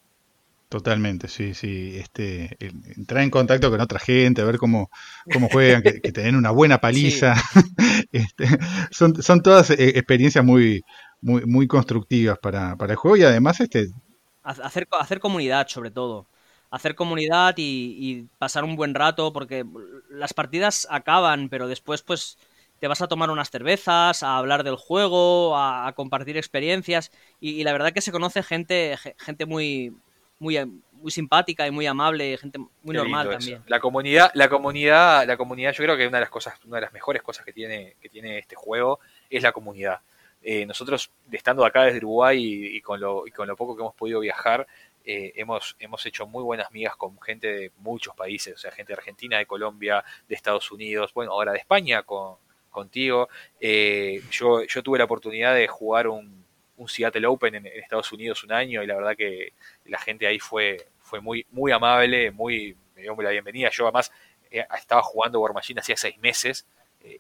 Totalmente, 0.69 1.27
sí, 1.29 1.55
sí. 1.55 1.99
Este, 1.99 2.57
entrar 2.97 3.23
en 3.23 3.31
contacto 3.31 3.71
con 3.71 3.81
otra 3.81 3.99
gente, 3.99 4.43
a 4.43 4.45
ver 4.45 4.59
cómo, 4.59 4.91
cómo 5.33 5.49
juegan, 5.49 5.83
que, 5.83 6.01
que, 6.01 6.13
te 6.13 6.23
den 6.23 6.37
una 6.37 6.51
buena 6.51 6.79
paliza. 6.81 7.35
Este, 8.13 8.47
son, 8.91 9.21
son 9.23 9.43
todas 9.43 9.71
eh, 9.71 9.99
experiencias 9.99 10.43
muy, 10.43 10.83
muy, 11.27 11.45
muy 11.45 11.67
constructivas 11.67 12.39
para, 12.39 12.77
para 12.77 12.93
el 12.93 12.97
juego 12.97 13.17
y 13.17 13.25
además 13.25 13.61
este... 13.61 13.91
Hacer, 14.43 14.87
hacer 14.93 15.19
comunidad 15.19 15.67
sobre 15.67 15.91
todo 15.91 16.27
hacer 16.71 16.95
comunidad 16.95 17.55
y, 17.57 18.27
pasar 18.39 18.65
un 18.65 18.77
buen 18.77 18.95
rato, 18.95 19.33
porque 19.33 19.65
las 20.11 20.35
partidas 20.35 20.87
acaban, 20.91 21.49
pero 21.49 21.69
después 21.69 22.03
pues 22.03 22.39
te 22.81 22.89
vas 22.89 23.01
a 23.01 23.09
tomar 23.09 23.31
unas 23.31 23.51
cervezas, 23.51 24.23
a 24.23 24.37
hablar 24.37 24.63
del 24.63 24.77
juego, 24.77 25.57
a, 25.57 25.93
compartir 25.95 26.37
experiencias 26.37 27.11
y, 27.41 27.65
la 27.65 27.73
verdad 27.73 27.93
que 27.93 28.01
se 28.01 28.13
conoce 28.13 28.43
gente, 28.43 28.97
gente 29.19 29.47
muy, 29.47 29.95
muy, 30.39 30.59
muy 30.93 31.11
simpática 31.11 31.67
y 31.67 31.71
muy 31.71 31.87
amable, 31.87 32.37
gente 32.37 32.59
muy 32.59 32.97
normal 32.97 33.31
también. 33.31 33.63
La 33.67 33.81
comunidad, 33.81 34.31
la 34.35 34.49
comunidad, 34.49 35.27
la 35.27 35.37
comunidad, 35.37 35.73
yo 35.73 35.85
creo 35.85 35.97
que 35.97 36.07
una 36.07 36.19
de 36.19 36.25
las 36.25 36.31
cosas, 36.31 36.55
una 36.65 36.77
de 36.77 36.83
las 36.83 36.93
mejores 36.93 37.23
cosas 37.23 37.45
que 37.45 37.53
tiene, 37.53 37.97
que 38.01 38.09
tiene 38.09 38.39
este 38.39 38.57
juego 38.57 39.01
es 39.31 39.43
la 39.43 39.53
comunidad. 39.53 40.01
Eh, 40.49 40.65
nosotros, 40.65 41.11
estando 41.33 41.65
acá 41.65 41.83
desde 41.83 41.99
Uruguay 41.99 42.41
y, 42.77 42.81
con 42.81 43.01
lo, 43.01 43.25
poco 43.57 43.75
que 43.75 43.83
hemos 43.83 43.97
podido 43.97 44.21
viajar, 44.21 44.65
eh, 45.05 45.33
hemos, 45.35 45.75
hemos 45.81 46.07
hecho 46.07 46.25
muy 46.29 46.45
buenas 46.45 46.71
migas 46.71 46.95
con 46.95 47.21
gente 47.21 47.49
de 47.49 47.73
muchos 47.79 48.15
países, 48.15 48.55
o 48.55 48.57
sea, 48.57 48.71
gente 48.71 48.93
de 48.93 48.99
Argentina, 48.99 49.39
de 49.39 49.47
Colombia, 49.47 50.05
de 50.29 50.37
Estados 50.37 50.71
Unidos, 50.71 51.13
bueno, 51.13 51.33
ahora 51.33 51.51
de 51.51 51.59
España 51.59 52.05
con, 52.05 52.37
contigo. 52.71 53.29
Eh, 53.59 54.23
yo, 54.31 54.63
yo 54.63 54.85
tuve 54.85 54.99
la 54.99 55.07
oportunidad 55.07 55.53
de 55.53 55.67
jugar 55.67 56.07
un, 56.07 56.45
un 56.77 56.89
Seattle 56.89 57.27
Open 57.27 57.57
en, 57.57 57.67
Estados 57.67 58.13
Unidos 58.13 58.45
un 58.45 58.53
año 58.53 58.85
y 58.85 58.87
la 58.87 58.95
verdad 58.95 59.17
que 59.17 59.53
la 59.87 59.99
gente 59.99 60.29
ahí 60.29 60.39
fue, 60.39 60.87
fue 61.01 61.21
muy, 61.21 61.45
muy 61.51 61.73
amable, 61.73 62.31
muy, 62.31 62.77
me 62.95 63.03
dio 63.03 63.21
la 63.21 63.31
bienvenida. 63.31 63.71
Yo 63.71 63.87
además 63.87 64.13
estaba 64.49 65.03
jugando 65.03 65.41
War 65.41 65.55
Machine 65.55 65.81
hacía 65.81 65.97
seis 65.97 66.17
meses, 66.19 66.69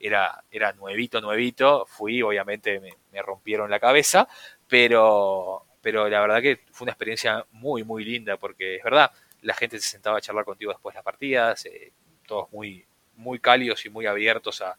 era, 0.00 0.44
era 0.50 0.72
nuevito, 0.72 1.20
nuevito, 1.20 1.86
fui, 1.86 2.22
obviamente 2.22 2.80
me, 2.80 3.22
rompieron 3.22 3.70
la 3.70 3.80
cabeza, 3.80 4.28
pero, 4.68 5.66
pero 5.80 6.08
la 6.08 6.20
verdad 6.20 6.42
que 6.42 6.60
fue 6.70 6.84
una 6.84 6.92
experiencia 6.92 7.44
muy, 7.52 7.84
muy 7.84 8.04
linda, 8.04 8.36
porque 8.36 8.76
es 8.76 8.84
verdad, 8.84 9.10
la 9.42 9.54
gente 9.54 9.78
se 9.78 9.88
sentaba 9.88 10.18
a 10.18 10.20
charlar 10.20 10.44
contigo 10.44 10.72
después 10.72 10.92
de 10.94 10.98
las 10.98 11.04
partidas, 11.04 11.66
eh, 11.66 11.92
todos 12.26 12.50
muy, 12.52 12.86
muy 13.16 13.38
cálidos 13.38 13.84
y 13.86 13.90
muy 13.90 14.06
abiertos 14.06 14.62
a, 14.62 14.76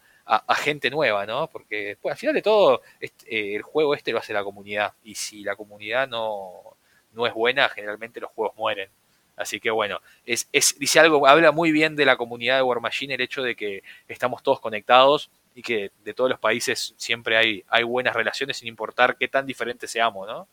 gente 0.56 0.90
nueva, 0.90 1.26
¿no? 1.26 1.48
Porque 1.48 1.98
pues, 2.02 2.12
al 2.12 2.18
final 2.18 2.36
de 2.36 2.42
todo, 2.42 2.82
este, 3.00 3.56
el 3.56 3.62
juego 3.62 3.96
este 3.96 4.12
lo 4.12 4.20
hace 4.20 4.34
la 4.34 4.44
comunidad, 4.44 4.94
y 5.04 5.16
si 5.16 5.44
la 5.44 5.56
comunidad 5.56 6.08
no, 6.08 6.78
no 7.14 7.26
es 7.26 7.34
buena, 7.34 7.70
generalmente 7.70 8.20
los 8.20 8.32
juegos 8.32 8.56
mueren. 8.58 8.90
Así 9.38 9.60
que 9.60 9.70
bueno, 9.70 10.00
es, 10.26 10.50
es, 10.52 10.76
dice 10.80 11.00
algo, 11.00 11.26
habla 11.28 11.52
muy 11.52 11.72
bien 11.72 11.96
de 11.96 12.06
la 12.06 12.18
comunidad 12.18 12.58
de 12.58 12.64
War 12.64 12.82
Machine 12.82 13.14
el 13.14 13.22
hecho 13.22 13.44
de 13.44 13.56
que 13.56 13.84
estamos 14.08 14.44
todos 14.44 14.60
conectados 14.60 15.30
y 15.54 15.62
que 15.62 15.92
de 16.04 16.14
todos 16.14 16.30
los 16.30 16.40
países 16.40 16.94
siempre 16.98 17.38
hay, 17.38 17.64
hay 17.70 17.84
buenas 17.84 18.16
relaciones 18.16 18.58
sin 18.58 18.68
importar 18.68 19.16
qué 19.18 19.28
tan 19.28 19.46
diferentes 19.46 19.90
seamos, 19.90 20.28
¿no? 20.28 20.48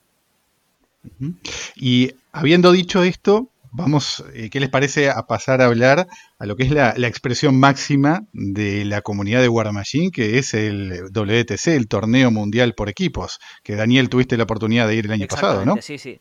Y 1.76 2.12
habiendo 2.32 2.72
dicho 2.72 3.02
esto, 3.02 3.50
vamos, 3.70 4.24
eh, 4.34 4.48
¿qué 4.50 4.60
les 4.60 4.70
parece 4.70 5.10
a 5.10 5.26
pasar 5.26 5.60
a 5.60 5.66
hablar 5.66 6.06
a 6.38 6.46
lo 6.46 6.56
que 6.56 6.62
es 6.62 6.70
la, 6.70 6.94
expresión 6.96 7.58
máxima 7.58 8.24
de 8.32 8.84
la 8.84 9.02
comunidad 9.02 9.42
de 9.42 9.48
War 9.48 9.70
Machine, 9.72 10.10
que 10.10 10.38
es 10.38 10.54
el 10.54 11.10
WTC, 11.12 11.68
el 11.68 11.88
torneo 11.88 12.30
mundial 12.30 12.74
por 12.74 12.88
equipos, 12.88 13.38
que 13.62 13.76
Daniel 13.76 14.08
tuviste 14.08 14.36
la 14.36 14.44
oportunidad 14.44 14.88
de 14.88 14.94
ir 14.94 15.06
el 15.06 15.12
año 15.12 15.26
pasado, 15.26 15.64
¿no? 15.64 15.76
Sí, 15.82 15.98
sí. 15.98 16.20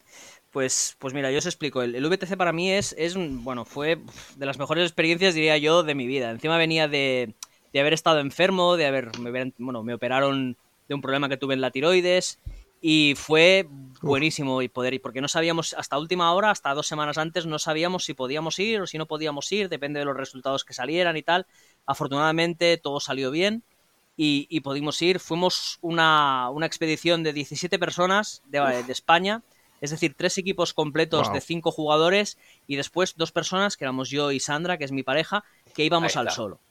Pues, 0.54 0.96
pues 1.00 1.14
mira, 1.14 1.32
yo 1.32 1.40
os 1.40 1.46
explico. 1.48 1.82
El, 1.82 1.96
el, 1.96 2.06
VTC 2.08 2.38
para 2.38 2.54
mí 2.54 2.72
es, 2.72 2.96
es, 2.98 3.16
bueno, 3.18 3.66
fue 3.66 4.00
de 4.38 4.46
las 4.46 4.60
mejores 4.60 4.86
experiencias, 4.86 5.34
diría 5.34 5.58
yo, 5.58 5.84
de 5.84 5.96
mi 5.96 6.08
vida. 6.08 6.30
Encima 6.30 6.58
venía 6.58 6.88
de, 6.88 7.34
de 7.74 7.80
haber 7.80 7.94
estado 7.94 8.20
enfermo, 8.20 8.78
de 8.78 8.86
haber, 8.86 9.10
bueno, 9.58 9.84
me 9.84 9.96
operaron 9.96 10.56
de 10.88 10.96
un 10.96 11.02
problema 11.02 11.28
que 11.28 11.38
tuve 11.38 11.56
en 11.56 11.62
la 11.62 11.72
tiroides 11.72 12.40
y 12.82 13.16
fue 13.16 13.66
buenísimo 14.02 14.62
y 14.62 14.68
poder 14.68 14.94
ir, 14.94 15.02
porque 15.02 15.22
no 15.22 15.28
sabíamos 15.28 15.74
hasta 15.74 15.98
última 15.98 16.34
hora, 16.34 16.52
hasta 16.52 16.74
dos 16.74 16.86
semanas 16.86 17.18
antes, 17.18 17.46
no 17.46 17.58
sabíamos 17.58 18.04
si 18.04 18.14
podíamos 18.14 18.60
ir 18.60 18.82
o 18.82 18.88
si 18.88 18.98
no 18.98 19.08
podíamos 19.08 19.52
ir, 19.52 19.70
depende 19.70 20.00
de 20.00 20.06
los 20.06 20.18
resultados 20.18 20.66
que 20.66 20.74
salieran 20.74 21.18
y 21.18 21.24
tal. 21.24 21.48
Afortunadamente 21.86 22.78
todo 22.78 23.00
salió 23.00 23.32
bien 23.32 23.64
y, 24.16 24.60
pudimos 24.60 25.02
ir. 25.02 25.20
Fuimos 25.20 25.80
una, 25.82 26.52
expedición 26.62 27.24
de 27.24 27.34
17 27.34 27.80
personas 27.80 28.44
de, 28.48 28.60
de, 28.84 28.92
España, 28.92 29.42
es 29.84 29.92
decir, 29.92 30.16
tres 30.16 30.38
equipos 30.38 30.74
completos 30.74 31.34
de 31.34 31.42
cinco 31.42 31.70
jugadores 31.70 32.38
y 32.68 32.78
después 32.78 33.16
dos 33.18 33.34
personas, 33.34 33.76
que 33.76 33.84
éramos 33.84 34.10
yo 34.10 34.32
y 34.32 34.40
Sandra, 34.40 34.78
que 34.78 34.86
es 34.86 34.94
mi 34.94 35.04
pareja, 35.04 35.44
que 35.76 35.84
íbamos 35.84 36.16
al 36.16 36.32
solo. 36.32 36.62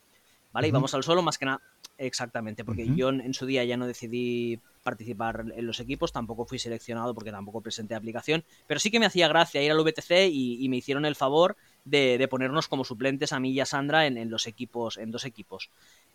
¿Vale? 0.50 0.68
Íbamos 0.68 0.94
al 0.94 1.02
solo 1.02 1.20
más 1.20 1.36
que 1.36 1.44
nada. 1.44 1.60
Exactamente, 1.98 2.64
porque 2.64 2.88
yo 2.96 3.10
en 3.10 3.34
su 3.34 3.44
día 3.44 3.64
ya 3.64 3.76
no 3.76 3.86
decidí 3.86 4.58
participar 4.82 5.44
en 5.54 5.66
los 5.66 5.78
equipos, 5.78 6.10
tampoco 6.10 6.46
fui 6.46 6.58
seleccionado 6.58 7.14
porque 7.14 7.30
tampoco 7.30 7.60
presenté 7.60 7.94
aplicación, 7.94 8.44
pero 8.66 8.80
sí 8.80 8.90
que 8.90 8.98
me 8.98 9.06
hacía 9.06 9.28
gracia 9.28 9.62
ir 9.62 9.70
al 9.70 9.78
VTC 9.78 10.30
y, 10.32 10.66
me 10.70 10.78
hicieron 10.78 11.04
el 11.04 11.14
favor 11.14 11.56
de, 11.84 12.26
ponernos 12.30 12.66
como 12.66 12.82
suplentes 12.82 13.34
a 13.34 13.40
mí 13.40 13.50
y 13.50 13.60
a 13.60 13.66
Sandra 13.66 14.06
en, 14.06 14.30
los 14.30 14.46
equipos, 14.46 14.96
en 14.96 15.10
dos 15.10 15.26
equipos. 15.26 15.68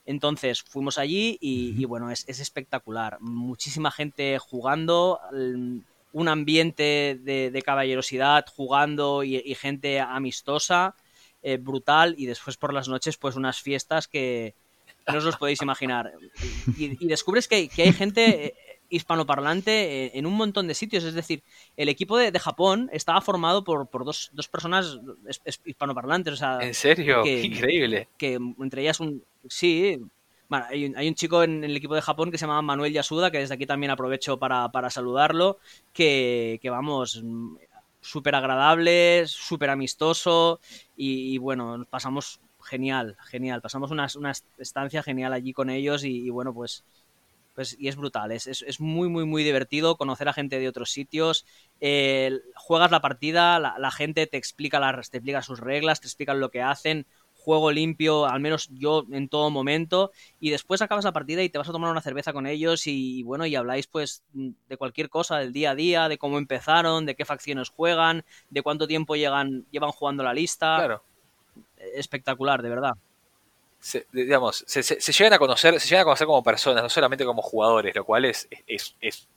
Entonces 0.08 0.64
fuimos 0.64 0.98
allí 0.98 1.38
y, 1.40 1.86
bueno, 1.86 2.10
es, 2.10 2.28
espectacular. 2.28 3.20
Muchísima 3.22 3.92
gente 3.92 4.40
jugando, 4.40 5.20
un 6.18 6.30
ambiente 6.30 7.20
de, 7.22 7.62
caballerosidad 7.64 8.46
jugando 8.48 9.24
y, 9.24 9.54
gente 9.54 10.00
amistosa, 10.00 10.96
eh, 11.44 11.58
brutal, 11.58 12.16
y 12.18 12.26
después 12.26 12.58
por 12.58 12.74
las 12.74 12.88
noches 12.88 13.18
pues 13.18 13.36
unas 13.36 13.62
fiestas 13.62 14.08
que, 14.08 14.56
no 15.08 15.20
os 15.20 15.24
los 15.24 15.38
podéis 15.38 15.62
imaginar. 15.62 16.12
Y, 16.76 17.06
descubres 17.06 17.48
que, 17.48 17.70
hay 17.78 17.94
gente 17.94 18.46
eh, 18.46 18.56
hispanoparlante 18.90 20.06
eh, 20.06 20.12
en 20.16 20.26
un 20.26 20.34
montón 20.34 20.68
de 20.68 20.74
sitios. 20.74 21.04
Es 21.04 21.14
decir, 21.14 21.44
el 21.76 21.88
equipo 21.88 22.18
de, 22.18 22.32
Japón 22.40 22.90
estaba 22.92 23.22
formado 23.22 23.64
por, 23.64 23.88
dos, 24.04 24.32
personas 24.52 24.98
hispanoparlantes. 25.66 26.42
¿En 26.62 26.74
serio? 26.74 27.24
Increíble. 27.28 28.10
Que 28.18 28.40
entre 28.60 28.82
ellas 28.82 29.00
un... 29.00 29.24
Sí, 29.48 30.00
hay, 30.50 30.86
un, 30.86 31.16
chico 31.16 31.44
en, 31.44 31.64
el 31.64 31.76
equipo 31.76 31.96
de 31.96 32.02
Japón 32.02 32.32
que 32.32 32.38
se 32.38 32.46
llama 32.46 32.62
Manuel 32.62 32.94
Yasuda, 32.94 33.32
que 33.32 33.40
desde 33.40 33.56
aquí 33.56 33.66
también 33.66 33.92
aprovecho 33.92 34.38
para, 34.38 34.90
saludarlo, 34.90 35.60
que, 35.94 36.60
vamos, 36.64 37.24
súper 38.02 38.36
agradable, 38.36 39.26
súper 39.28 39.70
amistoso 39.70 40.60
y, 40.96 41.34
y, 41.34 41.38
bueno, 41.38 41.86
pasamos 41.90 42.40
genial, 42.68 43.18
genial. 43.26 43.62
Pasamos 43.62 43.92
una, 43.92 44.08
estancia 44.58 45.02
genial 45.02 45.34
allí 45.34 45.54
con 45.54 45.70
ellos 45.70 46.04
y, 46.04 46.30
bueno, 46.30 46.54
pues, 46.54 46.84
pues 47.56 47.76
y 47.80 47.88
es 47.88 47.96
brutal, 47.96 48.32
es, 48.32 48.46
es, 48.46 48.80
muy, 48.80 49.10
muy, 49.10 49.26
muy 49.26 49.44
divertido 49.44 49.98
conocer 49.98 50.30
a 50.30 50.34
gente 50.34 50.60
de 50.60 50.68
otros 50.68 50.92
sitios. 50.92 51.46
juegas 52.56 52.92
la 52.92 53.02
partida, 53.02 53.60
la, 53.60 53.92
gente 53.92 54.28
te 54.28 54.38
explica, 54.38 54.80
las, 54.80 55.10
te 55.10 55.18
explica 55.18 55.42
sus 55.42 55.60
reglas, 55.60 56.02
te 56.02 56.08
explican 56.08 56.40
lo 56.40 56.52
que 56.52 56.62
hacen, 56.62 57.08
juego 57.48 57.72
limpio, 57.72 58.26
al 58.26 58.42
menos 58.42 58.70
yo 58.74 59.06
en 59.12 59.30
todo 59.30 59.50
momento, 59.50 60.12
y 60.40 60.50
después 60.50 60.82
acabas 60.82 61.06
la 61.06 61.14
partida 61.14 61.44
y 61.44 61.50
te 61.50 61.58
vas 61.58 61.70
a 61.70 61.72
tomar 61.72 61.92
una 61.92 62.02
cerveza 62.02 62.34
con 62.34 62.46
ellos 62.46 62.88
y, 62.88 63.24
bueno, 63.24 63.46
y 63.46 63.56
habláis 63.56 63.88
pues 63.88 64.22
de 64.34 64.78
cualquier 64.78 65.10
cosa, 65.10 65.38
del 65.38 65.54
día 65.54 65.72
a 65.72 65.76
día, 65.76 66.10
de 66.10 66.18
cómo 66.18 66.38
empezaron, 66.38 67.06
de 67.06 67.16
qué 67.16 67.24
facciones 67.24 67.70
juegan, 67.70 68.26
de 68.50 68.62
cuánto 68.62 68.86
tiempo 68.86 69.16
llegan, 69.16 69.66
llevan 69.72 69.92
jugando 69.92 70.24
la 70.24 70.34
lista. 70.34 70.76
Claro 70.78 71.04
espectacular, 71.94 72.62
de 72.62 72.70
verdad. 72.70 72.94
Se, 73.80 74.08
digamos, 74.12 74.64
se, 74.68 74.82
llegan 75.12 75.34
a 75.34 75.38
conocer, 75.38 75.80
se 75.80 75.88
llegan 75.88 76.02
a 76.02 76.06
conocer 76.06 76.28
como 76.28 76.44
personas, 76.44 76.84
no 76.84 76.90
solamente 76.90 77.26
como 77.26 77.42
jugadores, 77.42 77.96
lo 77.96 78.04
cual 78.04 78.26
es, 78.26 78.48
es, 78.66 79.28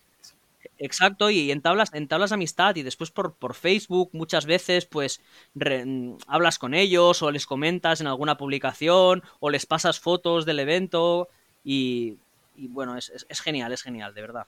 Exacto, 0.82 1.28
y 1.28 1.50
entablas, 1.50 1.90
entablas 1.92 2.32
amistad 2.32 2.74
y 2.74 2.82
después 2.82 3.10
por, 3.10 3.34
por 3.34 3.54
Facebook 3.54 4.08
muchas 4.14 4.46
veces 4.46 4.86
pues 4.86 5.20
hablas 6.26 6.58
con 6.58 6.72
ellos 6.72 7.22
o 7.22 7.30
les 7.30 7.44
comentas 7.44 8.00
en 8.00 8.06
alguna 8.06 8.38
publicación 8.38 9.22
o 9.40 9.50
les 9.50 9.66
pasas 9.66 10.00
fotos 10.00 10.46
del 10.46 10.58
evento 10.58 11.28
y, 11.62 12.16
bueno, 12.56 12.96
es, 12.96 13.12
es, 13.28 13.40
genial, 13.42 13.72
es 13.72 13.82
genial, 13.82 14.14
de 14.14 14.20
verdad 14.22 14.46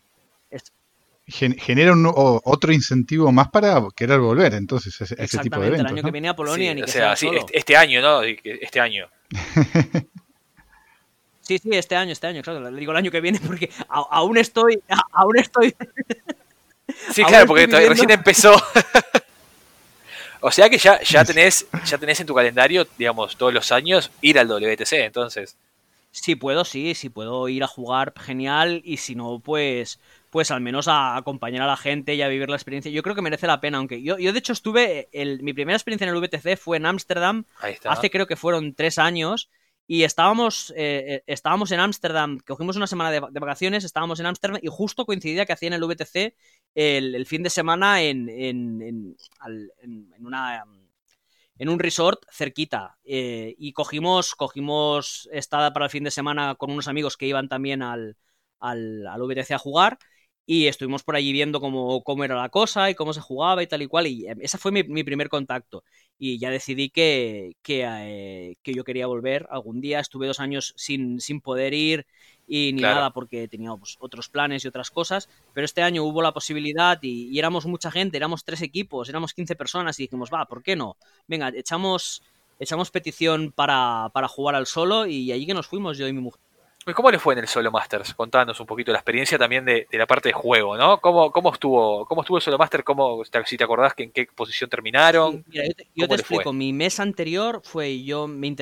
genera 1.27 1.93
un, 1.93 2.11
otro 2.15 2.73
incentivo 2.73 3.31
más 3.31 3.49
para 3.49 3.81
querer 3.95 4.19
volver 4.19 4.55
entonces 4.55 5.01
ese, 5.01 5.15
ese 5.19 5.39
tipo 5.39 5.61
de 5.61 5.69
eventos. 5.69 5.91
el 5.91 5.99
año 5.99 6.05
que 6.05 6.11
viene 6.11 6.29
a 6.29 6.37
Polonia 6.37 6.75
ni 6.75 6.83
o 6.83 6.87
sea, 6.87 7.15
sí, 7.15 7.29
este, 7.33 7.59
este, 7.59 7.77
año, 7.77 8.01
¿no? 8.03 8.23
Este 8.23 8.81
año. 8.81 9.07
sí, 11.59 11.71
sí, 11.71 11.77
este 11.77 11.97
año, 11.97 12.13
este 12.13 12.27
año, 12.27 12.43
claro. 12.43 12.71
Le 12.71 12.79
digo 12.79 12.93
el 12.93 12.99
año 12.99 13.11
que 13.11 13.21
viene 13.21 13.41
porque 13.45 13.71
aún 13.89 14.37
estoy, 14.37 14.83
aún 15.13 15.39
estoy. 15.39 15.75
sí, 17.13 17.25
claro, 17.25 17.47
porque 17.47 17.67
recién 17.67 18.11
empezó. 18.11 18.55
o 20.41 20.51
sea 20.51 20.69
que 20.69 20.79
ya, 20.79 21.01
ya 21.03 21.25
tenés, 21.25 21.67
ya 21.85 21.99
tenés 21.99 22.21
en 22.21 22.27
tu 22.27 22.35
calendario, 22.35 22.87
digamos, 22.99 23.37
todos 23.37 23.53
los 23.53 23.73
años 23.73 24.11
ir 24.21 24.39
al 24.39 24.49
WTC, 24.49 24.93
entonces. 24.93 25.57
Si 26.11 26.35
puedo, 26.37 26.65
sí, 26.65 26.95
si 26.95 27.09
puedo 27.09 27.49
ir 27.49 27.65
a 27.65 27.67
jugar, 27.67 28.13
genial, 28.19 28.83
y 28.85 28.99
si 28.99 29.15
no, 29.15 29.41
pues 29.43 29.99
pues 30.33 30.51
al 30.51 30.63
menos 30.63 30.89
a 30.89 31.19
acompañar 31.19 31.61
a 31.61 31.67
la 31.67 31.77
gente 31.77 32.15
y 32.15 32.23
a 32.23 32.29
vivir 32.29 32.49
la 32.49 32.57
experiencia. 32.57 32.91
Yo 32.91 33.03
creo 33.03 33.15
que 33.15 33.21
merece 33.21 33.47
la 33.47 33.61
pena, 33.61 33.77
aunque 33.77 34.03
yo, 34.03 34.19
yo 34.19 34.33
de 34.33 34.39
hecho 34.39 34.55
estuve, 34.55 35.11
el, 35.13 35.43
mi 35.43 35.53
primera 35.53 35.77
experiencia 35.77 36.09
en 36.09 36.15
el 36.15 36.23
VTC 36.23 36.57
fue 36.57 36.79
en 36.79 36.87
Ámsterdam, 36.87 37.45
hace 37.85 38.11
creo 38.11 38.27
que 38.27 38.35
fueron 38.35 38.73
tres 38.73 38.97
años, 38.97 39.51
Y 39.87 40.05
estábamos, 40.05 40.73
eh, 40.77 41.23
estábamos 41.27 41.71
en 41.73 41.81
Ámsterdam, 41.81 42.39
cogimos 42.47 42.77
una 42.77 42.87
semana 42.87 43.11
de, 43.11 43.21
vacaciones, 43.21 43.85
estábamos 43.85 44.21
en 44.21 44.27
Ámsterdam 44.27 44.61
y 44.63 44.69
justo 44.69 45.05
coincidía 45.05 45.45
que 45.45 45.53
hacían 45.53 45.73
el 45.75 45.83
VTC 45.83 46.35
el, 46.75 47.27
fin 47.27 47.43
de 47.43 47.51
semana 47.51 48.03
en, 48.03 48.29
en, 48.29 48.81
en, 48.83 49.17
en 49.83 50.27
una 50.27 50.65
en 51.63 51.69
un 51.69 51.79
resort 51.79 52.25
cerquita. 52.31 52.99
Eh, 53.05 53.55
y 53.57 53.73
cogimos, 53.73 54.35
cogimos 54.35 55.29
estada 55.33 55.73
para 55.73 55.87
el 55.87 55.91
fin 55.91 56.05
de 56.05 56.11
semana 56.11 56.57
con 56.57 56.73
unos 56.73 56.89
amigos 56.89 57.17
que 57.17 57.27
iban 57.27 57.49
también 57.49 57.83
al, 57.83 58.17
al, 58.59 59.07
al 59.07 59.23
VTC 59.23 59.53
a 59.53 59.59
jugar. 59.59 59.99
Y 60.45 60.67
estuvimos 60.67 61.05
por 61.05 61.15
allí 61.17 61.33
viendo 61.33 61.61
cómo, 61.61 62.03
cómo, 62.03 62.25
era 62.25 62.37
la 62.37 62.49
cosa 62.49 62.91
y 62.91 62.95
cómo 62.95 63.13
se 63.13 63.21
jugaba 63.21 63.63
y 63.63 63.67
tal 63.67 63.83
y 63.83 63.87
cual. 63.87 64.07
Y 64.09 64.27
eh, 64.27 64.35
ese 64.41 64.59
fue 64.59 64.73
mi, 64.73 64.83
mi 64.83 65.05
primer 65.05 65.29
contacto. 65.29 65.85
Y 66.19 66.39
ya 66.39 66.51
decidí 66.51 66.91
que, 66.91 67.57
que, 67.63 67.85
eh, 67.87 68.57
que, 68.63 68.75
yo 68.75 68.85
quería 68.85 69.07
volver 69.07 69.47
algún 69.51 69.81
día. 69.81 70.01
Estuve 70.01 70.27
dos 70.27 70.41
años 70.41 70.75
sin, 70.77 71.21
sin 71.21 71.41
poder 71.41 71.75
ir 71.75 72.07
y 72.47 72.73
ni 72.75 72.83
nada 72.83 73.11
porque 73.13 73.49
teníamos 73.49 73.97
otros 74.01 74.29
planes 74.29 74.65
y 74.65 74.69
otras 74.69 74.91
cosas, 74.91 75.29
pero 75.55 75.65
este 75.65 75.83
año 75.83 76.05
hubo 76.05 76.23
la 76.23 76.33
posibilidad 76.33 76.99
y, 77.01 77.39
éramos 77.39 77.67
mucha 77.67 77.91
gente, 77.91 78.17
éramos 78.17 78.45
tres 78.45 78.63
equipos, 78.63 79.09
éramos 79.09 79.33
15 79.33 79.57
personas 79.57 79.99
y 79.99 80.05
dijimos, 80.05 80.31
va, 80.33 80.45
¿por 80.47 80.63
qué 80.63 80.77
no? 80.77 80.97
Venga, 81.27 81.51
echamos, 81.55 82.23
echamos 82.59 82.91
petición 82.91 83.53
para, 83.53 84.11
para 84.13 84.29
jugar 84.29 84.55
al 84.55 84.67
solo 84.67 85.07
y 85.07 85.33
allí 85.33 85.47
que 85.47 85.55
nos 85.55 85.67
fuimos 85.67 85.97
yo 85.97 86.07
y 86.09 86.13
mi 86.13 86.21
mujer. 86.21 86.41
¿Cómo 86.85 87.13
le 87.13 87.19
fue 87.21 87.35
en 87.35 87.41
el 87.41 87.47
Solo 87.47 87.71
Masters? 87.71 88.13
Contanos 88.15 88.59
un 88.59 88.67
poquito 88.67 88.91
la 88.91 88.99
experiencia 88.99 89.39
también 89.39 89.65
de, 89.65 89.87
la 89.93 90.07
parte 90.07 90.31
de 90.31 90.33
juego, 90.33 90.77
¿no? 90.77 91.01
¿Cómo, 91.01 91.31
cómo, 91.31 91.53
estuvo, 91.53 92.05
cómo 92.07 92.23
estuvo 92.23 92.39
el 92.39 92.43
Solo 92.43 92.59
Master? 92.59 92.83
¿Cómo, 92.83 93.23
si 93.47 93.57
te 93.57 93.63
acordás 93.65 93.95
que 93.95 94.03
en 94.03 94.11
qué 94.11 94.27
posición 94.27 94.69
terminaron? 94.69 95.45
mira, 95.47 95.65
yo 95.95 96.09
te, 96.09 96.15
explico. 96.15 96.53
Mi 96.53 96.73
mes 96.73 96.99
anterior 96.99 97.61
fue 97.65 98.03
yo 98.03 98.27
me, 98.27 98.53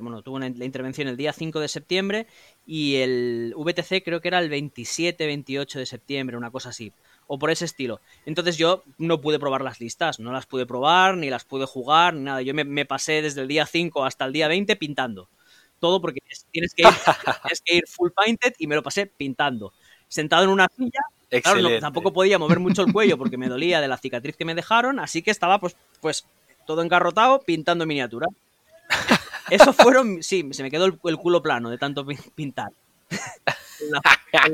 bueno, 0.00 0.22
tuve 0.22 0.48
la 0.50 0.64
intervención 0.64 1.08
el 1.08 1.16
día 1.16 1.32
5 1.32 1.58
de 1.58 1.68
septiembre 1.68 2.26
y 2.66 2.96
el 2.96 3.52
VTC 3.56 4.04
creo 4.04 4.20
que 4.20 4.28
era 4.28 4.38
el 4.38 4.48
27, 4.48 5.26
28 5.26 5.80
de 5.80 5.86
septiembre, 5.86 6.36
una 6.36 6.52
cosa 6.52 6.68
así. 6.68 6.92
O 7.26 7.36
por 7.40 7.50
ese 7.50 7.64
estilo. 7.64 8.00
Entonces 8.24 8.56
yo 8.56 8.84
no 8.98 9.20
pude 9.20 9.40
probar 9.40 9.62
las 9.62 9.80
listas, 9.80 10.20
no 10.20 10.30
las 10.30 10.46
pude 10.46 10.66
probar, 10.66 11.16
ni 11.16 11.30
las 11.30 11.44
pude 11.44 11.66
jugar, 11.66 12.14
ni 12.14 12.22
nada. 12.22 12.42
Yo 12.42 12.54
me, 12.54 12.62
me 12.62 12.84
pasé 12.84 13.22
desde 13.22 13.40
el 13.40 13.48
día 13.48 13.66
5 13.66 14.04
hasta 14.04 14.24
el 14.24 14.32
día 14.32 14.46
20 14.46 14.76
pintando 14.76 15.28
todo 15.80 16.00
porque 16.00 16.20
tienes 16.50 16.74
que, 16.74 16.82
ir, 16.82 16.88
tienes 17.42 17.62
que 17.64 17.76
ir 17.76 17.84
full 17.86 18.10
painted 18.10 18.54
y 18.58 18.66
me 18.66 18.74
lo 18.74 18.82
pasé 18.82 19.06
pintando. 19.06 19.72
Sentado 20.08 20.44
en 20.44 20.50
una 20.50 20.68
silla, 20.76 21.00
claro, 21.42 21.80
tampoco 21.80 22.12
podía 22.12 22.38
mover 22.38 22.60
mucho 22.60 22.82
el 22.82 22.92
cuello 22.92 23.18
porque 23.18 23.36
me 23.36 23.48
dolía 23.48 23.80
de 23.80 23.88
la 23.88 23.96
cicatriz 23.96 24.36
que 24.36 24.44
me 24.44 24.54
dejaron, 24.54 25.00
así 25.00 25.22
que 25.22 25.30
estaba 25.30 25.58
pues, 25.58 25.76
pues 26.00 26.26
todo 26.66 26.82
engarrotado 26.82 27.40
pintando 27.40 27.86
miniatura. 27.86 28.28
Eso 29.50 29.72
fueron, 29.72 30.22
sí, 30.22 30.48
se 30.52 30.62
me 30.62 30.70
quedó 30.70 30.86
el, 30.86 30.98
el 31.04 31.16
culo 31.16 31.42
plano 31.42 31.70
de 31.70 31.78
tanto 31.78 32.06
pintar 32.34 32.70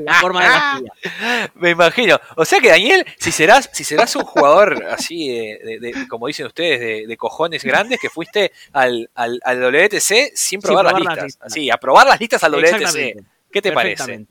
la, 0.05 0.13
forma 0.19 0.41
de 0.43 0.47
la 0.49 1.51
Me 1.55 1.71
imagino. 1.71 2.19
O 2.35 2.45
sea 2.45 2.59
que 2.59 2.69
Daniel, 2.69 3.05
si 3.17 3.31
serás, 3.31 3.69
si 3.73 3.83
serás 3.83 4.15
un 4.15 4.23
jugador 4.23 4.85
así, 4.89 5.29
de, 5.29 6.05
como 6.09 6.27
dicen 6.27 6.47
ustedes, 6.47 7.07
de, 7.07 7.17
cojones 7.17 7.63
grandes, 7.63 7.99
que 7.99 8.09
fuiste 8.09 8.51
al, 8.71 9.09
al, 9.15 9.39
WTC 9.43 10.31
sin 10.35 10.61
probar, 10.61 10.85
las, 10.85 10.99
listas. 10.99 11.37
Así, 11.41 11.69
a 11.69 11.77
probar 11.77 12.07
las 12.07 12.19
listas 12.19 12.43
al 12.43 12.53
WTC. 12.53 13.23
¿Qué 13.51 13.61
te 13.61 13.71
parece? 13.71 14.25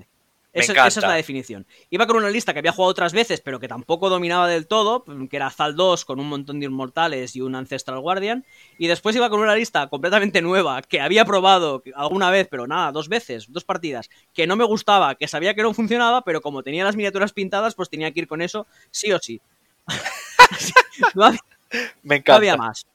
Esa 0.52 0.86
es 0.86 0.96
la 0.98 1.14
definición. 1.14 1.66
Iba 1.88 2.06
con 2.06 2.16
una 2.16 2.28
lista 2.28 2.52
que 2.52 2.58
había 2.58 2.72
jugado 2.72 2.90
otras 2.90 3.12
veces, 3.12 3.40
pero 3.40 3.58
que 3.58 3.68
tampoco 3.68 4.10
dominaba 4.10 4.48
del 4.48 4.66
todo, 4.66 5.04
que 5.30 5.36
era 5.36 5.50
Zal 5.50 5.76
2 5.76 6.04
con 6.04 6.20
un 6.20 6.28
montón 6.28 6.60
de 6.60 6.66
inmortales 6.66 7.34
y 7.36 7.40
un 7.40 7.54
Ancestral 7.54 8.00
Guardian. 8.00 8.44
Y 8.76 8.86
después 8.86 9.16
iba 9.16 9.30
con 9.30 9.40
una 9.40 9.54
lista 9.54 9.88
completamente 9.88 10.42
nueva, 10.42 10.82
que 10.82 11.00
había 11.00 11.24
probado 11.24 11.82
alguna 11.94 12.30
vez, 12.30 12.48
pero 12.50 12.66
nada, 12.66 12.92
dos 12.92 13.08
veces, 13.08 13.46
dos 13.48 13.64
partidas, 13.64 14.10
que 14.34 14.46
no 14.46 14.56
me 14.56 14.64
gustaba, 14.64 15.14
que 15.14 15.26
sabía 15.26 15.54
que 15.54 15.62
no 15.62 15.72
funcionaba, 15.72 16.22
pero 16.22 16.42
como 16.42 16.62
tenía 16.62 16.84
las 16.84 16.96
miniaturas 16.96 17.32
pintadas, 17.32 17.74
pues 17.74 17.88
tenía 17.88 18.12
que 18.12 18.20
ir 18.20 18.28
con 18.28 18.42
eso 18.42 18.66
sí 18.90 19.10
o 19.12 19.18
sí. 19.18 19.40
me 22.02 22.16
encanta. 22.16 22.32
No 22.32 22.36
había 22.36 22.56
más. 22.56 22.86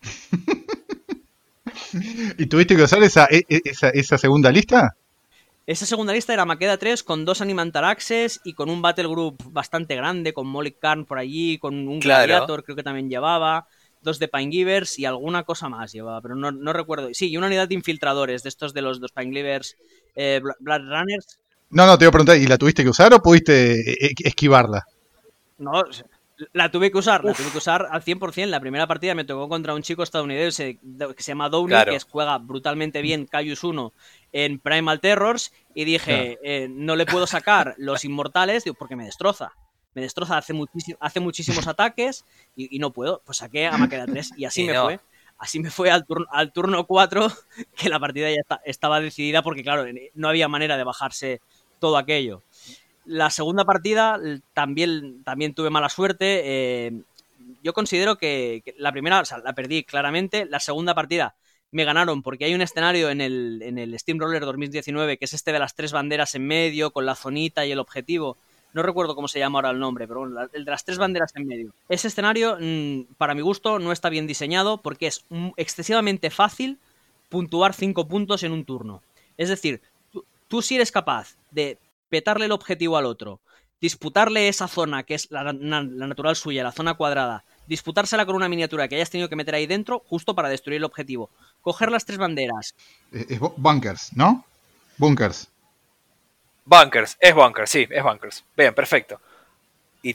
¿Y 2.38 2.46
tuviste 2.46 2.76
que 2.76 2.82
usar 2.82 3.02
esa, 3.02 3.26
e, 3.30 3.42
e, 3.48 3.60
esa, 3.64 3.90
esa 3.90 4.16
segunda 4.16 4.50
lista? 4.50 4.96
Esa 5.66 5.86
segunda 5.86 6.12
lista 6.12 6.32
era 6.32 6.44
Maqueda 6.44 6.76
3 6.76 7.04
con 7.04 7.24
dos 7.24 7.40
Animantaraxes 7.40 8.40
y 8.44 8.54
con 8.54 8.68
un 8.68 8.82
Battle 8.82 9.06
Group 9.06 9.36
bastante 9.52 9.94
grande, 9.94 10.32
con 10.32 10.46
Molly 10.48 10.72
Karn 10.72 11.04
por 11.04 11.18
allí, 11.18 11.58
con 11.58 11.86
un 11.86 12.00
Gladiator 12.00 12.64
creo 12.64 12.74
que 12.74 12.82
también 12.82 13.08
llevaba, 13.08 13.68
dos 14.00 14.18
de 14.18 14.26
Pinegivers 14.26 14.98
y 14.98 15.04
alguna 15.04 15.44
cosa 15.44 15.68
más 15.68 15.92
llevaba, 15.92 16.20
pero 16.20 16.34
no, 16.34 16.50
no, 16.50 16.72
recuerdo. 16.72 17.08
Sí, 17.12 17.30
y 17.30 17.36
una 17.36 17.46
unidad 17.46 17.68
de 17.68 17.74
infiltradores, 17.74 18.42
de 18.42 18.48
estos 18.48 18.74
de 18.74 18.82
los 18.82 19.00
dos 19.00 19.12
Pinegivers 19.12 19.76
eh, 20.16 20.40
Blood 20.58 20.80
Runners. 20.80 21.38
No, 21.70 21.86
no, 21.86 21.96
te 21.96 22.04
iba 22.04 22.08
a 22.08 22.12
preguntar, 22.12 22.36
¿y 22.36 22.46
la 22.46 22.58
tuviste 22.58 22.82
que 22.82 22.90
usar 22.90 23.14
o 23.14 23.22
pudiste 23.22 23.80
eh, 23.80 23.96
eh, 24.00 24.14
esquivarla? 24.24 24.84
No, 25.58 25.84
la 26.52 26.70
tuve 26.72 26.90
que 26.90 26.98
usar, 26.98 27.24
la 27.24 27.34
tuve 27.34 27.50
que 27.52 27.58
usar 27.58 27.86
al 27.88 28.02
100%. 28.02 28.46
La 28.46 28.60
primera 28.60 28.88
partida 28.88 29.14
me 29.14 29.24
tocó 29.24 29.48
contra 29.48 29.74
un 29.74 29.82
chico 29.82 30.02
estadounidense 30.02 30.80
que 31.16 31.22
se 31.22 31.30
llama 31.30 31.48
Downey, 31.48 31.84
que 31.84 32.00
juega 32.00 32.36
brutalmente 32.38 33.00
bien 33.00 33.26
Cayus 33.26 33.62
1 33.62 33.92
en 34.32 34.58
Primal 34.58 35.00
Terrors, 35.00 35.52
y 35.74 35.84
dije, 35.84 36.38
eh, 36.42 36.68
no 36.70 36.96
le 36.96 37.06
puedo 37.06 37.26
sacar 37.26 37.74
los 37.78 38.04
inmortales 38.04 38.64
porque 38.78 38.96
me 38.96 39.04
destroza. 39.04 39.52
Me 39.94 40.02
destroza, 40.02 40.38
hace, 40.38 40.54
hace 41.00 41.20
muchísimos 41.20 41.66
ataques 41.66 42.24
y, 42.56 42.78
no 42.78 42.92
puedo. 42.92 43.22
Pues 43.24 43.38
saqué 43.38 43.66
a 43.66 43.76
Maqueda 43.76 44.06
3 44.06 44.32
y 44.36 44.44
así 44.46 44.64
me 44.66 44.78
fue. 44.80 45.00
Así 45.38 45.58
me 45.58 45.70
fue 45.70 45.90
al, 45.90 46.06
turno, 46.06 46.26
al 46.30 46.52
turno 46.52 46.86
4, 46.86 47.30
que 47.76 47.88
la 47.88 47.98
partida 47.98 48.30
ya 48.30 48.60
estaba 48.64 49.00
decidida 49.00 49.42
porque, 49.42 49.62
claro, 49.62 49.84
no 50.14 50.28
había 50.28 50.48
manera 50.48 50.76
de 50.76 50.84
bajarse 50.84 51.40
todo 51.78 51.96
aquello. 51.96 52.42
La 53.04 53.30
segunda 53.30 53.64
partida 53.64 54.20
también, 54.54 55.24
también 55.24 55.54
tuve 55.54 55.68
mala 55.68 55.88
suerte. 55.88 56.42
Eh, 56.44 57.02
yo 57.62 57.72
considero 57.72 58.16
que, 58.16 58.62
la 58.78 58.92
primera, 58.92 59.20
o 59.20 59.24
sea, 59.24 59.38
la 59.38 59.52
perdí 59.52 59.82
claramente. 59.82 60.46
La 60.46 60.60
segunda 60.60 60.94
partida 60.94 61.34
me 61.72 61.84
ganaron 61.84 62.22
porque 62.22 62.44
hay 62.44 62.54
un 62.54 62.62
escenario 62.62 63.10
en 63.10 63.20
el, 63.20 63.60
en 63.62 63.78
el 63.78 63.98
Steamroller 63.98 64.44
2019 64.44 65.18
que 65.18 65.24
es 65.24 65.32
este 65.32 65.52
de 65.52 65.58
las 65.58 65.74
tres 65.74 65.92
banderas 65.92 66.34
en 66.34 66.46
medio, 66.46 66.92
con 66.92 67.06
la 67.06 67.16
zonita 67.16 67.66
y 67.66 67.72
el 67.72 67.78
objetivo. 67.78 68.36
No 68.72 68.82
recuerdo 68.82 69.14
cómo 69.14 69.28
se 69.28 69.38
llama 69.38 69.58
ahora 69.58 69.70
el 69.70 69.78
nombre, 69.78 70.06
pero 70.06 70.24
el 70.24 70.64
de 70.64 70.70
las 70.70 70.84
tres 70.84 70.98
banderas 70.98 71.32
en 71.34 71.46
medio. 71.46 71.74
Ese 71.88 72.08
escenario, 72.08 72.56
mm, 72.60 73.14
para 73.18 73.34
mi 73.34 73.42
gusto, 73.42 73.78
no 73.78 73.92
está 73.92 74.08
bien 74.08 74.26
diseñado 74.26 74.78
porque 74.78 75.08
es 75.08 75.24
excesivamente 75.56 76.30
fácil 76.30 76.78
puntuar 77.28 77.74
cinco 77.74 78.06
puntos 78.06 78.42
en 78.42 78.52
un 78.52 78.64
turno. 78.64 79.02
Es 79.36 79.48
decir, 79.48 79.82
tú 80.48 80.62
si 80.62 80.76
eres 80.76 80.92
capaz 80.92 81.36
de 81.50 81.78
petarle 82.08 82.44
el 82.44 82.52
objetivo 82.52 82.98
al 82.98 83.06
otro, 83.06 83.40
disputarle 83.80 84.48
esa 84.48 84.68
zona 84.68 85.02
que 85.02 85.14
es 85.14 85.30
la, 85.30 85.52
natural 85.52 86.36
suya, 86.36 86.62
la 86.62 86.72
zona 86.72 86.94
cuadrada, 86.94 87.44
disputársela 87.72 88.26
con 88.26 88.36
una 88.36 88.50
miniatura 88.50 88.86
que 88.86 88.96
hayas 88.96 89.08
tenido 89.08 89.30
que 89.30 89.36
meter 89.36 89.54
ahí 89.54 89.66
dentro 89.66 90.02
justo 90.06 90.34
para 90.34 90.50
destruir 90.50 90.76
el 90.76 90.84
objetivo, 90.84 91.30
coger 91.62 91.90
las 91.90 92.04
tres 92.04 92.18
banderas. 92.18 92.74
Eh, 93.12 93.26
es 93.30 93.40
bunkers, 93.40 94.14
¿no? 94.14 94.44
Bunkers. 94.98 95.48
Bunkers, 96.66 97.16
es 97.18 97.34
bunkers, 97.34 97.70
sí, 97.70 97.88
es 97.90 98.02
bunkers. 98.02 98.44
Bien, 98.54 98.74
perfecto. 98.74 99.18
Y 100.02 100.14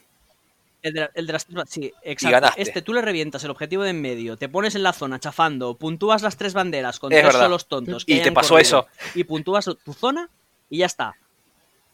el 0.83 0.93
de, 0.93 1.09
las 1.33 1.45
tres 1.47 1.63
Sí, 1.67 1.91
exacto. 2.03 2.51
Este 2.57 2.83
tú 2.83 2.93
le 2.93 3.01
revientas 3.01 3.43
el 3.43 3.49
objetivo 3.49 3.81
de 3.81 3.89
en 3.89 4.01
medio, 4.01 4.37
te 4.37 4.49
pones 4.49 4.75
en 4.75 4.83
la 4.83 4.93
zona 4.93 5.19
chafando, 5.19 5.73
puntúas 5.73 6.21
las 6.21 6.37
tres 6.37 6.53
banderas 6.53 6.99
con 6.99 7.09
tres 7.09 7.33
solos 7.33 7.67
tontos. 7.67 8.03
y 8.05 8.21
te 8.21 8.31
pasó 8.31 8.59
eso. 8.59 8.85
Y 9.15 9.23
puntúas 9.23 9.65
tu 9.83 9.93
zona 9.93 10.29
y 10.69 10.77
ya 10.77 10.85
está 10.85 11.15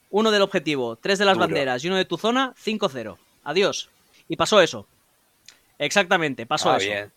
uno 0.10 0.30
del 0.30 0.44
objetivo, 0.44 0.98
tres 0.98 1.18
de 1.20 1.26
las 1.26 1.38
banderas 1.38 1.84
y 1.84 1.88
uno 1.88 1.96
de 1.96 2.06
tu 2.06 2.18
zona, 2.18 2.54
5-0. 2.64 3.18
Adiós. 3.46 3.90
Y 4.28 4.36
pasó 4.36 4.62
eso. 4.62 4.86
Exactamente, 5.84 6.46
pasó 6.46 6.72
ah, 6.72 6.78
eso. 6.78 7.12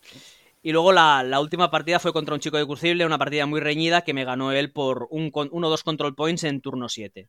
Y 0.62 0.72
luego 0.72 0.92
la, 0.92 1.40
última 1.40 1.70
partida 1.70 2.00
fue 2.00 2.12
contra 2.12 2.34
un 2.34 2.40
chico 2.40 2.56
de 2.56 2.66
Crucible, 2.66 3.06
una 3.06 3.18
partida 3.18 3.46
muy 3.46 3.60
reñida 3.60 4.02
que 4.02 4.14
me 4.14 4.24
ganó 4.24 4.50
él 4.50 4.72
por 4.72 5.06
un, 5.10 5.30
uno 5.32 5.66
o 5.68 5.70
dos 5.70 5.84
control 5.84 6.14
points 6.14 6.44
en 6.44 6.60
turno 6.60 6.88
7. 6.88 7.28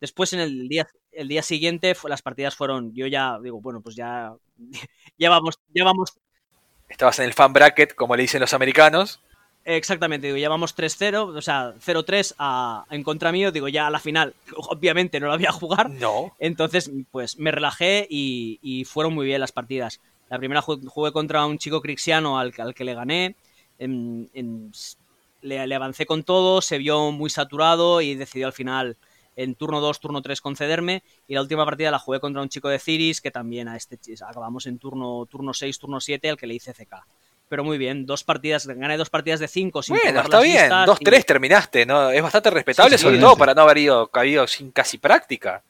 Después 0.00 0.34
en 0.34 0.40
el 0.40 0.68
día, 0.68 0.86
el 1.12 1.28
día 1.28 1.42
siguiente 1.42 1.96
las 2.06 2.20
partidas 2.20 2.54
fueron, 2.54 2.92
yo 2.94 3.06
ya 3.06 3.38
digo, 3.42 3.60
bueno, 3.60 3.80
pues 3.80 3.96
ya, 3.96 4.34
ya 5.18 5.30
vamos, 5.30 5.58
ya 5.74 5.84
vamos. 5.84 6.12
Estabas 6.88 7.18
en 7.20 7.24
el 7.24 7.32
fan 7.32 7.54
bracket, 7.54 7.94
como 7.94 8.16
le 8.16 8.22
dicen 8.22 8.40
los 8.40 8.52
americanos. 8.52 9.20
Exactamente, 9.64 10.26
digo, 10.26 10.36
ya 10.36 10.50
vamos 10.50 10.76
3-0, 10.76 11.36
o 11.36 11.40
sea, 11.40 11.72
0-3 11.76 12.84
en 12.90 13.02
contra 13.02 13.32
mío, 13.32 13.50
digo, 13.50 13.68
ya 13.68 13.86
a 13.86 13.90
la 13.90 13.98
final, 13.98 14.34
obviamente 14.56 15.20
no 15.20 15.28
la 15.28 15.36
voy 15.36 15.46
a 15.46 15.52
jugar. 15.52 15.88
No. 15.90 16.36
Entonces, 16.38 16.90
pues 17.10 17.38
me 17.38 17.50
relajé 17.50 18.06
y, 18.10 18.84
fueron 18.84 19.14
muy 19.14 19.26
bien 19.26 19.40
las 19.40 19.52
partidas. 19.52 20.00
La 20.30 20.38
primera 20.38 20.62
jugué 20.62 21.12
contra 21.12 21.46
un 21.46 21.58
chico 21.58 21.80
crixiano 21.80 22.38
al, 22.38 22.52
que 22.52 22.84
le 22.84 22.94
gané, 22.94 23.36
le, 23.78 25.74
avancé 25.74 26.06
con 26.06 26.24
todo, 26.24 26.62
se 26.62 26.78
vio 26.78 27.10
muy 27.12 27.30
saturado 27.30 28.00
y 28.00 28.14
decidió 28.14 28.46
al 28.46 28.52
final 28.52 28.96
en 29.36 29.54
turno 29.54 29.80
2, 29.80 30.00
turno 30.00 30.22
3 30.22 30.40
concederme. 30.40 31.02
Y 31.28 31.34
la 31.34 31.42
última 31.42 31.64
partida 31.64 31.90
la 31.90 31.98
jugué 31.98 32.20
contra 32.20 32.42
un 32.42 32.48
chico 32.48 32.68
de 32.68 32.78
Ciris 32.78 33.20
que 33.20 33.30
también 33.30 33.68
a 33.68 33.76
este 33.76 33.98
acabamos 34.26 34.66
en 34.66 34.78
turno, 34.78 35.26
turno 35.26 35.52
6, 35.52 35.78
turno 35.78 36.00
7 36.00 36.30
al 36.30 36.36
que 36.36 36.46
le 36.46 36.54
hice 36.54 36.72
CK 36.72 37.04
pero 37.48 37.62
muy 37.62 37.78
bien. 37.78 38.06
Dos 38.06 38.24
partidas, 38.24 38.66
gané 38.66 38.96
dos 38.96 39.10
partidas 39.10 39.40
de 39.40 39.48
cinco 39.48 39.82
sin 39.82 39.96
Bueno, 39.96 40.22
está 40.22 40.40
bien. 40.40 40.68
Dos, 40.86 40.98
tres 40.98 41.24
terminaste, 41.24 41.86
¿no? 41.86 42.10
Es 42.10 42.22
bastante 42.22 42.50
respetable, 42.50 42.98
sobre 42.98 43.18
todo 43.18 43.36
para 43.36 43.54
no 43.54 43.62
haber 43.62 43.78
ido, 43.78 44.08
caído 44.08 44.46
sin 44.46 44.70
casi 44.70 44.98
práctica. 44.98 45.62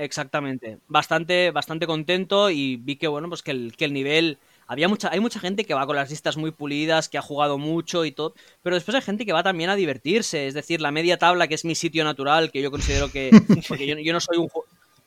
Exactamente. 0.00 0.78
Bastante, 0.88 1.50
bastante 1.50 1.86
contento 1.86 2.48
y 2.50 2.76
vi 2.76 2.96
que, 2.96 3.06
bueno, 3.06 3.28
pues 3.28 3.42
que 3.42 3.50
el, 3.50 3.76
que 3.76 3.84
el 3.84 3.92
nivel 3.92 4.38
había 4.66 4.88
mucha, 4.88 5.10
hay 5.10 5.20
mucha 5.20 5.40
gente 5.40 5.64
que 5.66 5.74
va 5.74 5.84
con 5.86 5.94
las 5.96 6.08
listas 6.08 6.38
muy 6.38 6.52
pulidas, 6.52 7.10
que 7.10 7.18
ha 7.18 7.22
jugado 7.22 7.58
mucho 7.58 8.06
y 8.06 8.12
todo, 8.12 8.34
pero 8.62 8.76
después 8.76 8.94
hay 8.94 9.02
gente 9.02 9.26
que 9.26 9.32
va 9.34 9.42
también 9.42 9.68
a 9.68 9.76
divertirse, 9.76 10.46
es 10.46 10.54
decir, 10.54 10.80
la 10.80 10.90
media 10.90 11.18
tabla, 11.18 11.48
que 11.48 11.54
es 11.54 11.64
mi 11.66 11.74
sitio 11.74 12.02
natural, 12.04 12.50
que 12.50 12.62
yo 12.62 12.70
considero 12.70 13.10
que, 13.10 13.30
porque 13.68 13.86
yo, 13.86 13.98
yo 13.98 14.12
no 14.14 14.20
soy 14.20 14.38
un 14.38 14.48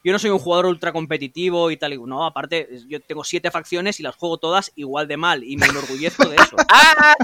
yo 0.03 0.11
no 0.11 0.19
soy 0.19 0.31
un 0.31 0.39
jugador 0.39 0.65
ultra 0.65 0.91
competitivo 0.91 1.71
y 1.71 1.77
tal. 1.77 1.93
No, 2.07 2.25
aparte, 2.25 2.67
yo 2.87 2.99
tengo 2.99 3.23
siete 3.23 3.51
facciones 3.51 3.99
y 3.99 4.03
las 4.03 4.15
juego 4.15 4.37
todas 4.37 4.71
igual 4.75 5.07
de 5.07 5.17
mal 5.17 5.43
y 5.43 5.55
me 5.57 5.65
enorgullezco 5.65 6.27
de 6.27 6.35
eso. 6.35 6.55
Ah. 6.69 7.15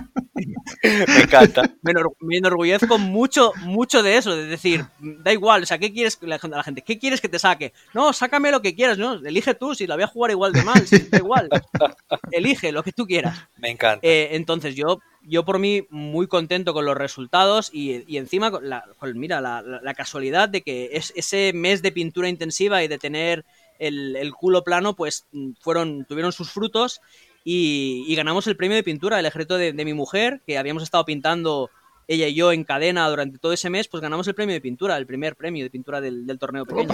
me 0.84 1.22
encanta. 1.24 1.64
Me, 1.82 2.38
enorgullezco 2.38 2.98
mucho, 2.98 3.52
mucho 3.64 4.04
de 4.04 4.18
eso. 4.18 4.36
De 4.36 4.46
decir, 4.46 4.86
da 5.00 5.34
igual, 5.34 5.64
o 5.64 5.66
sea, 5.66 5.78
¿qué 5.78 5.92
quieres 5.92 6.18
la, 6.22 6.40
la 6.42 6.64
gente? 6.64 6.82
¿Qué 6.82 6.98
quieres 6.98 7.20
que 7.20 7.28
te 7.28 7.40
saque? 7.40 7.74
No, 7.94 8.14
sácame 8.14 8.52
lo 8.52 8.62
que 8.62 8.76
quieras, 8.76 8.98
¿no? 8.98 9.16
Elige 9.16 9.54
tú, 9.56 9.76
si 9.76 9.88
la 9.88 9.96
voy 9.96 10.04
a 10.04 10.08
jugar 10.08 10.32
igual 10.32 10.54
de 10.54 10.64
mal, 10.64 10.82
da 11.10 11.18
igual. 11.18 11.50
Elige 12.32 12.72
lo 12.72 12.84
que 12.84 12.94
tú 12.94 13.06
quieras. 13.06 13.48
Me 13.58 13.70
encanta. 13.70 14.06
Eh, 14.08 14.30
entonces, 14.34 14.76
yo 14.76 15.00
yo 15.22 15.46
por 15.46 15.60
mí 15.60 15.86
muy 15.90 16.28
contento 16.28 16.74
con 16.74 16.86
los 16.86 16.98
resultados 16.98 17.70
y, 17.74 18.18
encima, 18.18 18.52
la, 18.62 18.86
mira, 19.14 19.42
la, 19.42 19.94
casualidad 19.94 20.50
de 20.50 20.62
que 20.62 20.90
es, 20.94 21.14
ese 21.16 21.52
mes 21.54 21.82
de 21.82 21.92
pintura 21.92 22.30
intensiva 22.30 22.84
y 22.84 22.88
de 22.88 22.98
tener 22.98 23.46
el, 23.80 24.32
culo 24.34 24.64
plano, 24.64 24.96
pues 24.96 25.26
fueron, 25.62 26.06
tuvieron 26.06 26.32
sus 26.32 26.52
frutos 26.52 27.02
y, 27.44 28.14
ganamos 28.16 28.48
el 28.48 28.56
premio 28.56 28.76
de 28.76 28.84
pintura, 28.84 29.20
el 29.20 29.26
ejército 29.26 29.58
de, 29.58 29.74
mi 29.74 29.94
mujer, 29.94 30.42
que 30.46 30.58
habíamos 30.58 30.84
estado 30.84 31.06
pintando 31.06 31.70
ella 32.08 32.28
y 32.28 32.34
yo 32.34 32.52
en 32.52 32.64
cadena 32.64 33.08
durante 33.08 33.38
todo 33.38 33.54
ese 33.54 33.70
mes, 33.70 33.88
pues 33.88 34.02
ganamos 34.02 34.28
el 34.28 34.34
premio 34.34 34.56
de 34.56 34.62
pintura, 34.62 34.98
el 34.98 35.06
primer 35.06 35.36
premio 35.36 35.64
de 35.64 35.70
pintura 35.70 36.02
del, 36.02 36.26
torneo 36.40 36.66
pequeño. 36.66 36.90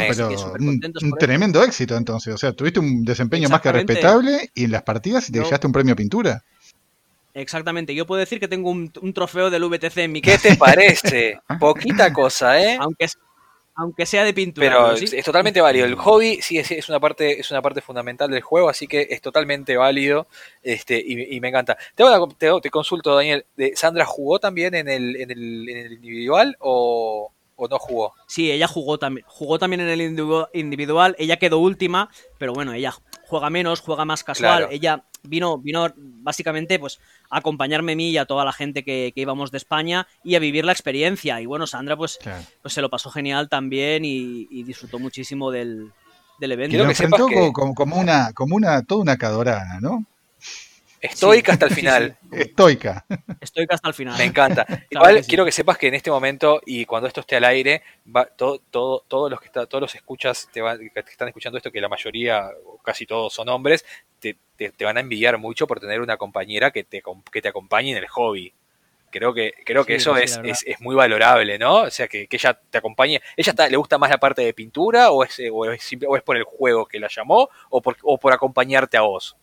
un, 0.60 1.12
tremendo 1.18 1.64
éxito 1.64 1.96
entonces, 1.96 2.34
o 2.34 2.38
sea, 2.38 2.52
tuviste 2.52 2.82
un 2.82 3.06
desempeño 3.06 3.48
más 3.48 3.62
que 3.62 3.72
respetable 3.72 4.52
y 4.54 4.66
en 4.66 4.72
las 4.72 4.84
partidas 4.84 5.28
te 5.28 5.40
llevaste 5.40 5.68
un 5.68 5.74
premio 5.74 5.94
de 5.94 5.96
pintura. 5.96 6.44
Exactamente, 7.36 7.94
yo 7.94 8.06
puedo 8.06 8.22
decir 8.22 8.40
que 8.40 8.48
tengo 8.48 8.70
un, 8.70 9.14
trofeo 9.14 9.50
del 9.50 9.66
VTC 9.66 9.98
en 9.98 10.14
mi 10.14 10.22
casa. 10.22 10.42
¿Qué 10.42 10.50
te 10.52 10.56
parece? 10.56 11.40
Poquita 11.60 12.14
cosa, 12.14 12.62
¿eh? 12.62 12.78
Aunque, 12.80 13.08
aunque 13.76 14.06
sea 14.06 14.24
de 14.24 14.34
pintura. 14.34 14.70
Pero 14.70 14.92
es, 14.94 15.26
totalmente 15.26 15.60
válido. 15.60 15.86
El 15.86 15.96
hobby 15.96 16.40
sí 16.42 16.58
es, 16.58 16.88
una 16.88 17.02
parte, 17.02 17.38
es 17.38 17.52
una 17.52 17.62
parte 17.62 17.82
fundamental 17.82 18.32
del 18.32 18.42
juego, 18.42 18.70
así 18.70 18.88
que 18.88 19.08
es 19.10 19.20
totalmente 19.20 19.76
válido 19.76 20.28
este, 20.64 21.04
y, 21.06 21.38
me 21.42 21.50
encanta. 21.50 21.78
Te, 21.94 22.06
te, 22.62 22.70
consulto, 22.70 23.14
Daniel. 23.14 23.46
¿Sandra 23.76 24.06
jugó 24.06 24.40
también 24.40 24.74
en 24.74 24.88
el, 24.88 25.18
en 25.18 25.30
el, 25.30 25.70
en 25.70 25.78
el 25.78 25.94
individual 25.94 26.56
o, 26.60 27.34
o 27.58 27.68
no 27.68 27.80
jugó? 27.80 28.14
Sí, 28.28 28.50
ella 28.50 28.70
jugó 28.70 28.98
también, 28.98 29.26
jugó 29.28 29.60
también 29.60 29.82
en 29.82 29.90
el 29.90 30.02
individual, 30.54 31.16
ella 31.20 31.36
quedó 31.36 31.60
última, 31.60 32.10
pero 32.38 32.54
bueno, 32.54 32.72
ella 32.72 32.94
juega 33.28 33.50
menos, 33.50 33.82
juega 33.82 34.06
más 34.06 34.24
casual, 34.24 34.70
ella 34.72 35.04
vino, 35.28 35.58
vino 35.58 35.92
básicamente 35.96 36.80
pues 36.80 37.00
a 37.30 37.38
acompañarme 37.38 37.94
a 37.94 37.96
mí 37.96 38.10
y 38.10 38.18
a 38.18 38.26
toda 38.26 38.46
la 38.46 38.54
gente 38.54 38.84
que, 38.84 39.12
íbamos 39.16 39.52
de 39.52 39.58
España 39.58 40.08
y 40.24 40.36
a 40.36 40.40
vivir 40.40 40.66
la 40.66 40.72
experiencia. 40.72 41.42
Y 41.42 41.46
bueno, 41.46 41.68
Sandra 41.68 41.96
pues, 41.96 42.20
pues 42.62 42.74
se 42.74 42.82
lo 42.82 42.90
pasó 42.90 43.10
genial 43.10 43.50
también 43.50 44.04
y, 44.06 44.64
disfrutó 44.64 45.00
muchísimo 45.00 45.52
del, 45.52 45.92
evento. 46.40 46.78
Quiero 46.78 47.28
que 47.28 47.52
como, 47.54 47.74
como, 47.74 47.98
una, 47.98 48.34
como 48.34 48.56
una, 48.56 48.84
toda 48.84 49.02
una 49.02 49.18
cadorana, 49.18 49.80
¿no? 49.80 50.06
Estoica 51.06 51.54
hasta 51.54 51.66
el 51.66 51.74
final. 51.74 52.18
Estoica. 52.32 53.06
Estoica 53.40 53.76
hasta 53.76 53.88
el 53.88 53.94
final. 53.94 54.18
Me 54.18 54.26
encanta. 54.26 54.66
Igual 54.90 55.24
quiero 55.26 55.46
que 55.46 55.52
sepas 55.52 55.78
que 55.78 55.88
en 55.88 55.94
este 55.94 56.10
momento 56.10 56.62
y 56.66 56.86
cuando 56.86 57.08
esto 57.08 57.22
esté 57.22 57.36
al 57.36 57.44
aire, 57.46 57.84
va, 58.14 58.26
todo, 58.26 58.60
todo, 58.72 59.04
todos 59.08 59.30
los 59.30 59.40
que 59.40 59.48
está, 59.48 59.66
todos 59.66 59.82
los 59.82 59.96
escuchas 59.96 60.50
te 60.52 60.62
que 60.62 61.12
están 61.12 61.28
escuchando 61.28 61.58
esto, 61.58 61.72
que 61.72 61.82
la 61.82 61.90
mayoría, 61.90 62.50
casi 62.84 63.06
todos 63.06 63.34
son 63.34 63.50
hombres, 63.50 63.86
te, 64.34 64.86
van 64.86 64.98
a 64.98 65.02
envidiar 65.02 65.38
mucho 65.38 65.68
por 65.68 65.80
tener 65.80 66.02
una 66.02 66.18
compañera 66.18 66.72
que 66.72 66.84
te, 66.84 67.04
que 67.32 67.42
te 67.42 67.48
acompañe 67.48 67.92
en 67.92 67.98
el 67.98 68.08
hobby. 68.08 68.54
Creo 69.12 69.34
que, 69.34 69.54
creo 69.66 69.86
que 69.86 69.96
eso 69.96 70.18
es, 70.18 70.40
es, 70.44 70.82
muy 70.82 70.94
valorable, 70.94 71.58
¿no? 71.58 71.84
O 71.84 71.90
sea, 71.90 72.08
que, 72.08 72.28
ella 72.30 72.60
te 72.70 72.78
acompañe. 72.78 73.22
¿Ella 73.38 73.52
está, 73.52 73.70
le 73.70 73.78
gusta 73.78 73.98
más 73.98 74.10
la 74.10 74.18
parte 74.18 74.42
de 74.42 74.54
pintura 74.54 75.12
o 75.12 75.24
es, 75.24 75.40
o 75.52 75.72
es, 75.72 75.98
o 76.06 76.18
es 76.18 76.24
por 76.24 76.36
el 76.36 76.44
juego 76.44 76.86
que 76.86 77.00
la 77.00 77.08
llamó 77.08 77.50
o 77.70 77.82
por, 77.82 77.96
o 78.02 78.18
por 78.18 78.34
acompañarte 78.34 78.98
a 78.98 79.02
vos? 79.02 79.38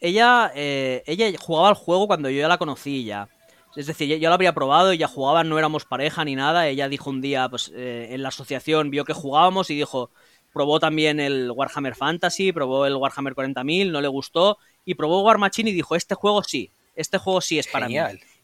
ella, 0.00 0.52
eh, 0.54 1.02
ella 1.06 1.30
jugaba 1.38 1.68
al 1.68 1.74
juego 1.74 2.06
cuando 2.06 2.30
yo 2.30 2.40
ya 2.40 2.48
la 2.48 2.58
conocí 2.58 3.04
ya. 3.04 3.28
Es 3.76 3.86
decir, 3.86 4.18
yo, 4.18 4.28
la 4.28 4.34
habría 4.34 4.54
probado, 4.54 4.90
ella 4.90 5.08
jugaba, 5.08 5.44
no 5.44 5.58
éramos 5.58 5.84
pareja 5.84 6.24
ni 6.24 6.34
nada. 6.34 6.66
Ella 6.66 6.88
dijo 6.88 7.10
un 7.10 7.20
día, 7.20 7.48
pues 7.48 7.70
eh, 7.74 8.08
en 8.10 8.22
la 8.22 8.28
asociación 8.28 8.90
vio 8.90 9.04
que 9.04 9.12
jugábamos 9.12 9.70
y 9.70 9.76
dijo, 9.76 10.10
probó 10.58 10.80
también 10.80 11.20
el 11.20 11.52
Warhammer 11.52 11.94
Fantasy, 11.94 12.50
probó 12.50 12.84
el 12.84 12.96
Warhammer 12.96 13.32
40.000, 13.32 13.92
no 13.92 14.00
le 14.00 14.08
gustó, 14.08 14.58
y 14.84 14.94
probó 14.94 15.22
War 15.22 15.38
Machine 15.38 15.70
y 15.70 15.72
dijo, 15.72 15.94
este 15.94 16.16
juego 16.16 16.42
sí, 16.42 16.72
este 16.96 17.16
juego 17.16 17.40
sí 17.40 17.60
es 17.60 17.68
para 17.68 17.86
mí. 17.86 17.94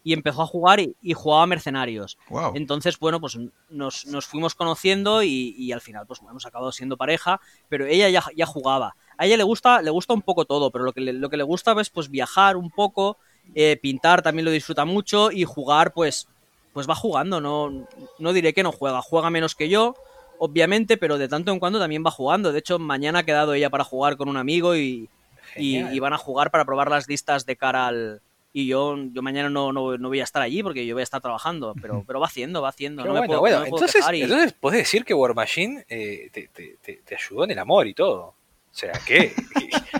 Y 0.05 0.13
empezó 0.13 0.43
a 0.43 0.47
jugar 0.47 0.79
y, 0.79 1.13
jugaba 1.13 1.45
Mercenarios. 1.49 2.17
Entonces, 2.55 3.01
bueno, 3.01 3.21
pues 3.21 3.37
nos, 3.69 4.05
fuimos 4.27 4.55
conociendo 4.55 5.25
y, 5.25 5.73
al 5.73 5.81
final, 5.81 6.07
pues 6.07 6.21
hemos 6.21 6.47
acabado 6.47 6.71
siendo 6.71 6.97
pareja, 6.97 7.41
pero 7.69 7.85
ella 7.85 8.09
ya, 8.09 8.23
ya 8.37 8.47
jugaba 8.47 8.95
a 9.19 9.27
ella 9.27 9.37
le 9.37 9.43
gusta, 9.43 9.83
le 9.83 9.91
gusta 9.91 10.15
un 10.15 10.23
poco 10.23 10.45
todo, 10.45 10.71
pero 10.71 10.85
lo 10.85 10.93
que 10.93 11.01
le, 11.01 11.13
lo 11.13 11.29
que 11.29 11.37
le 11.37 11.43
gusta 11.43 11.75
es 11.81 11.91
pues 11.91 12.11
viajar 12.11 12.57
un 12.57 12.71
poco, 12.71 13.19
eh, 13.57 13.77
pintar 13.81 14.23
también 14.23 14.45
lo 14.45 14.51
disfruta 14.53 14.85
mucho 14.85 15.31
y 15.31 15.45
jugar 15.45 15.93
pues, 15.93 16.29
pues 16.73 16.89
va 16.89 16.95
jugando, 16.95 17.41
no, 17.41 17.87
no 18.19 18.33
diré 18.33 18.53
que 18.53 18.63
no 18.63 18.73
juega, 18.73 19.03
juega 19.03 19.31
menos 19.31 19.55
que 19.55 19.69
yo, 19.69 19.95
obviamente, 20.39 20.97
pero 20.97 21.19
de 21.19 21.29
tanto 21.29 21.53
en 21.53 21.59
cuando 21.59 21.79
también 21.79 22.05
va 22.05 22.11
jugando. 22.11 22.53
De 22.53 22.59
hecho, 22.59 22.79
mañana 22.79 23.21
ha 23.21 23.25
quedado 23.25 23.55
ella 23.55 23.71
para 23.71 23.85
jugar 23.85 24.17
con 24.17 24.29
un 24.29 24.37
amigo 24.37 24.77
y, 24.77 25.09
y, 25.57 25.99
van 25.99 26.13
a 26.13 26.19
jugar 26.19 26.51
para 26.51 26.65
probar 26.65 26.91
las 26.91 27.09
listas 27.09 27.47
de 27.47 27.57
cara 27.57 27.87
al... 27.87 28.21
Y 28.57 28.69
yo, 28.69 28.97
yo 29.13 29.21
mañana 29.21 29.51
no, 29.51 29.73
no, 29.73 29.97
voy 29.99 30.21
a 30.21 30.25
estar 30.25 30.41
allí 30.41 30.63
porque 30.63 30.87
yo 30.87 30.95
voy 30.95 31.01
a 31.01 31.03
estar 31.03 31.21
trabajando, 31.21 31.75
pero, 31.83 32.05
pero 32.07 32.21
va 32.21 32.27
haciendo, 32.27 32.63
va 32.63 32.69
haciendo. 32.69 33.05
No 33.05 33.41
bueno, 33.41 33.65
entonces, 33.65 34.07
entonces 34.09 34.53
puedes 34.53 34.79
decir 34.79 35.05
que 35.05 35.13
War 35.13 35.35
Machine 35.35 35.85
eh, 35.89 36.31
te, 36.31 36.49
te, 36.49 36.77
te 37.05 37.15
ayudó 37.17 37.43
en 37.45 37.51
el 37.51 37.59
amor 37.59 37.89
y 37.89 37.95
todo. 37.95 38.37
O 38.75 38.77
sea, 38.77 38.93
¿qué? 39.07 39.33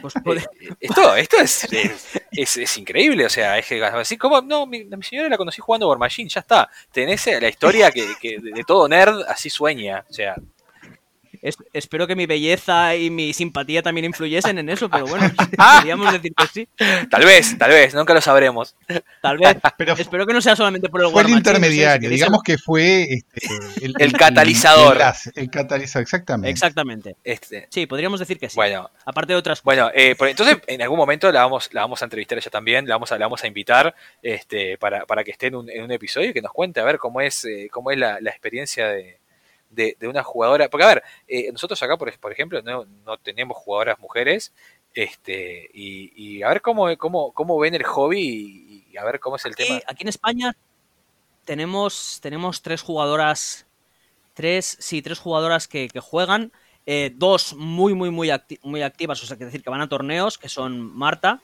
Eh, 0.05 0.45
esto, 0.81 1.17
esto 1.17 1.37
es, 1.39 1.67
es, 2.59 2.77
increíble, 2.77 3.25
o 3.25 3.31
sea, 3.31 3.57
es 3.57 3.67
que 3.67 3.83
así 3.83 4.19
como, 4.19 4.43
no, 4.43 4.67
mi, 4.67 4.85
mi, 4.85 5.03
señora 5.03 5.31
la 5.31 5.39
conocí 5.39 5.63
jugando 5.63 5.89
War 5.89 5.97
Machine, 5.97 6.29
ya 6.29 6.41
está. 6.41 6.69
Tenés 6.93 7.27
la 7.41 7.49
historia 7.49 7.91
que, 7.91 8.07
que 8.21 8.39
de 8.39 8.65
todo 8.65 8.87
nerd 8.87 9.23
así 9.27 9.49
sueña, 9.49 10.05
o 10.11 10.13
sea, 10.13 10.35
espero 11.73 12.07
que 12.07 12.17
mi 12.17 12.27
belleza 12.27 12.97
y 12.97 13.11
mi 13.11 13.33
simpatía 13.33 13.83
también 13.83 14.07
influyesen 14.07 14.59
en 14.59 14.71
eso, 14.71 14.89
pero 14.89 15.07
bueno, 15.07 15.31
podríamos 15.79 16.13
decir 16.13 16.33
que 16.35 16.47
sí. 16.47 16.69
Tal 17.11 17.25
vez, 17.25 17.59
tal 17.59 17.71
vez, 17.71 17.95
nunca 17.95 18.15
lo 18.15 18.21
sabremos. 18.21 18.75
Tal 19.21 19.39
vez, 19.39 19.57
pero 19.77 19.93
espero 19.95 20.27
que 20.27 20.33
no 20.33 20.41
sea 20.41 20.57
solamente 20.57 20.89
por 20.89 21.05
el 21.05 21.11
Fue 21.11 21.23
el 21.23 21.31
intermediario, 21.31 22.09
digamos 22.09 22.43
que 22.43 22.57
fue 22.57 23.03
este, 23.03 23.41
el, 23.81 24.13
catalizador. 24.13 24.99
El, 25.35 25.51
catalizador, 25.51 26.03
exactamente. 26.03 26.51
Exactamente. 26.51 27.17
Este. 27.23 27.69
Sí, 27.71 27.87
podríamos 27.87 28.21
decir 28.21 28.39
que 28.39 28.49
sí. 28.49 28.57
Bueno, 28.57 28.91
aparte 29.05 29.35
de 29.35 29.39
otras 29.39 29.61
cosas. 29.61 29.65
Bueno, 29.65 29.91
eh, 29.95 30.17
entonces 30.19 30.59
en 30.67 30.83
algún 30.83 30.99
momento 30.99 31.31
la 31.31 31.43
vamos, 31.43 31.69
la 31.73 31.83
vamos 31.83 32.01
a 32.03 32.07
entrevistar 32.07 32.39
ella 32.39 32.51
también, 32.51 32.89
la 32.89 32.95
vamos 32.95 33.13
a, 33.13 33.19
la 33.19 33.27
vamos 33.27 33.45
a 33.45 33.47
invitar 33.47 33.95
este, 34.23 34.79
para, 34.79 35.05
para 35.05 35.25
que 35.25 35.33
esté 35.33 35.49
en 35.49 35.57
un, 35.57 35.71
en 35.71 35.85
un 35.85 35.91
episodio 35.91 36.31
y 36.31 36.33
que 36.33 36.43
nos 36.43 36.53
cuente 36.53 36.81
a 36.81 36.85
ver 36.85 36.99
cómo 36.99 37.21
es, 37.21 37.45
eh, 37.45 37.69
cómo 37.71 37.91
es 37.91 37.99
la 37.99 38.19
experiencia 38.19 38.89
de 38.89 39.19
de, 39.75 39.97
una 40.09 40.23
jugadora. 40.23 40.69
Porque, 40.69 40.85
a 40.85 40.89
ver, 40.89 41.03
eh, 41.29 41.51
nosotros 41.53 41.83
acá, 41.83 41.97
por, 41.97 42.17
por 42.19 42.33
ejemplo, 42.33 42.63
no, 42.63 42.85
no, 43.05 43.17
tenemos 43.19 43.57
jugadoras 43.57 43.99
mujeres. 43.99 44.53
Este, 44.95 45.69
y, 45.73 46.43
a 46.43 46.49
ver 46.49 46.63
cómo, 46.63 46.97
cómo, 46.97 47.33
cómo 47.33 47.59
ven 47.59 47.75
el 47.75 47.83
hobby 47.83 48.85
y, 48.91 48.97
a 48.97 49.05
ver 49.05 49.19
cómo 49.19 49.37
es 49.37 49.45
el 49.45 49.57
tema. 49.57 49.81
Aquí 49.87 50.03
en 50.03 50.09
España 50.09 50.57
tenemos, 51.45 52.21
tenemos 52.23 52.63
tres 52.63 52.81
jugadoras, 52.81 53.67
tres, 54.35 54.77
sí, 54.81 55.03
tres 55.03 55.19
jugadoras 55.19 55.67
que, 55.69 55.89
juegan. 56.01 56.53
Eh, 56.87 57.13
dos 57.15 57.55
muy, 57.55 57.95
muy, 57.95 58.11
muy, 58.11 58.31
muy 58.63 58.83
activas, 58.83 59.23
o 59.23 59.27
sea, 59.27 59.39
que 59.39 59.47
decir 59.47 59.63
que 59.63 59.71
van 59.71 59.81
a 59.81 59.89
torneos, 59.89 60.37
que 60.37 60.51
son 60.51 60.95
Marta, 60.95 61.41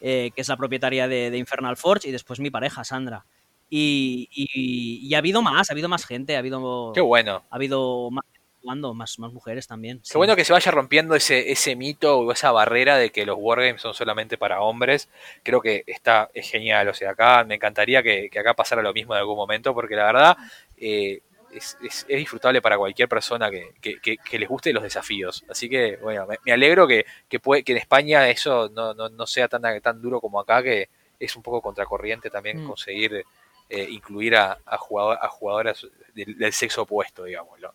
eh, 0.00 0.32
que 0.34 0.40
es 0.40 0.48
la 0.48 0.56
propietaria 0.56 1.06
de, 1.06 1.30
de, 1.30 1.38
Infernal 1.38 1.76
Forge, 1.76 2.08
y 2.08 2.12
después 2.12 2.40
mi 2.40 2.50
pareja, 2.50 2.82
Sandra. 2.82 3.24
Y, 3.70 5.14
ha 5.14 5.18
habido 5.18 5.42
más, 5.42 5.70
ha 5.70 5.72
habido 5.72 5.88
más 5.88 6.04
gente, 6.04 6.34
ha 6.34 6.40
habido. 6.40 6.92
Qué 6.92 7.00
bueno. 7.00 7.44
Ha 7.50 7.56
habido 7.56 8.10
más 8.10 8.24
más, 8.62 9.18
más 9.18 9.32
mujeres 9.32 9.66
también. 9.66 10.02
Qué 10.10 10.18
bueno 10.18 10.36
que 10.36 10.44
se 10.44 10.52
vaya 10.52 10.70
rompiendo 10.70 11.14
ese, 11.14 11.50
ese 11.50 11.76
mito 11.76 12.18
o 12.18 12.32
esa 12.32 12.52
barrera 12.52 12.96
de 12.96 13.10
que 13.10 13.24
los 13.24 13.36
wargames 13.38 13.80
son 13.80 13.94
solamente 13.94 14.38
para 14.38 14.60
hombres. 14.60 15.08
Creo 15.42 15.60
que 15.60 15.84
está 15.86 16.30
es 16.34 16.50
genial. 16.50 16.88
O 16.88 16.94
sea, 16.94 17.10
acá 17.10 17.44
me 17.44 17.56
encantaría 17.56 18.02
que, 18.02 18.30
acá 18.38 18.54
pasara 18.54 18.82
lo 18.82 18.92
mismo 18.92 19.14
en 19.14 19.20
algún 19.20 19.36
momento, 19.36 19.74
porque 19.74 19.96
la 19.96 20.04
verdad, 20.04 20.36
eh, 20.76 21.20
es, 21.52 22.06
disfrutable 22.08 22.62
para 22.62 22.78
cualquier 22.78 23.08
persona 23.08 23.50
que, 23.50 23.98
les 24.38 24.48
guste 24.48 24.72
los 24.72 24.82
desafíos. 24.82 25.44
Así 25.48 25.68
que, 25.68 25.96
bueno, 25.96 26.26
me, 26.44 26.52
alegro 26.52 26.86
que, 26.86 27.04
puede, 27.42 27.62
que 27.62 27.72
en 27.72 27.78
España 27.78 28.28
eso 28.28 28.68
no, 28.68 29.26
sea 29.26 29.48
tan, 29.48 29.62
tan 29.80 30.00
duro 30.00 30.20
como 30.20 30.40
acá, 30.40 30.62
que 30.62 30.88
es 31.18 31.36
un 31.36 31.42
poco 31.42 31.60
contracorriente 31.60 32.30
también 32.30 32.62
mm. 32.64 32.66
conseguir 32.66 33.24
eh, 33.70 33.86
incluir 33.88 34.36
a, 34.36 34.58
a, 34.66 34.74
a 34.74 35.28
jugadoras 35.28 35.86
del, 36.14 36.52
sexo 36.52 36.82
opuesto, 36.82 37.24
digámoslo. 37.24 37.72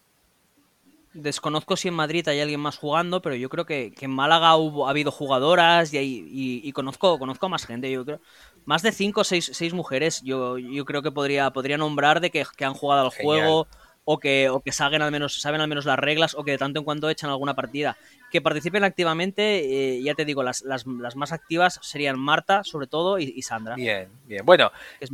Desconozco 1.14 1.78
si 1.78 1.88
en 1.88 1.94
Madrid 1.94 2.28
hay 2.28 2.42
alguien 2.42 2.60
más 2.60 2.78
jugando, 2.78 3.22
pero 3.22 3.36
yo 3.36 3.48
creo 3.48 3.66
que, 3.66 3.94
en 3.98 4.12
Málaga 4.12 4.58
hubo, 4.58 4.86
ha 4.86 4.90
habido 4.90 5.12
jugadoras 5.12 5.94
y, 5.94 6.62
y, 6.62 6.72
conozco, 6.74 7.18
conozco 7.18 7.46
a 7.46 7.50
más 7.50 7.66
gente. 7.66 7.90
Yo 7.90 8.04
creo 8.04 8.20
más 8.66 8.82
de 8.82 8.92
cinco 8.92 9.22
o 9.22 9.24
seis, 9.24 9.50
seis, 9.54 9.74
mujeres. 9.74 10.22
Yo, 10.24 10.58
yo 10.58 10.84
creo 10.84 11.02
que 11.02 11.12
podría, 11.12 11.52
podría 11.52 11.78
nombrar 11.78 12.20
de 12.20 12.32
que, 12.32 12.46
han 12.60 12.74
jugado 12.74 13.06
al 13.06 13.12
juego 13.12 13.68
o 14.06 14.20
que, 14.20 14.50
o 14.50 14.62
que 14.62 14.72
saben, 14.72 15.02
al 15.02 15.12
menos, 15.12 15.42
saben 15.42 15.60
al 15.62 15.68
menos 15.68 15.86
las 15.86 16.00
reglas 16.00 16.36
o 16.36 16.44
que 16.44 16.52
de 16.52 16.58
tanto 16.58 16.80
en 16.80 16.86
cuando 16.86 17.10
echan 17.10 17.30
alguna 17.30 17.56
partida. 17.56 17.98
Que 18.32 18.42
participen 18.42 18.84
activamente, 18.84 19.98
eh, 19.98 20.02
ya 20.04 20.14
te 20.14 20.26
digo, 20.26 20.44
las, 20.44 20.62
las, 20.62 20.86
las, 20.86 21.16
más 21.16 21.32
activas 21.32 21.80
serían 21.82 22.20
Marta, 22.20 22.64
sobre 22.64 22.88
todo, 22.88 23.20
y, 23.20 23.42
Sandra. 23.42 23.76
Bien, 23.76 24.10
bien. 24.26 24.46
Bueno, 24.46 24.72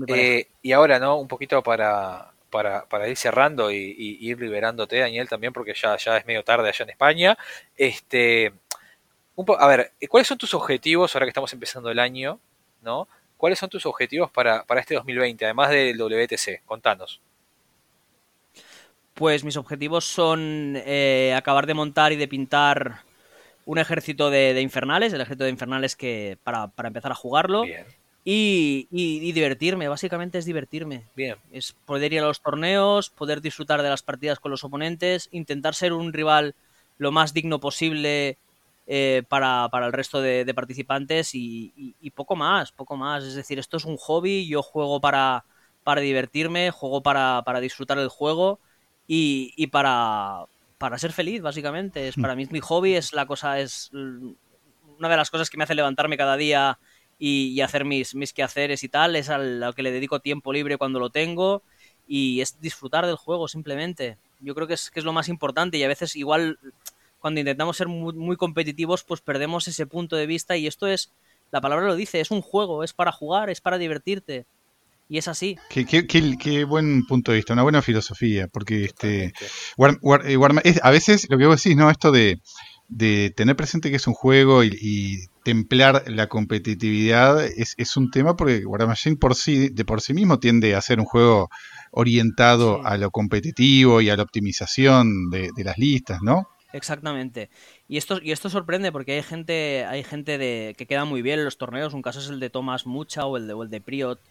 eh, 0.08 0.48
y 0.62 0.72
ahora, 0.74 1.00
¿no? 1.00 1.18
Un 1.18 1.28
poquito 1.28 1.64
para, 1.64 2.34
para, 2.50 2.86
para 2.86 3.08
ir 3.08 3.18
cerrando 3.18 3.72
y, 3.72 3.96
ir 4.20 4.40
liberándote, 4.40 5.00
Daniel, 5.00 5.30
también, 5.30 5.54
porque 5.54 5.74
ya, 5.74 5.98
ya 5.98 6.18
es 6.18 6.26
medio 6.26 6.44
tarde 6.44 6.70
allá 6.70 6.84
en 6.84 6.90
España. 6.90 7.38
Este, 7.76 8.54
un 9.36 9.46
a 9.58 9.68
ver, 9.68 9.94
¿cuáles 10.10 10.28
son 10.28 10.38
tus 10.38 10.54
objetivos 10.54 11.16
ahora 11.16 11.26
que 11.26 11.32
estamos 11.32 11.54
empezando 11.54 11.90
el 11.90 12.00
año? 12.00 12.40
¿no? 12.82 13.08
¿Cuáles 13.38 13.60
son 13.60 13.70
tus 13.70 13.86
objetivos 13.86 14.30
para, 14.32 14.64
para 14.66 14.82
este 14.82 14.96
2020, 14.96 15.46
además 15.46 15.70
del 15.70 15.98
WTC? 15.98 16.64
Contanos. 16.66 17.22
Pues 19.22 19.44
mis 19.44 19.56
objetivos 19.56 20.04
son 20.06 20.74
eh, 20.84 21.36
acabar 21.38 21.68
de 21.68 21.76
montar 21.76 22.12
y 22.12 22.16
de 22.16 22.28
pintar 22.28 23.04
un 23.66 23.78
ejército 23.78 24.32
de, 24.32 24.60
infernales, 24.60 25.14
el 25.14 25.22
ejército 25.22 25.44
de 25.44 25.52
infernales 25.52 25.96
que 25.96 26.40
para, 26.44 26.70
para 26.70 26.88
empezar 26.88 27.12
a 27.12 27.16
jugarlo. 27.16 27.64
Y, 28.26 28.88
divertirme, 29.32 29.88
básicamente 29.88 30.40
es 30.40 30.46
divertirme. 30.46 31.04
Bien. 31.16 31.36
Es 31.52 31.74
poder 31.86 32.14
ir 32.14 32.22
a 32.22 32.26
los 32.26 32.42
torneos, 32.42 33.12
poder 33.12 33.42
disfrutar 33.42 33.84
de 33.84 33.90
las 33.90 34.02
partidas 34.02 34.40
con 34.40 34.50
los 34.50 34.64
oponentes, 34.64 35.30
intentar 35.32 35.76
ser 35.76 35.94
un 35.94 36.14
rival 36.14 36.56
lo 36.98 37.12
más 37.12 37.32
digno 37.32 37.60
posible 37.60 38.40
eh, 38.88 39.22
para, 39.30 39.70
el 39.72 39.94
resto 39.94 40.20
de, 40.20 40.52
participantes 40.56 41.36
y, 41.36 42.12
poco 42.16 42.36
más, 42.36 42.72
poco 42.72 42.98
más. 42.98 43.24
Es 43.24 43.36
decir, 43.36 43.60
esto 43.60 43.78
es 43.78 43.86
un 43.86 43.98
hobby, 43.98 44.48
yo 44.48 44.64
juego 44.64 45.00
para, 45.00 45.46
para 45.84 46.02
divertirme, 46.02 46.72
juego 46.72 47.04
para, 47.04 47.44
para 47.46 47.60
disfrutar 47.60 48.00
del 48.00 48.10
juego 48.10 48.60
y, 49.08 49.68
para, 49.68 50.46
para 50.78 50.98
ser 50.98 51.12
feliz, 51.12 51.42
básicamente. 51.42 52.08
Es, 52.08 52.16
para 52.16 52.36
mí 52.36 52.48
mi 52.50 52.60
hobby, 52.60 52.96
es 52.96 53.14
la 53.14 53.26
cosa, 53.26 53.60
es 53.60 53.92
una 53.92 55.10
de 55.10 55.18
las 55.18 55.30
cosas 55.30 55.50
que 55.50 55.58
me 55.58 55.64
hace 55.64 55.76
levantarme 55.76 56.18
cada 56.18 56.38
día 56.38 56.80
y, 57.20 57.62
hacer 57.62 57.86
mis, 57.86 58.16
mis 58.16 58.34
quehaceres 58.34 58.84
y 58.84 58.90
tal, 58.90 59.16
es 59.16 59.30
a 59.30 59.38
lo 59.38 59.74
que 59.74 59.84
le 59.84 59.92
dedico 59.92 60.20
tiempo 60.20 60.54
libre 60.54 60.78
cuando 60.78 61.00
lo 61.00 61.10
tengo 61.10 61.62
y 62.08 62.42
es 62.42 62.60
disfrutar 62.60 63.06
del 63.06 63.16
juego 63.16 63.48
simplemente. 63.48 64.18
Yo 64.40 64.56
creo 64.56 64.68
que 64.68 64.74
es, 64.74 64.90
que 64.90 65.00
es 65.00 65.06
lo 65.06 65.14
más 65.14 65.30
importante 65.30 65.78
y 65.78 65.84
a 65.84 65.88
veces 65.88 66.16
igual 66.16 66.58
cuando 67.20 67.40
intentamos 67.40 67.78
ser 67.78 67.88
muy, 67.88 68.36
competitivos 68.36 69.04
pues 69.04 69.22
perdemos 69.22 69.68
ese 69.68 69.86
punto 69.86 70.16
de 70.16 70.26
vista 70.26 70.58
y 70.58 70.66
esto 70.66 70.88
es, 70.88 71.12
la 71.52 71.62
palabra 71.62 71.86
lo 71.86 71.96
dice, 71.96 72.20
es 72.20 72.32
un 72.32 72.42
juego, 72.42 72.84
es 72.84 72.94
para 72.94 73.12
jugar, 73.12 73.50
es 73.50 73.62
para 73.62 73.78
divertirte. 73.78 74.46
Y 75.12 75.18
es 75.18 75.28
así. 75.28 75.58
Qué, 75.70 75.86
qué, 75.86 76.08
qué, 76.08 76.64
buen 76.64 77.06
punto 77.06 77.34
de 77.34 77.40
vista, 77.40 77.52
una 77.52 77.64
buena 77.64 77.82
filosofía, 77.82 78.48
porque 78.48 78.86
este 78.86 79.26
eh, 79.26 80.74
a 80.82 80.90
veces 80.90 81.28
lo 81.30 81.38
que 81.38 81.48
vos 81.48 81.62
decís, 81.62 81.76
¿no? 81.76 81.92
Esto 81.92 82.14
de, 82.14 82.40
de 82.88 83.34
tener 83.36 83.58
presente 83.58 83.90
que 83.90 83.98
es 83.98 84.08
un 84.08 84.14
juego 84.14 84.64
y, 84.64 85.28
templar 85.44 86.04
la 86.08 86.28
competitividad 86.28 87.44
es, 87.44 87.74
es, 87.76 87.98
un 87.98 88.10
tema 88.10 88.38
porque 88.38 88.66
War 88.66 88.88
Machine 88.88 89.18
por 89.18 89.36
sí, 89.36 89.68
de 89.68 89.84
por 89.84 90.00
sí 90.00 90.14
mismo 90.14 90.40
tiende 90.40 90.76
a 90.76 90.82
ser 90.82 91.00
un 91.00 91.06
juego 91.06 91.50
orientado 91.92 92.86
a 92.86 92.96
lo 92.96 93.12
competitivo 93.12 94.00
y 94.00 94.10
a 94.10 94.16
la 94.16 94.24
optimización 94.24 95.30
de, 95.30 95.50
las 95.58 95.78
listas, 95.78 96.22
¿no? 96.22 96.48
Exactamente. 96.72 97.50
Y 97.90 97.98
esto, 97.98 98.20
y 98.24 98.32
esto 98.32 98.50
sorprende 98.50 98.94
porque 98.94 99.12
hay 99.12 99.24
gente, 99.24 99.84
hay 99.84 100.06
gente 100.06 100.38
de, 100.38 100.74
que 100.78 100.86
queda 100.86 101.04
muy 101.04 101.22
bien 101.22 101.40
en 101.40 101.46
los 101.46 101.58
torneos. 101.58 101.94
Un 101.94 102.02
caso 102.02 102.22
es 102.22 102.30
el 102.30 102.40
de 102.40 102.50
Thomas 102.50 102.86
Mucha 102.86 103.26
o 103.26 103.36
el 103.36 103.48
de, 103.48 103.54
o 103.54 103.64
el 103.64 103.70
de 103.70 103.82
Priot, 103.82 104.22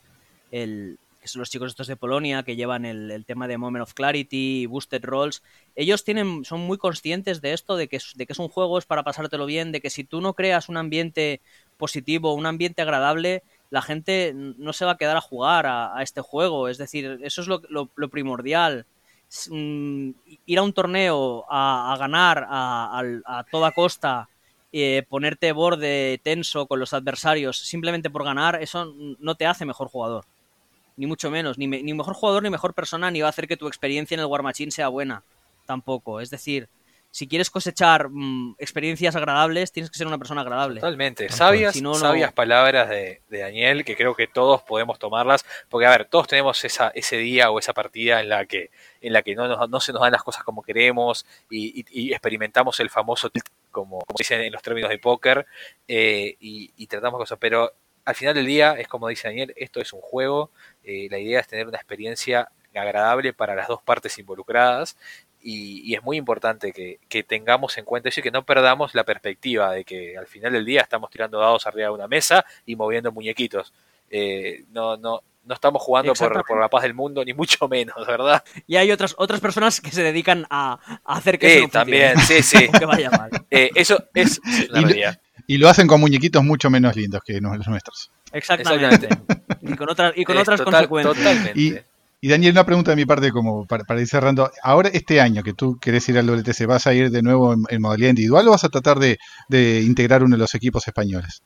el, 0.50 0.98
que 1.20 1.28
son 1.28 1.40
los 1.40 1.50
chicos 1.50 1.68
estos 1.68 1.86
de 1.86 1.96
Polonia 1.96 2.42
que 2.42 2.56
llevan 2.56 2.84
el, 2.84 3.24
tema 3.26 3.46
de 3.46 3.58
Moment 3.58 3.82
of 3.82 3.94
Clarity 3.94 4.62
y 4.62 4.66
Boosted 4.66 5.04
Rolls, 5.04 5.42
ellos 5.76 6.02
tienen, 6.02 6.44
son 6.44 6.60
muy 6.60 6.78
conscientes 6.78 7.40
de 7.40 7.52
esto, 7.52 7.76
de 7.76 7.88
que, 7.88 8.00
de 8.14 8.26
que 8.26 8.32
es 8.32 8.38
un 8.38 8.48
juego, 8.48 8.78
es 8.78 8.86
para 8.86 9.02
pasártelo 9.02 9.46
bien, 9.46 9.70
de 9.70 9.80
que 9.80 9.90
si 9.90 10.04
tú 10.04 10.20
no 10.20 10.34
creas 10.34 10.68
un 10.68 10.78
ambiente 10.78 11.40
positivo, 11.76 12.34
un 12.34 12.46
ambiente 12.46 12.82
agradable, 12.82 13.42
la 13.68 13.82
gente 13.82 14.32
no 14.34 14.72
se 14.72 14.84
va 14.84 14.92
a 14.92 14.96
quedar 14.96 15.16
a 15.16 15.20
jugar 15.20 15.66
a, 15.66 16.02
este 16.02 16.22
juego. 16.22 16.68
Es 16.68 16.78
decir, 16.78 17.20
eso 17.22 17.42
es 17.42 17.48
lo, 17.48 18.08
primordial. 18.08 18.86
Mm, 19.48 20.10
ir 20.46 20.58
a 20.58 20.62
un 20.62 20.72
torneo 20.72 21.44
a, 21.48 21.96
ganar 21.98 22.46
a, 22.48 23.44
toda 23.50 23.72
costa, 23.72 24.28
eh, 24.72 25.04
ponerte 25.08 25.52
borde 25.52 26.20
tenso 26.22 26.66
con 26.66 26.80
los 26.80 26.92
adversarios 26.94 27.58
simplemente 27.58 28.10
por 28.10 28.24
ganar, 28.24 28.60
eso 28.62 28.94
no 29.18 29.34
te 29.34 29.46
hace 29.46 29.64
mejor 29.64 29.88
jugador 29.88 30.24
ni 31.00 31.06
mucho 31.06 31.30
menos, 31.30 31.56
ni, 31.56 31.66
ni 31.66 31.94
mejor 31.94 32.12
jugador 32.12 32.42
ni 32.42 32.50
mejor 32.50 32.74
persona, 32.74 33.10
ni 33.10 33.22
va 33.22 33.28
a 33.28 33.30
hacer 33.30 33.48
que 33.48 33.56
tu 33.56 33.66
experiencia 33.66 34.14
en 34.14 34.20
el 34.20 34.26
War 34.26 34.42
Machine 34.42 34.70
sea 34.70 34.88
buena, 34.88 35.22
tampoco. 35.64 36.20
Es 36.20 36.28
decir, 36.28 36.68
si 37.10 37.26
quieres 37.26 37.48
cosechar 37.48 38.10
mm, 38.10 38.56
experiencias 38.58 39.16
agradables, 39.16 39.72
tienes 39.72 39.90
que 39.90 39.96
ser 39.96 40.06
una 40.06 40.18
persona 40.18 40.42
agradable. 40.42 40.80
Totalmente. 40.80 41.30
Sabias, 41.30 41.80
sabias 41.94 42.34
palabras 42.34 42.90
de, 42.90 43.22
Daniel, 43.30 43.82
que 43.82 43.96
creo 43.96 44.14
que 44.14 44.26
todos 44.26 44.62
podemos 44.62 44.98
tomarlas, 44.98 45.46
porque 45.70 45.86
a 45.86 45.90
ver, 45.90 46.04
todos 46.04 46.28
tenemos 46.28 46.62
esa, 46.66 46.90
ese 46.94 47.16
día 47.16 47.50
o 47.50 47.58
esa 47.58 47.72
partida 47.72 48.20
en 48.20 48.28
la 48.28 48.44
que, 48.44 48.70
en 49.00 49.14
la 49.14 49.22
que 49.22 49.34
no, 49.34 49.66
no 49.66 49.80
se 49.80 49.94
nos 49.94 50.02
dan 50.02 50.12
las 50.12 50.22
cosas 50.22 50.44
como 50.44 50.62
queremos 50.62 51.24
y, 51.48 52.12
experimentamos 52.12 52.78
el 52.80 52.90
famoso 52.90 53.30
como, 53.70 54.00
como 54.00 54.16
dicen 54.18 54.42
en 54.42 54.52
los 54.52 54.60
términos 54.60 54.90
de 54.90 54.98
póker, 54.98 55.46
eh, 55.88 56.36
y, 56.40 56.72
y, 56.76 56.86
tratamos 56.88 57.18
cosas, 57.18 57.38
pero 57.40 57.72
al 58.04 58.14
final 58.14 58.34
del 58.34 58.46
día, 58.46 58.74
es 58.74 58.88
como 58.88 59.08
dice 59.08 59.28
Daniel, 59.28 59.52
esto 59.56 59.80
es 59.80 59.92
un 59.92 60.00
juego, 60.00 60.50
eh, 60.84 61.08
la 61.10 61.18
idea 61.18 61.40
es 61.40 61.48
tener 61.48 61.66
una 61.66 61.76
experiencia 61.76 62.50
agradable 62.74 63.32
para 63.32 63.54
las 63.54 63.68
dos 63.68 63.82
partes 63.82 64.18
involucradas 64.18 64.96
y, 65.42 65.94
es 65.94 66.02
muy 66.02 66.16
importante 66.16 66.72
que, 66.72 67.22
tengamos 67.24 67.76
en 67.78 67.84
cuenta 67.84 68.08
eso 68.08 68.20
y 68.20 68.22
que 68.22 68.30
no 68.30 68.44
perdamos 68.44 68.94
la 68.94 69.04
perspectiva 69.04 69.72
de 69.72 69.84
que 69.84 70.16
al 70.16 70.26
final 70.26 70.52
del 70.52 70.64
día 70.64 70.82
estamos 70.82 71.10
tirando 71.10 71.38
dados 71.38 71.66
arriba 71.66 71.88
de 71.88 71.94
una 71.94 72.08
mesa 72.08 72.44
y 72.66 72.76
moviendo 72.76 73.12
muñequitos. 73.12 73.72
Eh, 74.10 74.64
no, 74.70 74.96
no, 74.96 75.22
no 75.44 75.54
estamos 75.54 75.82
jugando 75.82 76.12
por, 76.14 76.60
la 76.60 76.68
paz 76.68 76.82
del 76.82 76.94
mundo, 76.94 77.24
ni 77.24 77.32
mucho 77.32 77.68
menos, 77.68 78.06
¿verdad? 78.06 78.44
Y 78.66 78.76
hay 78.76 78.92
otras, 78.92 79.14
otras 79.16 79.40
personas 79.40 79.80
que 79.80 79.90
se 79.90 80.02
dedican 80.02 80.46
a, 80.50 80.78
hacer 81.04 81.38
que 81.38 81.58
eso 81.58 81.68
también, 81.68 82.18
sí, 82.18 82.42
sí. 82.42 82.68
que 82.78 82.84
vaya 82.84 83.10
mal. 83.10 83.30
Eh, 83.50 83.70
eso 83.74 84.04
es, 84.14 84.40
una 84.70 84.80
realidad. 84.82 85.20
Y 85.50 85.58
lo 85.58 85.68
hacen 85.68 85.88
con 85.88 85.98
muñequitos 85.98 86.44
mucho 86.44 86.70
menos 86.70 86.94
lindos 86.94 87.22
que 87.26 87.40
los 87.40 87.66
nuestros. 87.66 88.12
Exactamente. 88.30 89.08
y 89.62 89.74
con, 89.74 89.90
otras, 89.90 90.12
y 90.14 90.22
con 90.22 90.36
otras 90.36 90.62
consecuencias. 90.62 91.16
Totalmente. 91.16 91.84
Y, 92.20 92.28
Daniel, 92.28 92.52
una 92.52 92.64
pregunta 92.64 92.92
de 92.92 92.96
mi 92.96 93.04
parte 93.04 93.32
como 93.32 93.66
para, 93.66 94.00
ir 94.00 94.06
cerrando. 94.06 94.48
Ahora, 94.62 94.90
este 94.90 95.20
año 95.20 95.42
que 95.42 95.52
tú 95.52 95.76
querés 95.80 96.08
ir 96.08 96.18
al 96.18 96.26
WTC, 96.28 96.66
¿vas 96.66 96.86
a 96.86 96.94
ir 96.94 97.10
de 97.10 97.22
nuevo 97.22 97.52
en, 97.68 97.82
modalidad 97.82 98.10
individual 98.10 98.46
o 98.46 98.52
vas 98.52 98.62
a 98.62 98.68
tratar 98.68 99.00
de, 99.00 99.18
integrar 99.82 100.22
uno 100.22 100.36
de 100.36 100.40
los 100.40 100.54
equipos 100.54 100.86
españoles? 100.86 101.42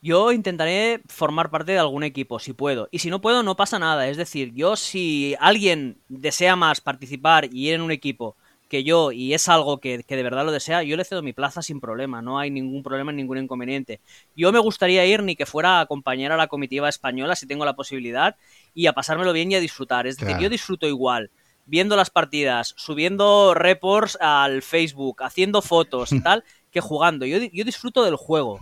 Yo 0.00 0.32
intentaré 0.32 1.02
formar 1.08 1.50
parte 1.50 1.72
de 1.72 1.78
algún 1.80 2.04
equipo, 2.04 2.38
si 2.38 2.54
puedo. 2.54 2.88
Y 2.90 3.00
si 3.00 3.10
no 3.10 3.20
puedo, 3.20 3.42
no 3.42 3.54
pasa 3.54 3.78
nada. 3.78 4.08
Es 4.08 4.16
decir, 4.16 4.54
yo 4.54 4.76
si 4.76 5.36
alguien 5.40 5.98
desea 6.08 6.56
más 6.56 6.80
participar 6.80 7.50
y 7.52 7.68
ir 7.68 7.74
en 7.74 7.82
un 7.82 7.90
equipo 7.90 8.34
que 8.68 8.84
yo, 8.84 9.12
y 9.12 9.34
es 9.34 9.48
algo 9.48 9.78
que, 9.78 9.98
de 9.98 10.22
verdad 10.22 10.44
lo 10.44 10.52
desea, 10.52 10.82
yo 10.82 10.96
le 10.96 11.04
cedo 11.04 11.22
mi 11.22 11.32
plaza 11.32 11.62
sin 11.62 11.80
problema, 11.80 12.22
no 12.22 12.38
hay 12.38 12.50
ningún 12.50 12.82
problema, 12.82 13.12
ningún 13.12 13.38
inconveniente. 13.38 14.00
Yo 14.36 14.52
me 14.52 14.58
gustaría 14.58 15.04
ir 15.06 15.22
ni 15.22 15.36
que 15.36 15.46
fuera 15.46 15.78
a 15.78 15.80
acompañar 15.80 16.32
a 16.32 16.36
la 16.36 16.48
comitiva 16.48 16.88
española 16.88 17.34
si 17.34 17.46
tengo 17.46 17.64
la 17.64 17.76
posibilidad 17.76 18.36
y 18.74 18.86
a 18.86 18.92
pasármelo 18.92 19.32
bien 19.32 19.50
y 19.50 19.54
a 19.54 19.60
disfrutar. 19.60 20.06
Es 20.06 20.16
decir, 20.18 20.36
yo 20.38 20.48
disfruto 20.48 20.86
igual 20.86 21.30
viendo 21.68 21.96
las 21.96 22.10
partidas, 22.10 22.74
subiendo 22.76 23.54
reports 23.54 24.16
al 24.20 24.62
Facebook, 24.62 25.22
haciendo 25.22 25.62
fotos 25.62 26.12
y 26.12 26.20
tal, 26.22 26.42
que 26.70 26.80
jugando. 26.80 27.26
Yo, 27.26 27.38
yo 27.38 27.64
disfruto 27.64 28.04
del 28.04 28.16
juego, 28.16 28.58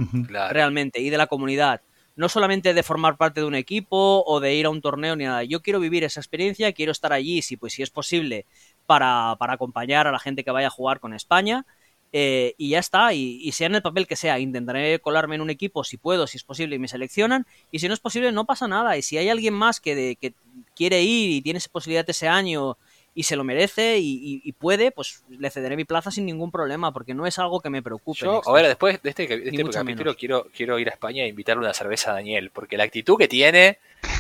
realmente, 0.50 1.00
y 1.00 1.10
de 1.10 1.16
la 1.16 1.28
comunidad. 1.28 1.80
No 2.16 2.28
solamente 2.28 2.72
de 2.72 2.82
formar 2.82 3.16
parte 3.16 3.40
de 3.40 3.46
un 3.46 3.54
equipo 3.54 4.24
o 4.26 4.40
de 4.40 4.54
ir 4.54 4.66
a 4.66 4.70
un 4.70 4.80
torneo 4.80 5.16
ni 5.16 5.24
nada. 5.24 5.44
Yo 5.44 5.60
quiero 5.60 5.80
vivir 5.80 6.02
esa 6.02 6.20
experiencia, 6.20 6.72
quiero 6.72 6.92
estar 6.92 7.12
allí, 7.12 7.42
si 7.42 7.56
pues 7.56 7.74
si 7.74 7.82
es 7.82 7.90
posible, 7.90 8.46
para, 8.86 9.32
acompañar 9.38 10.06
a 10.06 10.12
la 10.12 10.18
gente 10.18 10.44
que 10.44 10.50
vaya 10.50 10.68
a 10.68 10.70
jugar 10.70 11.00
con 11.00 11.14
España. 11.14 11.66
Eh, 12.12 12.54
y 12.56 12.70
ya 12.70 12.78
está, 12.78 13.12
y, 13.12 13.50
sea 13.52 13.66
en 13.66 13.74
el 13.74 13.82
papel 13.82 14.06
que 14.06 14.16
sea, 14.16 14.38
intentaré 14.38 15.00
colarme 15.00 15.34
en 15.34 15.42
un 15.42 15.50
equipo 15.50 15.84
si 15.84 15.96
puedo, 15.98 16.26
si 16.26 16.38
es 16.38 16.44
posible 16.44 16.76
y 16.76 16.78
me 16.78 16.88
seleccionan, 16.88 17.46
y 17.70 17.80
si 17.80 17.88
no 17.88 17.94
es 17.94 18.00
posible 18.00 18.32
no 18.32 18.46
pasa 18.46 18.68
nada, 18.68 18.96
y 18.96 19.02
si 19.02 19.18
hay 19.18 19.28
alguien 19.28 19.52
más 19.52 19.80
que, 19.80 20.16
que 20.18 20.32
quiere 20.74 21.02
ir 21.02 21.30
y 21.30 21.42
tiene 21.42 21.58
esa 21.58 21.68
posibilidad 21.68 22.08
ese 22.08 22.28
año 22.28 22.78
y 23.16 23.22
se 23.22 23.34
lo 23.34 23.44
merece 23.44 23.96
y, 23.98 24.52
puede, 24.58 24.92
pues 24.92 25.24
le 25.30 25.48
cederé 25.48 25.74
mi 25.74 25.86
plaza 25.86 26.10
sin 26.10 26.26
ningún 26.26 26.50
problema, 26.50 26.92
porque 26.92 27.14
no 27.14 27.26
es 27.26 27.38
algo 27.38 27.62
que 27.62 27.70
me 27.70 27.82
preocupe. 27.82 28.26
Yo, 28.26 28.42
a 28.46 28.52
ver, 28.52 28.66
después 28.66 29.02
de 29.02 29.08
este, 29.08 29.26
de 29.26 29.48
este 29.48 29.70
capítulo 29.70 30.14
quiero, 30.14 30.48
quiero 30.54 30.78
ir 30.78 30.90
a 30.90 30.92
España 30.92 31.24
e 31.24 31.28
invitarle 31.28 31.62
una 31.62 31.72
cerveza 31.72 32.10
a 32.10 32.14
Daniel, 32.14 32.50
porque 32.50 32.76
la 32.76 32.84
actitud 32.84 33.16
que 33.16 33.26
tiene 33.26 33.78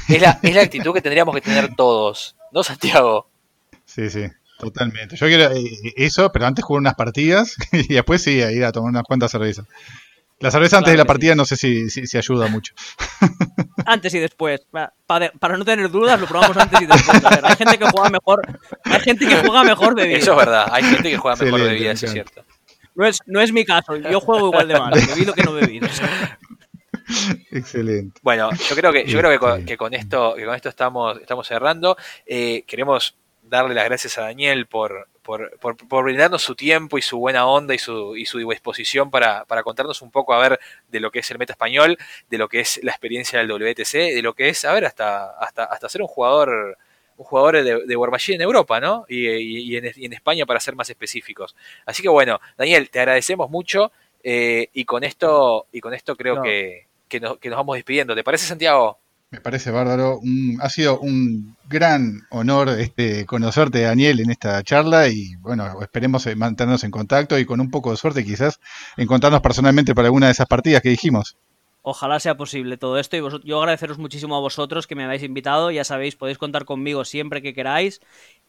es 0.08 0.22
la, 0.22 0.40
es 0.42 0.54
la 0.54 0.62
actitud 0.62 0.94
que 0.94 1.02
tendríamos 1.02 1.34
que 1.34 1.42
tener 1.42 1.76
todos, 1.76 2.36
¿no, 2.52 2.62
Santiago? 2.62 3.28
Sí, 3.84 4.08
sí. 4.08 4.24
Totalmente. 4.58 5.16
Yo 5.16 5.26
quiero 5.26 5.52
eh, 5.52 5.92
eso, 5.96 6.32
pero 6.32 6.46
antes 6.46 6.64
jugar 6.64 6.80
unas 6.80 6.94
partidas 6.94 7.56
y 7.72 7.94
después 7.94 8.22
sí, 8.22 8.32
ir 8.32 8.64
a 8.64 8.72
tomar 8.72 8.90
unas 8.90 9.04
cuantas 9.04 9.30
cervezas. 9.30 9.66
La 10.38 10.50
cerveza 10.50 10.78
antes 10.78 10.92
de 10.92 10.98
la 10.98 11.06
partida 11.06 11.34
no 11.34 11.46
sé 11.46 11.56
si, 11.56 11.88
si, 11.88 12.18
ayuda 12.18 12.48
mucho. 12.48 12.74
Antes 13.86 14.12
y 14.12 14.18
después. 14.18 14.66
Para, 15.06 15.32
no 15.56 15.64
tener 15.64 15.90
dudas, 15.90 16.20
lo 16.20 16.26
probamos 16.26 16.56
antes 16.56 16.82
y 16.82 16.86
después. 16.86 17.22
hay 17.24 17.56
gente 17.56 17.78
que 17.78 17.88
juega 17.88 18.10
mejor. 18.10 18.42
Hay 18.82 19.00
gente 19.00 19.26
que 19.28 19.36
juega 19.36 19.62
mejor 19.62 19.94
bebida. 19.94 20.18
Eso 20.18 20.32
es 20.32 20.36
verdad. 20.36 20.66
Hay 20.72 20.82
gente 20.82 21.08
que 21.08 21.16
juega 21.16 21.42
mejor 21.42 21.60
bebida, 21.60 21.92
eso 21.92 22.06
es 22.06 22.12
cierto. 22.12 22.44
No 22.96 23.06
es, 23.06 23.20
no 23.26 23.40
es 23.40 23.52
mi 23.52 23.64
caso. 23.64 23.96
Yo 23.96 24.20
juego 24.20 24.48
igual 24.48 24.66
de 24.66 24.78
mal. 24.78 24.92
Bebido 24.92 25.32
que 25.34 25.42
no 25.42 25.52
bebido. 25.52 25.86
Excelente. 27.52 28.20
Bueno, 28.22 28.50
yo 28.52 28.74
creo 28.74 28.92
que, 28.92 29.06
yo 29.06 29.18
creo 29.18 29.30
que 29.30 29.38
con, 29.38 29.64
que 29.64 29.76
con 29.76 29.94
esto, 29.94 30.34
que 30.34 30.44
con 30.44 30.54
esto 30.54 30.68
estamos, 30.68 31.18
estamos 31.20 31.46
cerrando. 31.46 31.96
Eh, 32.26 32.64
queremos 32.66 33.14
darle 33.48 33.74
las 33.74 33.84
gracias 33.84 34.18
a 34.18 34.22
Daniel 34.22 34.66
por, 34.66 35.08
por, 35.22 35.56
por, 35.58 36.04
brindarnos 36.04 36.42
su 36.42 36.54
tiempo 36.54 36.98
y 36.98 37.02
su 37.02 37.18
buena 37.18 37.46
onda 37.46 37.74
y 37.74 37.78
su, 37.78 38.16
y 38.16 38.26
su 38.26 38.38
disposición 38.38 39.10
para, 39.10 39.44
para, 39.44 39.62
contarnos 39.62 40.02
un 40.02 40.10
poco 40.10 40.34
a 40.34 40.38
ver 40.38 40.60
de 40.88 41.00
lo 41.00 41.10
que 41.10 41.20
es 41.20 41.30
el 41.30 41.38
meta 41.38 41.52
español, 41.52 41.96
de 42.28 42.38
lo 42.38 42.48
que 42.48 42.60
es 42.60 42.80
la 42.82 42.92
experiencia 42.92 43.38
del 43.38 43.48
WTC, 43.48 44.14
de 44.14 44.22
lo 44.22 44.34
que 44.34 44.48
es, 44.48 44.64
a 44.64 44.72
ver, 44.72 44.84
hasta, 44.84 45.30
hasta, 45.38 45.64
hasta 45.64 45.88
ser 45.88 46.02
un 46.02 46.08
jugador 46.08 46.78
un 47.18 47.24
jugador 47.24 47.62
de, 47.62 47.86
de 47.86 47.96
War 47.96 48.10
en 48.28 48.40
Europa, 48.42 48.78
¿no? 48.78 49.06
Y, 49.08 49.26
y, 49.26 49.76
en, 49.76 49.90
y, 49.96 50.04
en, 50.04 50.12
España 50.12 50.44
para 50.44 50.60
ser 50.60 50.74
más 50.74 50.90
específicos. 50.90 51.56
Así 51.86 52.02
que 52.02 52.10
bueno, 52.10 52.40
Daniel, 52.58 52.90
te 52.90 53.00
agradecemos 53.00 53.48
mucho 53.48 53.90
eh, 54.22 54.68
y 54.74 54.84
con 54.84 55.02
esto 55.02 55.66
y 55.72 55.80
con 55.80 55.94
esto 55.94 56.14
creo 56.14 56.42
que, 56.42 56.88
que, 57.08 57.20
nos, 57.20 57.38
que 57.38 57.48
nos 57.48 57.56
vamos 57.56 57.76
despidiendo. 57.76 58.14
¿Te 58.14 58.22
parece, 58.22 58.46
Santiago? 58.46 58.98
Me 59.30 59.40
parece 59.40 59.72
bárbaro. 59.72 60.20
ha 60.60 60.68
sido 60.70 61.00
un 61.00 61.56
gran 61.68 62.26
honor 62.30 62.68
este, 62.68 63.26
conocerte, 63.26 63.80
Daniel, 63.80 64.20
en 64.20 64.30
esta 64.30 64.62
charla 64.62 65.08
y 65.08 65.34
bueno, 65.40 65.80
esperemos 65.82 66.28
mantenernos 66.36 66.84
en 66.84 66.92
contacto 66.92 67.36
y 67.38 67.44
con 67.44 67.60
un 67.60 67.70
poco 67.70 67.90
de 67.90 67.96
suerte 67.96 68.24
quizás 68.24 68.60
encontrarnos 68.96 69.40
personalmente 69.40 69.94
para 69.94 70.06
alguna 70.06 70.26
de 70.26 70.32
esas 70.32 70.46
partidas 70.46 70.80
que 70.80 70.90
dijimos. 70.90 71.36
Ojalá 71.88 72.18
sea 72.18 72.36
posible 72.36 72.76
todo 72.76 72.98
esto 72.98 73.16
y 73.16 73.22
yo 73.44 73.60
agradeceros 73.60 73.98
muchísimo 73.98 74.36
a 74.36 74.40
vosotros 74.40 74.88
que 74.88 74.96
me 74.96 75.04
habéis 75.04 75.22
invitado. 75.22 75.70
Ya 75.70 75.84
sabéis, 75.84 76.16
podéis 76.16 76.36
contar 76.36 76.64
conmigo 76.64 77.04
siempre 77.04 77.42
que 77.42 77.54
queráis. 77.54 78.00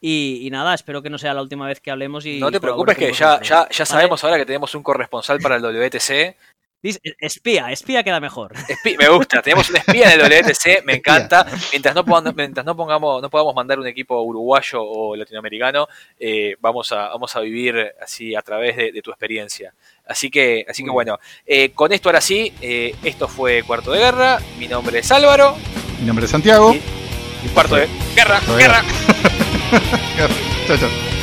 Y, 0.01 0.47
nada, 0.51 0.73
espero 0.73 1.03
que 1.03 1.11
no 1.11 1.19
sea 1.19 1.35
la 1.35 1.43
última 1.43 1.67
vez 1.67 1.79
que 1.79 1.91
hablemos. 1.91 2.25
Y, 2.25 2.39
no 2.39 2.51
te 2.51 2.59
preocupes 2.59 2.97
que 2.97 3.13
ya, 3.13 3.39
ya, 3.43 3.67
ya 3.69 3.85
sabemos 3.85 4.23
ahora 4.23 4.37
que 4.37 4.45
tenemos 4.47 4.73
un 4.73 4.81
corresponsal 4.81 5.39
para 5.39 5.57
el 5.57 5.61
WTC 5.61 6.35
espía, 6.83 7.71
espía 7.71 8.03
queda 8.03 8.19
mejor. 8.19 8.53
me 8.99 9.07
gusta, 9.09 9.41
tenemos 9.41 9.69
un 9.69 9.77
espía 9.77 10.13
en 10.13 10.21
el 10.21 10.43
WTC, 10.43 10.83
me 10.85 10.95
encanta. 10.95 11.45
Mientras 11.71 11.95
no, 11.95 12.05
podamos, 12.05 12.35
mientras 12.35 12.65
no 12.65 12.75
pongamos, 12.75 13.21
no 13.21 13.29
podamos 13.29 13.55
mandar 13.55 13.79
un 13.79 13.87
equipo 13.87 14.21
uruguayo 14.21 14.81
o 14.81 15.15
latinoamericano, 15.15 15.87
eh, 16.19 16.55
vamos, 16.59 16.91
a, 16.91 17.09
vamos 17.09 17.35
a 17.35 17.39
vivir 17.41 17.93
así 18.01 18.35
a 18.35 18.41
través 18.41 18.75
de, 18.75 19.01
tu 19.01 19.11
experiencia. 19.11 19.73
Así 20.05 20.29
que, 20.29 20.65
así 20.67 20.83
que 20.83 20.89
bueno, 20.89 21.19
eh, 21.45 21.71
con 21.71 21.91
esto 21.91 22.09
ahora 22.09 22.21
sí, 22.21 22.53
eh, 22.61 22.95
esto 23.03 23.27
fue 23.27 23.63
Cuarto 23.63 23.91
de 23.91 23.99
Guerra. 23.99 24.39
Mi 24.57 24.67
nombre 24.67 24.99
es 24.99 25.11
Álvaro. 25.11 25.55
Mi 25.99 26.05
nombre 26.05 26.25
es 26.25 26.31
Santiago. 26.31 26.73
Y, 26.73 27.49
cuarto 27.49 27.75
de 27.75 27.87
Guerra, 28.15 28.39
guerra. 28.57 28.81
guerra. 30.17 30.33
Chao, 30.67 30.77
chao. 30.77 31.16